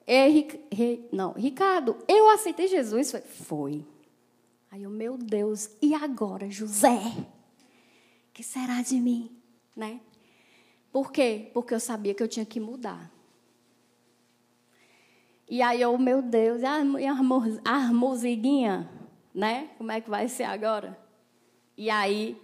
Ei, 0.05 1.09
não, 1.13 1.35
Ricardo, 1.35 1.97
eu 2.09 2.29
aceitei 2.29 2.67
Jesus, 2.67 3.13
foi. 3.13 3.21
Foi. 3.21 3.87
Aí 4.69 4.83
eu, 4.83 4.91
meu 4.91 5.17
Deus, 5.17 5.71
e 5.81 5.95
agora, 5.95 6.51
José? 6.51 7.01
que 8.35 8.43
será 8.43 8.83
de 8.83 9.01
mim? 9.01 9.31
Né? 9.77 10.01
Por 10.93 11.13
quê? 11.13 11.51
Porque 11.53 11.75
eu 11.75 11.81
sabia 11.81 12.15
que 12.15 12.23
eu 12.23 12.29
tinha 12.29 12.47
que 12.47 12.59
mudar. 12.59 13.11
E 15.49 15.63
aí 15.63 15.81
eu, 15.81 15.97
meu 15.97 16.21
Deus, 16.21 16.63
a, 16.63 16.77
a, 16.77 17.75
a 17.75 17.79
musiguinha, 17.93 18.89
né? 19.35 19.71
Como 19.79 19.91
é 19.91 20.01
que 20.01 20.11
vai 20.11 20.29
ser 20.29 20.45
agora? 20.45 20.99
E 21.77 21.89
aí 21.89 22.37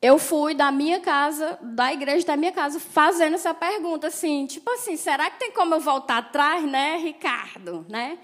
eu 0.00 0.18
fui 0.18 0.54
da 0.54 0.70
minha 0.70 1.00
casa, 1.00 1.58
da 1.62 1.92
igreja 1.92 2.26
da 2.26 2.36
minha 2.36 2.52
casa, 2.52 2.78
fazendo 2.78 3.34
essa 3.34 3.52
pergunta 3.54 4.08
assim, 4.08 4.46
tipo 4.46 4.70
assim, 4.70 4.96
será 4.96 5.30
que 5.30 5.38
tem 5.38 5.52
como 5.52 5.74
eu 5.74 5.80
voltar 5.80 6.18
atrás, 6.18 6.64
né, 6.64 6.98
Ricardo, 6.98 7.84
né? 7.88 8.18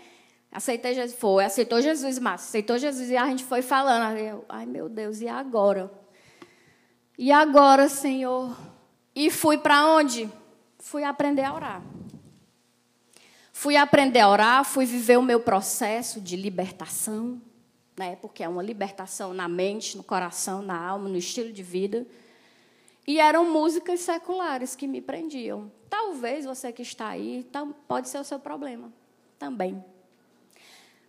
Aceitei 0.52 0.94
Jesus, 0.94 1.18
foi, 1.18 1.44
aceitou 1.44 1.80
Jesus, 1.80 2.18
Márcio, 2.20 2.48
aceitou 2.48 2.78
Jesus 2.78 3.10
e 3.10 3.16
a 3.16 3.26
gente 3.26 3.42
foi 3.42 3.60
falando, 3.60 4.16
eu, 4.16 4.44
ai 4.48 4.66
meu 4.66 4.88
Deus, 4.88 5.20
e 5.20 5.26
agora? 5.26 5.90
E 7.18 7.32
agora, 7.32 7.88
Senhor? 7.88 8.56
E 9.14 9.30
fui 9.30 9.58
para 9.58 9.86
onde? 9.86 10.30
Fui 10.78 11.04
aprender 11.04 11.42
a 11.42 11.54
orar. 11.54 11.82
Fui 13.52 13.76
aprender 13.76 14.20
a 14.20 14.28
orar, 14.28 14.64
fui 14.64 14.84
viver 14.84 15.16
o 15.16 15.22
meu 15.22 15.40
processo 15.40 16.20
de 16.20 16.36
libertação 16.36 17.40
né? 17.96 18.16
porque 18.20 18.42
é 18.42 18.48
uma 18.48 18.62
libertação 18.62 19.32
na 19.32 19.48
mente, 19.48 19.96
no 19.96 20.02
coração, 20.02 20.62
na 20.62 20.76
alma, 20.76 21.08
no 21.08 21.16
estilo 21.16 21.52
de 21.52 21.62
vida. 21.62 22.06
E 23.06 23.20
eram 23.20 23.50
músicas 23.50 24.00
seculares 24.00 24.74
que 24.74 24.86
me 24.86 25.00
prendiam. 25.00 25.70
Talvez 25.90 26.44
você 26.44 26.72
que 26.72 26.82
está 26.82 27.08
aí, 27.08 27.46
pode 27.86 28.08
ser 28.08 28.18
o 28.18 28.24
seu 28.24 28.38
problema 28.38 28.92
também. 29.38 29.84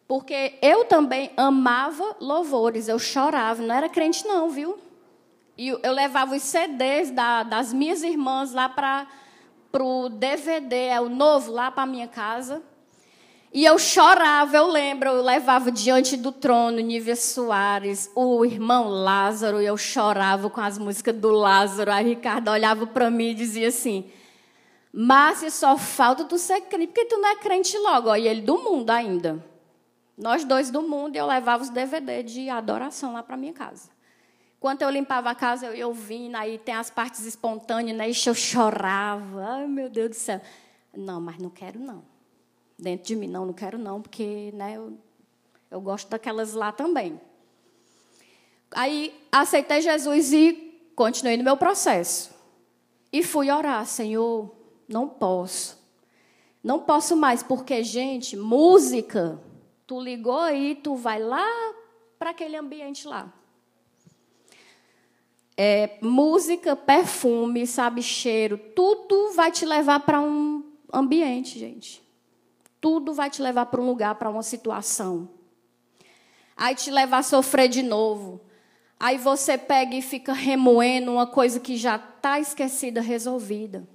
Porque 0.08 0.60
eu 0.62 0.86
também 0.86 1.32
amava 1.36 2.18
louvores, 2.20 2.88
eu 2.88 3.00
chorava, 3.00 3.64
não 3.64 3.74
era 3.74 3.90
crente 3.90 4.28
não, 4.28 4.50
viu? 4.50 4.78
E 5.58 5.70
eu 5.70 5.92
levava 5.94 6.36
os 6.36 6.42
CDs 6.42 7.12
da, 7.12 7.44
das 7.44 7.72
minhas 7.72 8.04
irmãs 8.04 8.52
lá 8.52 8.68
para 8.68 9.08
o 9.80 10.10
DVD, 10.10 10.88
é 10.88 11.02
o 11.02 11.08
novo, 11.08 11.52
lá 11.52 11.72
para 11.72 11.84
a 11.84 11.88
minha 11.88 12.08
casa. 12.08 12.62
E 13.54 13.64
eu 13.64 13.80
chorava, 13.80 14.58
eu 14.58 14.68
lembro, 14.68 15.10
eu 15.10 15.22
levava 15.22 15.72
diante 15.72 16.18
do 16.18 16.30
trono 16.30 16.78
Nívia 16.82 17.16
Soares, 17.16 18.12
o 18.14 18.44
irmão 18.44 18.90
Lázaro, 18.90 19.62
e 19.62 19.66
eu 19.66 19.78
chorava 19.78 20.50
com 20.50 20.60
as 20.60 20.78
músicas 20.78 21.16
do 21.16 21.32
Lázaro. 21.32 21.90
Aí 21.90 22.04
Ricardo 22.04 22.52
olhava 22.52 22.86
para 22.86 23.10
mim 23.10 23.30
e 23.30 23.34
dizia 23.34 23.70
assim: 23.70 24.12
Márcia, 24.92 25.50
só 25.50 25.78
falta 25.78 26.26
tu 26.26 26.38
ser 26.38 26.60
crente, 26.64 26.88
porque 26.88 27.06
tu 27.06 27.18
não 27.18 27.30
é 27.30 27.36
crente 27.38 27.78
logo. 27.78 28.14
E 28.14 28.28
ele 28.28 28.42
do 28.42 28.58
mundo 28.58 28.90
ainda. 28.90 29.42
Nós 30.18 30.44
dois 30.44 30.70
do 30.70 30.82
mundo, 30.82 31.16
e 31.16 31.20
eu 31.20 31.26
levava 31.26 31.64
os 31.64 31.70
DVD 31.70 32.24
de 32.24 32.50
adoração 32.50 33.14
lá 33.14 33.24
para 33.24 33.38
minha 33.38 33.54
casa. 33.54 33.95
Enquanto 34.66 34.82
eu 34.82 34.90
limpava 34.90 35.30
a 35.30 35.36
casa, 35.36 35.68
eu 35.68 35.76
ia 35.76 35.88
ouvindo, 35.88 36.34
aí 36.34 36.58
tem 36.58 36.74
as 36.74 36.90
partes 36.90 37.24
espontâneas, 37.24 37.96
né? 37.96 38.10
E 38.10 38.14
eu 38.26 38.34
chorava. 38.34 39.46
Ai, 39.46 39.68
meu 39.68 39.88
Deus 39.88 40.10
do 40.10 40.16
céu. 40.16 40.42
Não, 40.92 41.22
mas 41.22 41.38
não 41.38 41.52
quero, 41.52 41.78
não 41.78 42.04
dentro 42.76 43.06
de 43.06 43.16
mim. 43.16 43.28
Não, 43.28 43.46
não 43.46 43.54
quero 43.54 43.78
não, 43.78 44.02
porque 44.02 44.52
né, 44.56 44.76
eu, 44.76 44.98
eu 45.70 45.80
gosto 45.80 46.10
daquelas 46.10 46.54
lá 46.54 46.72
também. 46.72 47.22
Aí 48.72 49.14
aceitei 49.32 49.82
Jesus 49.82 50.34
e 50.34 50.82
continuei 50.96 51.38
no 51.38 51.44
meu 51.44 51.58
processo. 51.58 52.34
E 53.14 53.22
fui 53.22 53.52
orar, 53.52 53.86
Senhor, 53.86 54.52
não 54.90 55.08
posso. 55.08 55.78
Não 56.64 56.80
posso 56.80 57.16
mais, 57.16 57.44
porque, 57.44 57.84
gente, 57.84 58.36
música, 58.36 59.40
tu 59.86 60.02
ligou 60.02 60.40
aí, 60.40 60.74
tu 60.74 60.96
vai 60.96 61.20
lá 61.20 61.46
para 62.18 62.32
aquele 62.32 62.58
ambiente 62.58 63.08
lá. 63.08 63.32
É, 65.58 65.98
música, 66.02 66.76
perfume, 66.76 67.66
sabe, 67.66 68.02
cheiro, 68.02 68.58
tudo 68.76 69.32
vai 69.34 69.52
te 69.52 69.66
levar 69.66 70.02
para 70.02 70.20
um 70.22 70.64
ambiente, 70.94 71.58
gente 71.58 72.06
tudo 72.86 73.16
vai 73.16 73.32
te 73.32 73.42
levar 73.42 73.66
para 73.66 73.82
um 73.82 73.88
lugar, 73.88 74.14
para 74.14 74.30
uma 74.30 74.44
situação. 74.44 75.28
Aí 76.56 76.76
te 76.76 76.92
levar 76.92 77.18
a 77.18 77.24
sofrer 77.24 77.68
de 77.68 77.82
novo. 77.82 78.40
Aí 79.00 79.18
você 79.18 79.58
pega 79.58 79.96
e 79.96 80.04
fica 80.04 80.34
remoendo 80.34 81.12
uma 81.12 81.26
coisa 81.26 81.60
que 81.60 81.78
já 81.78 81.96
está 81.96 82.40
esquecida, 82.40 83.02
resolvida. 83.02 83.88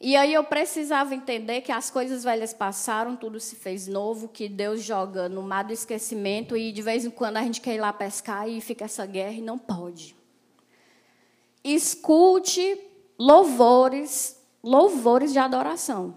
E 0.00 0.16
aí 0.16 0.34
eu 0.34 0.44
precisava 0.44 1.14
entender 1.14 1.62
que 1.62 1.72
as 1.72 1.90
coisas 1.90 2.24
velhas 2.24 2.52
passaram, 2.52 3.16
tudo 3.16 3.40
se 3.40 3.56
fez 3.56 3.86
novo, 3.86 4.28
que 4.28 4.48
Deus 4.48 4.82
joga 4.82 5.28
no 5.28 5.42
mar 5.42 5.64
do 5.64 5.72
esquecimento 5.72 6.56
e 6.56 6.72
de 6.72 6.82
vez 6.82 7.04
em 7.04 7.10
quando 7.10 7.36
a 7.36 7.42
gente 7.42 7.60
quer 7.60 7.74
ir 7.74 7.80
lá 7.80 7.92
pescar 7.92 8.48
e 8.48 8.60
fica 8.60 8.84
essa 8.84 9.06
guerra 9.06 9.32
e 9.32 9.40
não 9.40 9.58
pode. 9.58 10.14
Escute 11.62 12.78
louvores, 13.18 14.38
louvores 14.62 15.32
de 15.32 15.38
adoração. 15.38 16.16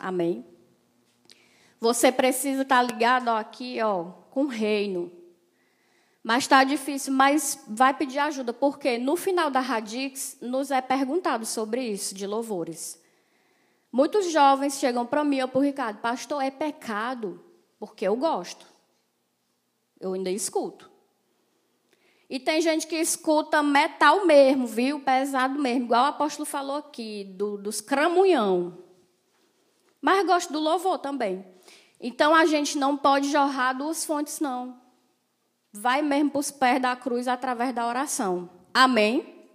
Amém? 0.00 0.44
Você 1.78 2.10
precisa 2.10 2.62
estar 2.62 2.82
ligado 2.82 3.28
ó, 3.28 3.36
aqui 3.36 3.80
ó, 3.82 4.04
com 4.30 4.44
o 4.44 4.48
reino. 4.48 5.12
Mas 6.22 6.44
está 6.44 6.62
difícil, 6.64 7.12
mas 7.12 7.62
vai 7.66 7.94
pedir 7.94 8.18
ajuda, 8.18 8.52
porque 8.52 8.98
no 8.98 9.16
final 9.16 9.50
da 9.50 9.60
Radix 9.60 10.36
nos 10.40 10.70
é 10.70 10.80
perguntado 10.80 11.46
sobre 11.46 11.82
isso, 11.82 12.14
de 12.14 12.26
louvores. 12.26 13.00
Muitos 13.90 14.30
jovens 14.30 14.78
chegam 14.78 15.06
para 15.06 15.24
mim 15.24 15.40
ou 15.40 15.48
para 15.48 15.58
o 15.58 15.62
Ricardo, 15.62 15.98
pastor, 15.98 16.42
é 16.42 16.50
pecado, 16.50 17.42
porque 17.78 18.06
eu 18.06 18.14
gosto. 18.16 18.66
Eu 19.98 20.12
ainda 20.12 20.30
escuto. 20.30 20.90
E 22.28 22.38
tem 22.38 22.60
gente 22.60 22.86
que 22.86 22.94
escuta 22.94 23.62
metal 23.62 24.24
mesmo, 24.24 24.66
viu? 24.66 25.00
Pesado 25.00 25.58
mesmo, 25.58 25.86
igual 25.86 26.04
o 26.04 26.08
apóstolo 26.08 26.46
falou 26.46 26.76
aqui, 26.76 27.24
do, 27.24 27.58
dos 27.58 27.80
cramunhão. 27.80 28.78
Mas 30.00 30.24
gosto 30.24 30.52
do 30.52 30.60
louvor 30.60 30.98
também. 30.98 31.44
Então 32.00 32.34
a 32.34 32.46
gente 32.46 32.78
não 32.78 32.96
pode 32.96 33.30
jorrar 33.30 33.72
duas 33.72 34.04
fontes, 34.04 34.38
não. 34.38 34.79
Vai 35.72 36.02
mesmo 36.02 36.30
para 36.30 36.40
os 36.40 36.50
pés 36.50 36.82
da 36.82 36.96
cruz 36.96 37.28
através 37.28 37.72
da 37.72 37.86
oração. 37.86 38.50
Amém? 38.74 39.46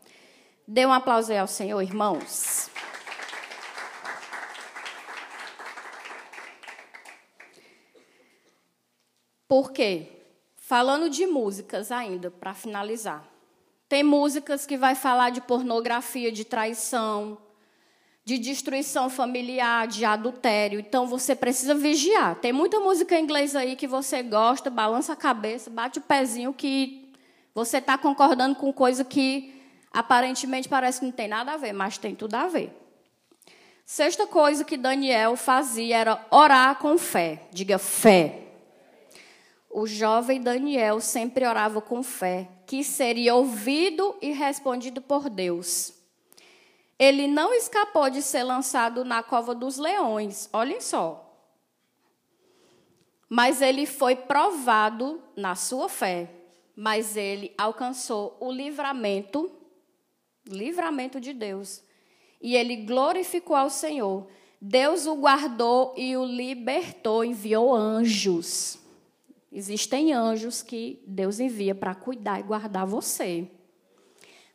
Dê 0.65 0.85
um 0.85 0.93
aplauso 0.93 1.31
aí 1.31 1.37
ao 1.37 1.47
Senhor, 1.47 1.81
irmãos. 1.81 2.69
Por 9.47 9.71
quê? 9.71 10.07
Falando 10.55 11.09
de 11.09 11.27
músicas 11.27 11.91
ainda, 11.91 12.31
para 12.31 12.53
finalizar. 12.53 13.23
Tem 13.87 14.01
músicas 14.01 14.65
que 14.65 14.77
vai 14.77 14.95
falar 14.95 15.29
de 15.29 15.41
pornografia, 15.41 16.31
de 16.31 16.43
traição, 16.43 17.37
de 18.25 18.39
destruição 18.39 19.07
familiar, 19.07 19.87
de 19.87 20.03
adultério. 20.03 20.79
Então 20.79 21.05
você 21.05 21.35
precisa 21.35 21.75
vigiar. 21.75 22.35
Tem 22.35 22.51
muita 22.51 22.79
música 22.79 23.17
em 23.17 23.23
inglês 23.23 23.55
aí 23.55 23.75
que 23.75 23.87
você 23.87 24.23
gosta, 24.23 24.71
balança 24.71 25.13
a 25.13 25.15
cabeça, 25.15 25.69
bate 25.69 25.99
o 25.99 26.01
pezinho 26.01 26.51
que 26.51 27.13
você 27.53 27.77
está 27.77 27.97
concordando 27.97 28.55
com 28.55 28.73
coisa 28.73 29.05
que 29.05 29.53
aparentemente 29.93 30.67
parece 30.67 30.99
que 30.99 31.05
não 31.05 31.13
tem 31.13 31.27
nada 31.27 31.53
a 31.53 31.57
ver, 31.57 31.71
mas 31.71 31.99
tem 31.99 32.15
tudo 32.15 32.33
a 32.33 32.47
ver. 32.47 32.75
Sexta 33.85 34.25
coisa 34.25 34.65
que 34.65 34.75
Daniel 34.75 35.37
fazia 35.37 35.95
era 35.95 36.25
orar 36.31 36.79
com 36.79 36.97
fé. 36.97 37.43
Diga 37.51 37.77
fé. 37.77 38.41
O 39.69 39.85
jovem 39.85 40.41
Daniel 40.41 40.99
sempre 40.99 41.45
orava 41.45 41.79
com 41.79 42.01
fé, 42.01 42.47
que 42.65 42.83
seria 42.83 43.35
ouvido 43.35 44.15
e 44.19 44.31
respondido 44.31 44.99
por 45.01 45.29
Deus. 45.29 45.93
Ele 46.97 47.27
não 47.27 47.53
escapou 47.53 48.09
de 48.09 48.21
ser 48.21 48.43
lançado 48.43 49.03
na 49.03 49.21
cova 49.21 49.53
dos 49.53 49.77
leões. 49.77 50.49
Olhem 50.53 50.79
só. 50.79 51.21
Mas 53.27 53.61
ele 53.61 53.85
foi 53.85 54.15
provado 54.15 55.21
na 55.35 55.55
sua 55.55 55.89
fé, 55.89 56.31
mas 56.75 57.17
ele 57.17 57.53
alcançou 57.57 58.37
o 58.39 58.51
livramento, 58.51 59.51
livramento 60.47 61.19
de 61.19 61.33
Deus. 61.33 61.83
E 62.41 62.55
ele 62.55 62.77
glorificou 62.77 63.55
ao 63.55 63.69
Senhor. 63.69 64.27
Deus 64.61 65.05
o 65.05 65.15
guardou 65.15 65.93
e 65.97 66.15
o 66.15 66.23
libertou, 66.23 67.25
enviou 67.25 67.73
anjos. 67.73 68.79
Existem 69.51 70.13
anjos 70.13 70.61
que 70.61 71.01
Deus 71.05 71.39
envia 71.39 71.73
para 71.73 71.95
cuidar 71.95 72.39
e 72.39 72.43
guardar 72.43 72.85
você. 72.85 73.49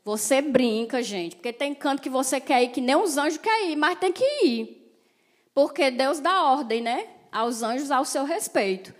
Você 0.04 0.40
brinca, 0.40 1.02
gente, 1.02 1.36
porque 1.36 1.52
tem 1.52 1.74
canto 1.74 2.02
que 2.02 2.08
você 2.08 2.40
quer 2.40 2.62
ir 2.62 2.68
que 2.68 2.80
nem 2.80 2.96
os 2.96 3.18
anjos 3.18 3.38
querem 3.38 3.72
ir, 3.72 3.76
mas 3.76 3.98
tem 3.98 4.10
que 4.12 4.24
ir. 4.44 4.92
Porque 5.54 5.90
Deus 5.90 6.20
dá 6.20 6.44
ordem, 6.44 6.80
né? 6.80 7.06
Aos 7.30 7.62
anjos 7.62 7.90
ao 7.90 8.04
seu 8.04 8.24
respeito. 8.24 8.94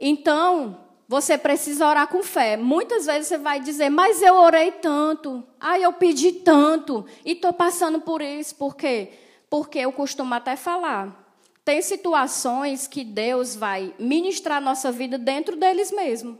Então, 0.00 0.78
você 1.06 1.36
precisa 1.36 1.86
orar 1.86 2.08
com 2.08 2.22
fé. 2.22 2.56
Muitas 2.56 3.06
vezes 3.06 3.28
você 3.28 3.38
vai 3.38 3.60
dizer, 3.60 3.90
mas 3.90 4.22
eu 4.22 4.34
orei 4.36 4.72
tanto, 4.72 5.44
ah, 5.58 5.78
eu 5.78 5.92
pedi 5.92 6.32
tanto, 6.32 7.04
e 7.24 7.32
estou 7.32 7.52
passando 7.52 8.00
por 8.00 8.22
isso. 8.22 8.54
Por 8.54 8.76
quê? 8.76 9.12
Porque 9.48 9.78
eu 9.78 9.92
costumo 9.92 10.34
até 10.34 10.56
falar. 10.56 11.34
Tem 11.64 11.82
situações 11.82 12.86
que 12.86 13.04
Deus 13.04 13.54
vai 13.54 13.94
ministrar 13.98 14.60
nossa 14.60 14.90
vida 14.90 15.18
dentro 15.18 15.56
deles 15.56 15.92
mesmo. 15.92 16.38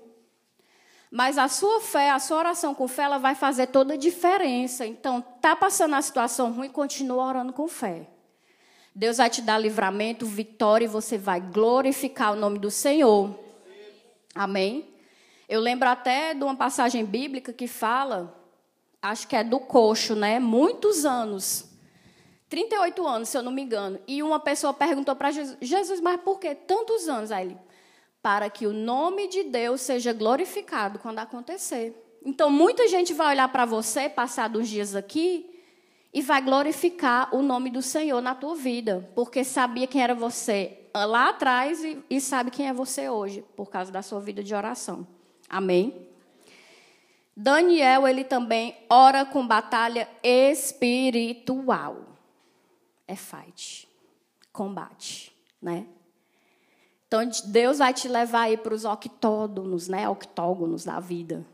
Mas 1.11 1.39
a 1.39 1.49
sua 1.49 1.81
fé, 1.81 2.11
a 2.11 2.19
sua 2.21 2.39
oração 2.39 2.75
com 2.75 2.87
fé, 2.87 3.03
ela 3.03 3.19
vai 3.19 3.35
fazer 3.35 3.67
toda 3.67 3.95
a 3.95 3.97
diferença. 3.97 4.87
Então, 4.87 5.21
tá 5.41 5.57
passando 5.57 5.97
a 5.97 6.03
situação 6.03 6.53
ruim, 6.53 6.69
continua 6.69 7.25
orando 7.25 7.53
com 7.53 7.67
fé. 7.67 8.07
Deus 8.95 9.17
vai 9.17 9.29
te 9.29 9.43
dar 9.43 9.59
livramento, 9.59 10.25
vitória 10.25 10.85
e 10.85 10.89
você 10.89 11.19
vai 11.19 11.41
glorificar 11.41 12.33
o 12.33 12.37
nome 12.37 12.59
do 12.59 12.71
Senhor. 12.71 13.39
Amém? 14.35 14.89
Eu 15.49 15.61
lembro 15.61 15.89
até 15.89 16.33
de 16.33 16.45
uma 16.45 16.55
passagem 16.55 17.05
bíblica 17.05 17.53
que 17.53 17.67
fala, 17.67 18.33
acho 19.03 19.27
que 19.27 19.35
é 19.35 19.43
do 19.43 19.59
coxo, 19.59 20.15
né? 20.15 20.39
Muitos 20.39 21.05
anos. 21.05 21.65
38 22.49 23.07
anos, 23.07 23.29
se 23.29 23.39
eu 23.39 23.43
não 23.43 23.53
me 23.53 23.63
engano. 23.63 23.99
E 24.07 24.23
uma 24.23 24.39
pessoa 24.39 24.73
perguntou 24.73 25.17
para 25.17 25.31
Jesus, 25.31 25.57
Jesus, 25.61 26.01
mas 26.01 26.21
por 26.21 26.39
que 26.39 26.55
tantos 26.55 27.09
anos? 27.09 27.33
Aí 27.33 27.47
ele, 27.47 27.59
para 28.23 28.51
que 28.51 28.67
o 28.67 28.73
nome 28.73 29.29
de 29.29 29.45
Deus 29.45 29.81
seja 29.81 30.13
glorificado 30.13 30.99
quando 30.99 31.19
acontecer. 31.19 31.95
Então, 32.25 32.51
muita 32.51 32.87
gente 32.87 33.15
vai 33.15 33.29
olhar 33.29 33.49
para 33.49 33.65
você, 33.65 34.09
passar 34.09 34.55
uns 34.55 34.69
dias 34.69 34.95
aqui, 34.95 35.51
e 36.13 36.21
vai 36.21 36.43
glorificar 36.43 37.35
o 37.35 37.41
nome 37.41 37.71
do 37.71 37.81
Senhor 37.81 38.21
na 38.21 38.35
tua 38.35 38.55
vida, 38.55 39.09
porque 39.15 39.45
sabia 39.45 39.87
quem 39.87 40.03
era 40.03 40.15
você 40.15 40.81
lá 40.95 41.29
atrás 41.29 41.85
e, 41.85 42.03
e 42.11 42.21
sabe 42.21 42.51
quem 42.51 42.69
é 42.69 42.73
você 42.73 43.09
hoje, 43.09 43.45
por 43.57 43.71
causa 43.71 43.93
da 43.93 44.03
sua 44.03 44.21
vida 44.21 44.43
de 44.43 44.55
oração. 44.55 45.07
Amém? 45.49 46.09
Daniel, 47.37 48.07
ele 48.07 48.25
também 48.25 48.77
ora 48.91 49.25
com 49.25 49.47
batalha 49.47 50.09
espiritual. 50.23 52.09
É 53.07 53.17
fight, 53.17 53.89
combate, 54.53 55.33
né? 55.63 55.87
Então, 57.11 57.29
Deus 57.47 57.79
vai 57.79 57.93
te 57.93 58.07
levar 58.07 58.43
aí 58.43 58.57
para 58.57 58.73
os 58.73 58.85
octógonos, 58.85 59.89
né? 59.89 60.09
Octógonos 60.09 60.85
da 60.85 61.01
vida. 61.01 61.45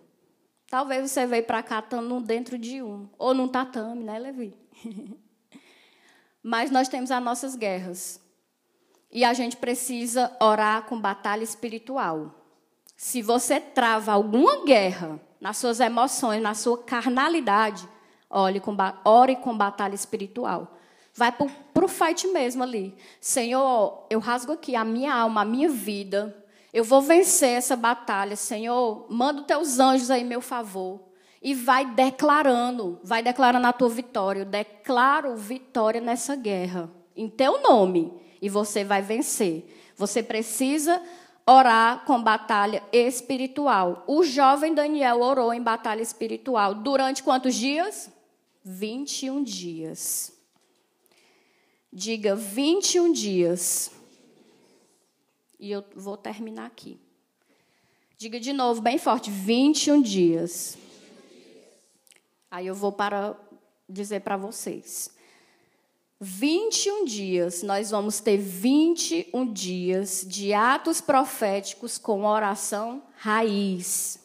Talvez 0.68 1.10
você 1.10 1.26
veio 1.26 1.44
para 1.44 1.62
cá 1.62 1.78
estando 1.78 2.20
dentro 2.20 2.58
de 2.58 2.82
um. 2.82 3.08
Ou 3.18 3.32
num 3.32 3.48
tatame, 3.48 4.04
né, 4.04 4.18
Levi? 4.18 4.54
Mas 6.44 6.70
nós 6.70 6.88
temos 6.88 7.10
as 7.10 7.22
nossas 7.22 7.56
guerras. 7.56 8.20
E 9.10 9.24
a 9.24 9.32
gente 9.32 9.56
precisa 9.56 10.30
orar 10.42 10.82
com 10.82 11.00
batalha 11.00 11.42
espiritual. 11.42 12.34
Se 12.94 13.22
você 13.22 13.58
trava 13.58 14.12
alguma 14.12 14.62
guerra 14.62 15.18
nas 15.40 15.56
suas 15.56 15.80
emoções, 15.80 16.42
na 16.42 16.52
sua 16.52 16.82
carnalidade, 16.82 17.88
ore 18.28 18.60
com, 18.60 18.76
ore 19.06 19.36
com 19.36 19.56
batalha 19.56 19.94
espiritual. 19.94 20.75
Vai 21.16 21.32
para 21.32 21.84
o 21.84 21.88
fight 21.88 22.28
mesmo 22.28 22.62
ali. 22.62 22.94
Senhor, 23.20 24.06
eu 24.10 24.18
rasgo 24.18 24.52
aqui 24.52 24.76
a 24.76 24.84
minha 24.84 25.14
alma, 25.14 25.40
a 25.40 25.44
minha 25.46 25.68
vida. 25.70 26.36
Eu 26.74 26.84
vou 26.84 27.00
vencer 27.00 27.50
essa 27.50 27.74
batalha. 27.74 28.36
Senhor, 28.36 29.06
manda 29.08 29.40
os 29.40 29.46
teus 29.46 29.78
anjos 29.78 30.10
aí, 30.10 30.22
meu 30.22 30.42
favor. 30.42 31.00
E 31.40 31.54
vai 31.54 31.86
declarando, 31.86 33.00
vai 33.02 33.22
declarando 33.22 33.66
a 33.66 33.72
tua 33.72 33.88
vitória. 33.88 34.40
Eu 34.40 34.44
declaro 34.44 35.34
vitória 35.36 36.02
nessa 36.02 36.36
guerra, 36.36 36.90
em 37.16 37.30
teu 37.30 37.62
nome. 37.62 38.12
E 38.42 38.50
você 38.50 38.84
vai 38.84 39.00
vencer. 39.00 39.74
Você 39.96 40.22
precisa 40.22 41.00
orar 41.46 42.04
com 42.04 42.22
batalha 42.22 42.82
espiritual. 42.92 44.04
O 44.06 44.22
jovem 44.22 44.74
Daniel 44.74 45.22
orou 45.22 45.54
em 45.54 45.62
batalha 45.62 46.02
espiritual. 46.02 46.74
Durante 46.74 47.22
quantos 47.22 47.54
dias? 47.54 48.10
21 48.62 49.42
dias. 49.42 50.35
Diga 51.98 52.36
21 52.36 53.10
dias. 53.10 53.90
E 55.58 55.70
eu 55.70 55.82
vou 55.94 56.14
terminar 56.14 56.66
aqui. 56.66 57.00
Diga 58.18 58.38
de 58.38 58.52
novo, 58.52 58.82
bem 58.82 58.98
forte: 58.98 59.30
21 59.30 60.02
dias. 60.02 60.76
Aí 62.50 62.66
eu 62.66 62.74
vou 62.74 62.92
para 62.92 63.34
dizer 63.88 64.20
para 64.20 64.36
vocês. 64.36 65.10
21 66.20 67.06
dias, 67.06 67.62
nós 67.62 67.92
vamos 67.92 68.20
ter 68.20 68.36
21 68.36 69.50
dias 69.50 70.22
de 70.28 70.52
atos 70.52 71.00
proféticos 71.00 71.96
com 71.96 72.26
oração 72.26 73.02
raiz. 73.16 74.18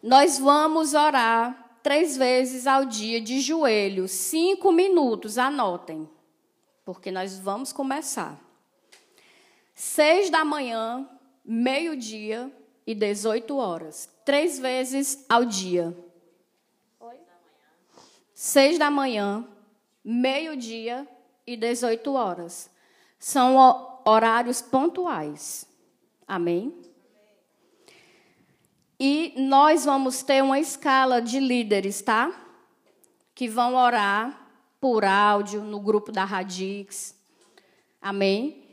Nós 0.00 0.38
vamos 0.38 0.94
orar 0.94 1.76
três 1.82 2.16
vezes 2.16 2.68
ao 2.68 2.84
dia 2.84 3.20
de 3.20 3.40
joelhos, 3.40 4.12
cinco 4.12 4.70
minutos, 4.70 5.38
anotem 5.38 6.08
porque 6.88 7.10
nós 7.10 7.38
vamos 7.38 7.70
começar. 7.70 8.40
Seis 9.74 10.30
da 10.30 10.42
manhã, 10.42 11.06
meio-dia 11.44 12.50
e 12.86 12.94
18 12.94 13.54
horas. 13.58 14.08
Três 14.24 14.58
vezes 14.58 15.22
ao 15.28 15.44
dia. 15.44 15.94
Seis 18.32 18.78
da 18.78 18.90
manhã, 18.90 19.46
meio-dia 20.02 21.06
e 21.46 21.58
18 21.58 22.10
horas. 22.14 22.70
São 23.18 24.00
horários 24.06 24.62
pontuais. 24.62 25.66
Amém? 26.26 26.74
E 28.98 29.34
nós 29.36 29.84
vamos 29.84 30.22
ter 30.22 30.42
uma 30.42 30.58
escala 30.58 31.20
de 31.20 31.38
líderes, 31.38 32.00
tá? 32.00 32.32
Que 33.34 33.46
vão 33.46 33.74
orar 33.74 34.47
por 34.80 35.04
áudio 35.04 35.62
no 35.62 35.80
grupo 35.80 36.12
da 36.12 36.24
Radix. 36.24 37.14
Amém? 38.00 38.64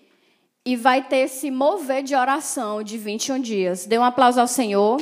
E 0.66 0.76
vai 0.76 1.08
ter 1.08 1.18
esse 1.18 1.52
mover 1.52 2.04
de 2.04 2.16
oração 2.16 2.84
de 2.84 2.98
21 2.98 3.40
dias. 3.40 3.86
Dê 3.86 3.98
um 3.98 4.04
aplauso 4.04 4.40
ao 4.40 4.48
Senhor. 4.48 5.02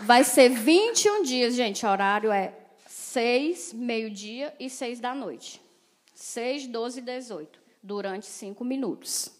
Vai 0.00 0.24
ser 0.24 0.48
21 0.48 1.22
dias, 1.22 1.54
gente. 1.54 1.84
O 1.84 1.88
horário 1.88 2.30
é 2.30 2.54
6, 2.86 3.72
meio-dia 3.72 4.54
e 4.60 4.70
6 4.70 5.00
da 5.00 5.14
noite. 5.14 5.60
6, 6.14 6.68
12 6.68 6.98
e 6.98 7.02
18. 7.02 7.58
Durante 7.82 8.26
5 8.26 8.64
minutos. 8.64 9.30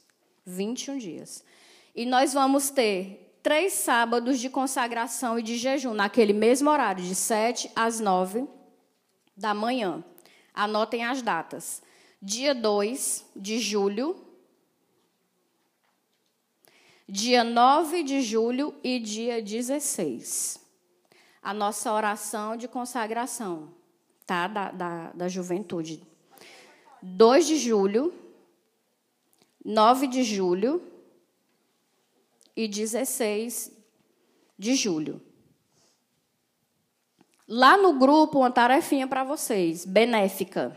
21 0.45 0.99
dias. 0.99 1.45
E 1.95 2.05
nós 2.05 2.35
vamos 2.35 2.71
ter 2.71 3.26
três 3.47 3.75
sábados 3.75 4.41
de 4.41 4.51
consagração 4.51 5.39
e 5.39 5.43
de 5.43 5.57
jejum, 5.57 5.95
naquele 5.95 6.33
mesmo 6.33 6.69
horário, 6.69 7.05
de 7.05 7.15
7 7.15 7.71
às 7.77 8.01
9 8.01 8.45
da 9.37 9.55
manhã. 9.55 10.05
Anotem 10.53 11.05
as 11.05 11.23
datas. 11.23 11.81
Dia 12.21 12.53
2 12.53 13.25
de 13.37 13.61
julho, 13.61 14.17
dia 17.09 17.45
9 17.45 18.03
de 18.03 18.21
julho 18.21 18.75
e 18.83 18.99
dia 18.99 19.41
16. 19.41 20.59
A 21.41 21.55
nossa 21.55 21.93
oração 21.93 22.57
de 22.57 22.67
consagração, 22.67 23.69
tá? 24.27 24.49
Da, 24.49 24.73
da, 24.73 25.13
da 25.13 25.29
juventude. 25.29 26.03
2 27.01 27.47
de 27.47 27.59
julho, 27.59 28.13
9 29.65 30.09
de 30.09 30.25
julho 30.25 30.96
e 32.57 32.67
16 32.67 33.71
de 34.59 34.75
julho. 34.75 35.21
Lá 37.47 37.77
no 37.77 37.93
grupo, 37.93 38.39
uma 38.39 38.51
tarefinha 38.51 39.07
para 39.07 39.23
vocês, 39.23 39.85
benéfica. 39.85 40.77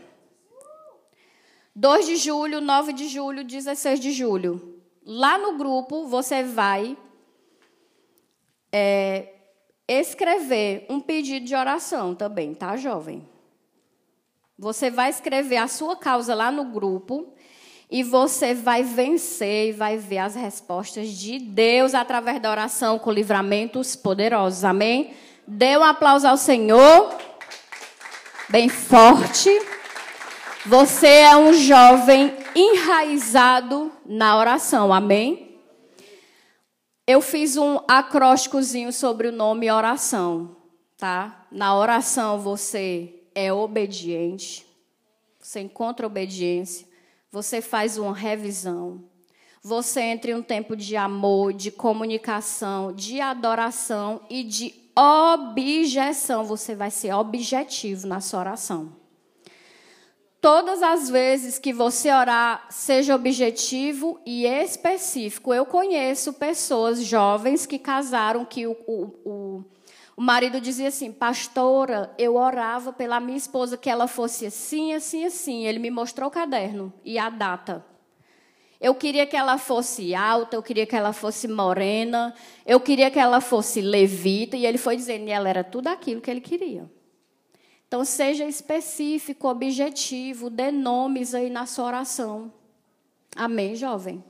2 1.74 2.06
de 2.06 2.16
julho, 2.16 2.60
9 2.60 2.92
de 2.92 3.08
julho, 3.08 3.42
16 3.42 3.98
de 3.98 4.12
julho. 4.12 4.80
Lá 5.04 5.38
no 5.38 5.56
grupo, 5.56 6.06
você 6.06 6.44
vai 6.44 6.96
é, 8.70 9.34
escrever 9.88 10.86
um 10.88 11.00
pedido 11.00 11.46
de 11.46 11.56
oração 11.56 12.14
também, 12.14 12.54
tá, 12.54 12.76
jovem? 12.76 13.28
Você 14.58 14.90
vai 14.90 15.10
escrever 15.10 15.56
a 15.56 15.66
sua 15.66 15.96
causa 15.96 16.34
lá 16.34 16.52
no 16.52 16.66
grupo 16.66 17.32
e 17.90 18.02
você 18.04 18.54
vai 18.54 18.84
vencer 18.84 19.70
e 19.70 19.72
vai 19.72 19.96
ver 19.96 20.18
as 20.18 20.36
respostas 20.36 21.08
de 21.08 21.38
Deus 21.40 21.92
através 21.92 22.40
da 22.40 22.50
oração 22.50 22.98
com 22.98 23.10
livramentos 23.10 23.96
poderosos. 23.96 24.64
Amém? 24.64 25.12
Dê 25.46 25.76
um 25.76 25.82
aplauso 25.82 26.28
ao 26.28 26.36
Senhor. 26.36 27.12
Bem 28.48 28.68
forte. 28.68 29.50
Você 30.66 31.08
é 31.08 31.36
um 31.36 31.52
jovem 31.52 32.36
enraizado 32.54 33.90
na 34.06 34.38
oração. 34.38 34.92
Amém? 34.92 35.58
Eu 37.06 37.20
fiz 37.20 37.56
um 37.56 37.80
acrósticozinho 37.88 38.92
sobre 38.92 39.26
o 39.26 39.32
nome 39.32 39.68
oração, 39.68 40.56
tá? 40.96 41.44
Na 41.50 41.76
oração 41.76 42.38
você 42.38 43.24
é 43.34 43.52
obediente, 43.52 44.64
você 45.40 45.58
encontra 45.58 46.06
obediência, 46.06 46.86
você 47.30 47.60
faz 47.60 47.96
uma 47.96 48.14
revisão, 48.14 49.04
você 49.62 50.00
entra 50.00 50.30
em 50.30 50.34
um 50.34 50.42
tempo 50.42 50.74
de 50.74 50.96
amor, 50.96 51.52
de 51.52 51.70
comunicação, 51.70 52.92
de 52.92 53.20
adoração 53.20 54.22
e 54.30 54.42
de 54.42 54.74
objeção. 54.96 56.44
Você 56.44 56.74
vai 56.74 56.90
ser 56.90 57.12
objetivo 57.12 58.06
na 58.06 58.20
sua 58.20 58.40
oração. 58.40 59.00
Todas 60.40 60.82
as 60.82 61.10
vezes 61.10 61.58
que 61.58 61.70
você 61.70 62.10
orar, 62.10 62.66
seja 62.70 63.14
objetivo 63.14 64.18
e 64.24 64.46
específico. 64.46 65.52
Eu 65.52 65.66
conheço 65.66 66.32
pessoas 66.32 67.02
jovens 67.04 67.66
que 67.66 67.78
casaram 67.78 68.46
que 68.46 68.66
o, 68.66 68.74
o, 68.86 69.04
o 69.30 69.64
o 70.20 70.22
marido 70.22 70.60
dizia 70.60 70.88
assim: 70.88 71.10
Pastora, 71.10 72.14
eu 72.18 72.36
orava 72.36 72.92
pela 72.92 73.18
minha 73.18 73.38
esposa 73.38 73.78
que 73.78 73.88
ela 73.88 74.06
fosse 74.06 74.44
assim, 74.44 74.92
assim, 74.92 75.24
assim. 75.24 75.64
Ele 75.64 75.78
me 75.78 75.90
mostrou 75.90 76.28
o 76.28 76.30
caderno 76.30 76.92
e 77.02 77.18
a 77.18 77.30
data. 77.30 77.82
Eu 78.78 78.94
queria 78.94 79.26
que 79.26 79.34
ela 79.34 79.56
fosse 79.56 80.14
alta, 80.14 80.56
eu 80.56 80.62
queria 80.62 80.84
que 80.84 80.94
ela 80.94 81.14
fosse 81.14 81.48
morena, 81.48 82.34
eu 82.66 82.78
queria 82.78 83.10
que 83.10 83.18
ela 83.18 83.40
fosse 83.40 83.80
levita. 83.80 84.58
E 84.58 84.66
ele 84.66 84.76
foi 84.76 84.94
dizendo, 84.94 85.26
e 85.26 85.30
ela 85.30 85.48
era 85.48 85.64
tudo 85.64 85.86
aquilo 85.86 86.20
que 86.20 86.30
ele 86.30 86.42
queria. 86.42 86.90
Então, 87.88 88.04
seja 88.04 88.44
específico, 88.44 89.48
objetivo, 89.48 90.50
dê 90.50 90.70
nomes 90.70 91.34
aí 91.34 91.48
na 91.48 91.64
sua 91.64 91.86
oração. 91.86 92.52
Amém, 93.34 93.74
jovem? 93.74 94.22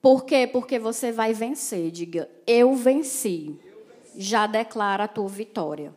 Por 0.00 0.24
quê? 0.24 0.46
Porque 0.50 0.78
você 0.78 1.12
vai 1.12 1.34
vencer. 1.34 1.90
Diga, 1.90 2.26
eu 2.46 2.74
venci 2.74 3.67
já 4.16 4.46
declara 4.46 5.04
a 5.04 5.08
tua 5.08 5.28
vitória. 5.28 5.94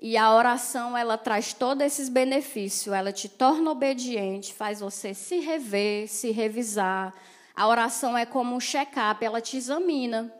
E 0.00 0.16
a 0.16 0.32
oração, 0.34 0.96
ela 0.96 1.16
traz 1.16 1.52
todos 1.52 1.84
esses 1.84 2.08
benefícios. 2.08 2.94
Ela 2.94 3.12
te 3.12 3.28
torna 3.28 3.70
obediente, 3.70 4.52
faz 4.52 4.80
você 4.80 5.14
se 5.14 5.40
rever, 5.40 6.08
se 6.08 6.30
revisar. 6.30 7.14
A 7.54 7.66
oração 7.66 8.16
é 8.16 8.26
como 8.26 8.54
um 8.54 8.60
check-up, 8.60 9.24
ela 9.24 9.40
te 9.40 9.56
examina 9.56 10.32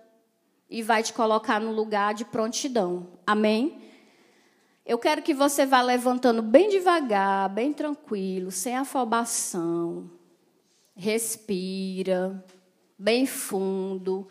e 0.68 0.82
vai 0.82 1.02
te 1.02 1.12
colocar 1.12 1.60
no 1.60 1.72
lugar 1.72 2.12
de 2.12 2.24
prontidão. 2.24 3.08
Amém? 3.26 3.80
Eu 4.84 4.98
quero 4.98 5.22
que 5.22 5.34
você 5.34 5.64
vá 5.64 5.80
levantando 5.80 6.42
bem 6.42 6.68
devagar, 6.68 7.48
bem 7.48 7.72
tranquilo, 7.72 8.50
sem 8.50 8.76
afobação. 8.76 10.10
Respira, 10.94 12.44
bem 12.98 13.26
fundo. 13.26 14.28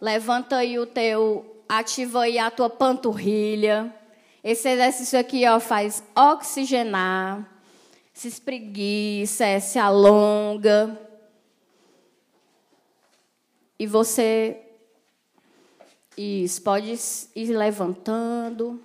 Levanta 0.00 0.58
aí 0.58 0.78
o 0.78 0.86
teu 0.86 1.55
ativa 1.68 2.22
aí 2.22 2.38
a 2.38 2.50
tua 2.50 2.70
panturrilha. 2.70 3.94
Esse 4.42 4.68
exercício 4.68 5.18
aqui 5.18 5.46
ó, 5.46 5.58
faz 5.58 6.02
oxigenar, 6.14 7.46
se 8.12 8.28
espreguiça, 8.28 9.44
se 9.60 9.78
alonga. 9.78 10.98
E 13.78 13.86
você 13.86 14.62
isso, 16.16 16.62
pode 16.62 16.98
ir 17.34 17.52
levantando. 17.52 18.80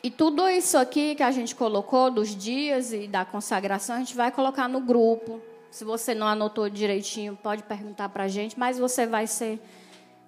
E 0.00 0.10
tudo 0.10 0.48
isso 0.48 0.78
aqui 0.78 1.14
que 1.14 1.22
a 1.22 1.30
gente 1.30 1.54
colocou 1.54 2.10
dos 2.10 2.36
dias 2.36 2.92
e 2.92 3.08
da 3.08 3.24
consagração, 3.24 3.96
a 3.96 3.98
gente 3.98 4.16
vai 4.16 4.30
colocar 4.30 4.68
no 4.68 4.80
grupo. 4.80 5.40
Se 5.70 5.84
você 5.84 6.14
não 6.14 6.26
anotou 6.26 6.68
direitinho, 6.68 7.36
pode 7.40 7.62
perguntar 7.64 8.08
para 8.10 8.24
a 8.24 8.28
gente, 8.28 8.58
mas 8.58 8.78
você 8.78 9.06
vai 9.06 9.26
ser 9.26 9.60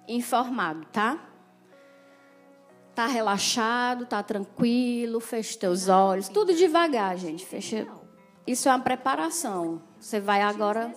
informado, 0.07 0.85
tá? 0.91 1.19
Tá 2.93 3.07
relaxado, 3.07 4.05
tá 4.05 4.23
tranquilo, 4.23 5.19
fecha 5.19 5.59
teus 5.59 5.89
olhos, 5.89 6.29
tudo 6.29 6.53
devagar, 6.53 7.17
gente. 7.17 7.45
Fecha. 7.45 7.85
Isso 8.47 8.69
é 8.69 8.71
uma 8.71 8.79
preparação. 8.79 9.81
Você 9.99 10.19
vai 10.19 10.41
agora 10.41 10.93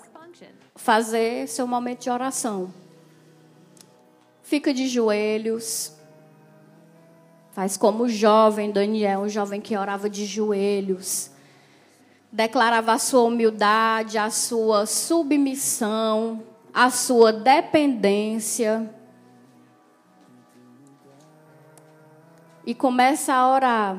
fazer 0.77 1.49
seu 1.49 1.67
momento 1.67 2.03
de 2.03 2.11
oração. 2.11 2.73
Fica 4.43 4.73
de 4.73 4.87
joelhos. 4.87 5.93
Faz 7.51 7.77
como 7.77 8.05
o 8.05 8.09
jovem 8.09 8.71
Daniel, 8.71 9.21
um 9.21 9.29
jovem 9.29 9.61
que 9.61 9.77
orava 9.77 10.09
de 10.09 10.25
joelhos. 10.25 11.31
Declarava 12.31 12.93
a 12.93 12.99
sua 12.99 13.23
humildade, 13.23 14.17
a 14.17 14.31
sua 14.31 14.87
submissão, 14.87 16.45
a 16.73 16.91
sua 16.91 17.33
dependência. 17.33 18.89
E 22.69 22.75
começa 22.75 23.33
a 23.33 23.51
orar. 23.51 23.97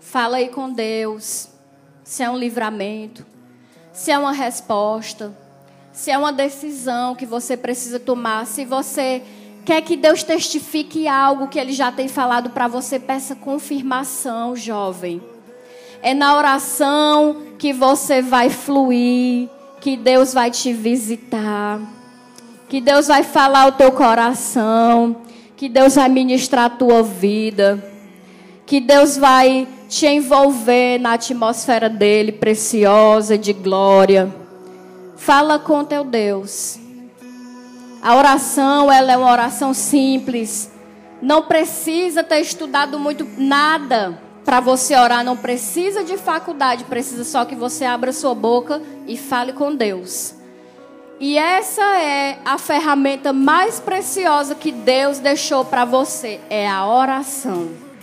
Fala 0.00 0.38
aí 0.38 0.48
com 0.48 0.72
Deus. 0.72 1.50
Se 2.02 2.20
é 2.20 2.28
um 2.28 2.36
livramento, 2.36 3.24
se 3.92 4.10
é 4.10 4.18
uma 4.18 4.32
resposta, 4.32 5.32
se 5.92 6.10
é 6.10 6.18
uma 6.18 6.32
decisão 6.32 7.14
que 7.14 7.24
você 7.24 7.56
precisa 7.56 8.00
tomar, 8.00 8.44
se 8.44 8.64
você 8.64 9.22
quer 9.64 9.82
que 9.82 9.96
Deus 9.96 10.24
testifique 10.24 11.06
algo 11.06 11.46
que 11.46 11.60
ele 11.60 11.72
já 11.72 11.92
tem 11.92 12.08
falado 12.08 12.50
para 12.50 12.66
você, 12.66 12.98
peça 12.98 13.36
confirmação, 13.36 14.56
jovem. 14.56 15.22
É 16.02 16.12
na 16.12 16.36
oração 16.36 17.36
que 17.56 17.72
você 17.72 18.20
vai 18.20 18.50
fluir, 18.50 19.48
que 19.80 19.96
Deus 19.96 20.34
vai 20.34 20.50
te 20.50 20.72
visitar, 20.72 21.80
que 22.68 22.80
Deus 22.80 23.06
vai 23.06 23.22
falar 23.22 23.68
o 23.68 23.72
teu 23.72 23.92
coração 23.92 25.30
que 25.60 25.68
Deus 25.68 25.94
vai 25.94 26.08
ministrar 26.08 26.64
a 26.64 26.70
tua 26.70 27.02
vida. 27.02 27.84
Que 28.64 28.80
Deus 28.80 29.18
vai 29.18 29.68
te 29.90 30.06
envolver 30.06 30.98
na 30.98 31.12
atmosfera 31.12 31.86
dele, 31.86 32.32
preciosa, 32.32 33.36
de 33.36 33.52
glória. 33.52 34.34
Fala 35.18 35.58
com 35.58 35.84
teu 35.84 36.02
Deus. 36.02 36.78
A 38.00 38.16
oração, 38.16 38.90
ela 38.90 39.12
é 39.12 39.16
uma 39.18 39.30
oração 39.30 39.74
simples. 39.74 40.72
Não 41.20 41.42
precisa 41.42 42.24
ter 42.24 42.40
estudado 42.40 42.98
muito 42.98 43.28
nada 43.36 44.18
para 44.46 44.60
você 44.60 44.96
orar, 44.96 45.22
não 45.22 45.36
precisa 45.36 46.02
de 46.02 46.16
faculdade, 46.16 46.84
precisa 46.84 47.22
só 47.22 47.44
que 47.44 47.54
você 47.54 47.84
abra 47.84 48.14
sua 48.14 48.34
boca 48.34 48.80
e 49.06 49.14
fale 49.14 49.52
com 49.52 49.76
Deus. 49.76 50.39
E 51.20 51.36
essa 51.36 51.82
é 52.00 52.38
a 52.46 52.56
ferramenta 52.56 53.30
mais 53.30 53.78
preciosa 53.78 54.54
que 54.54 54.72
Deus 54.72 55.18
deixou 55.18 55.66
para 55.66 55.84
você, 55.84 56.40
é 56.48 56.66
a 56.66 56.86
oração. 56.86 57.89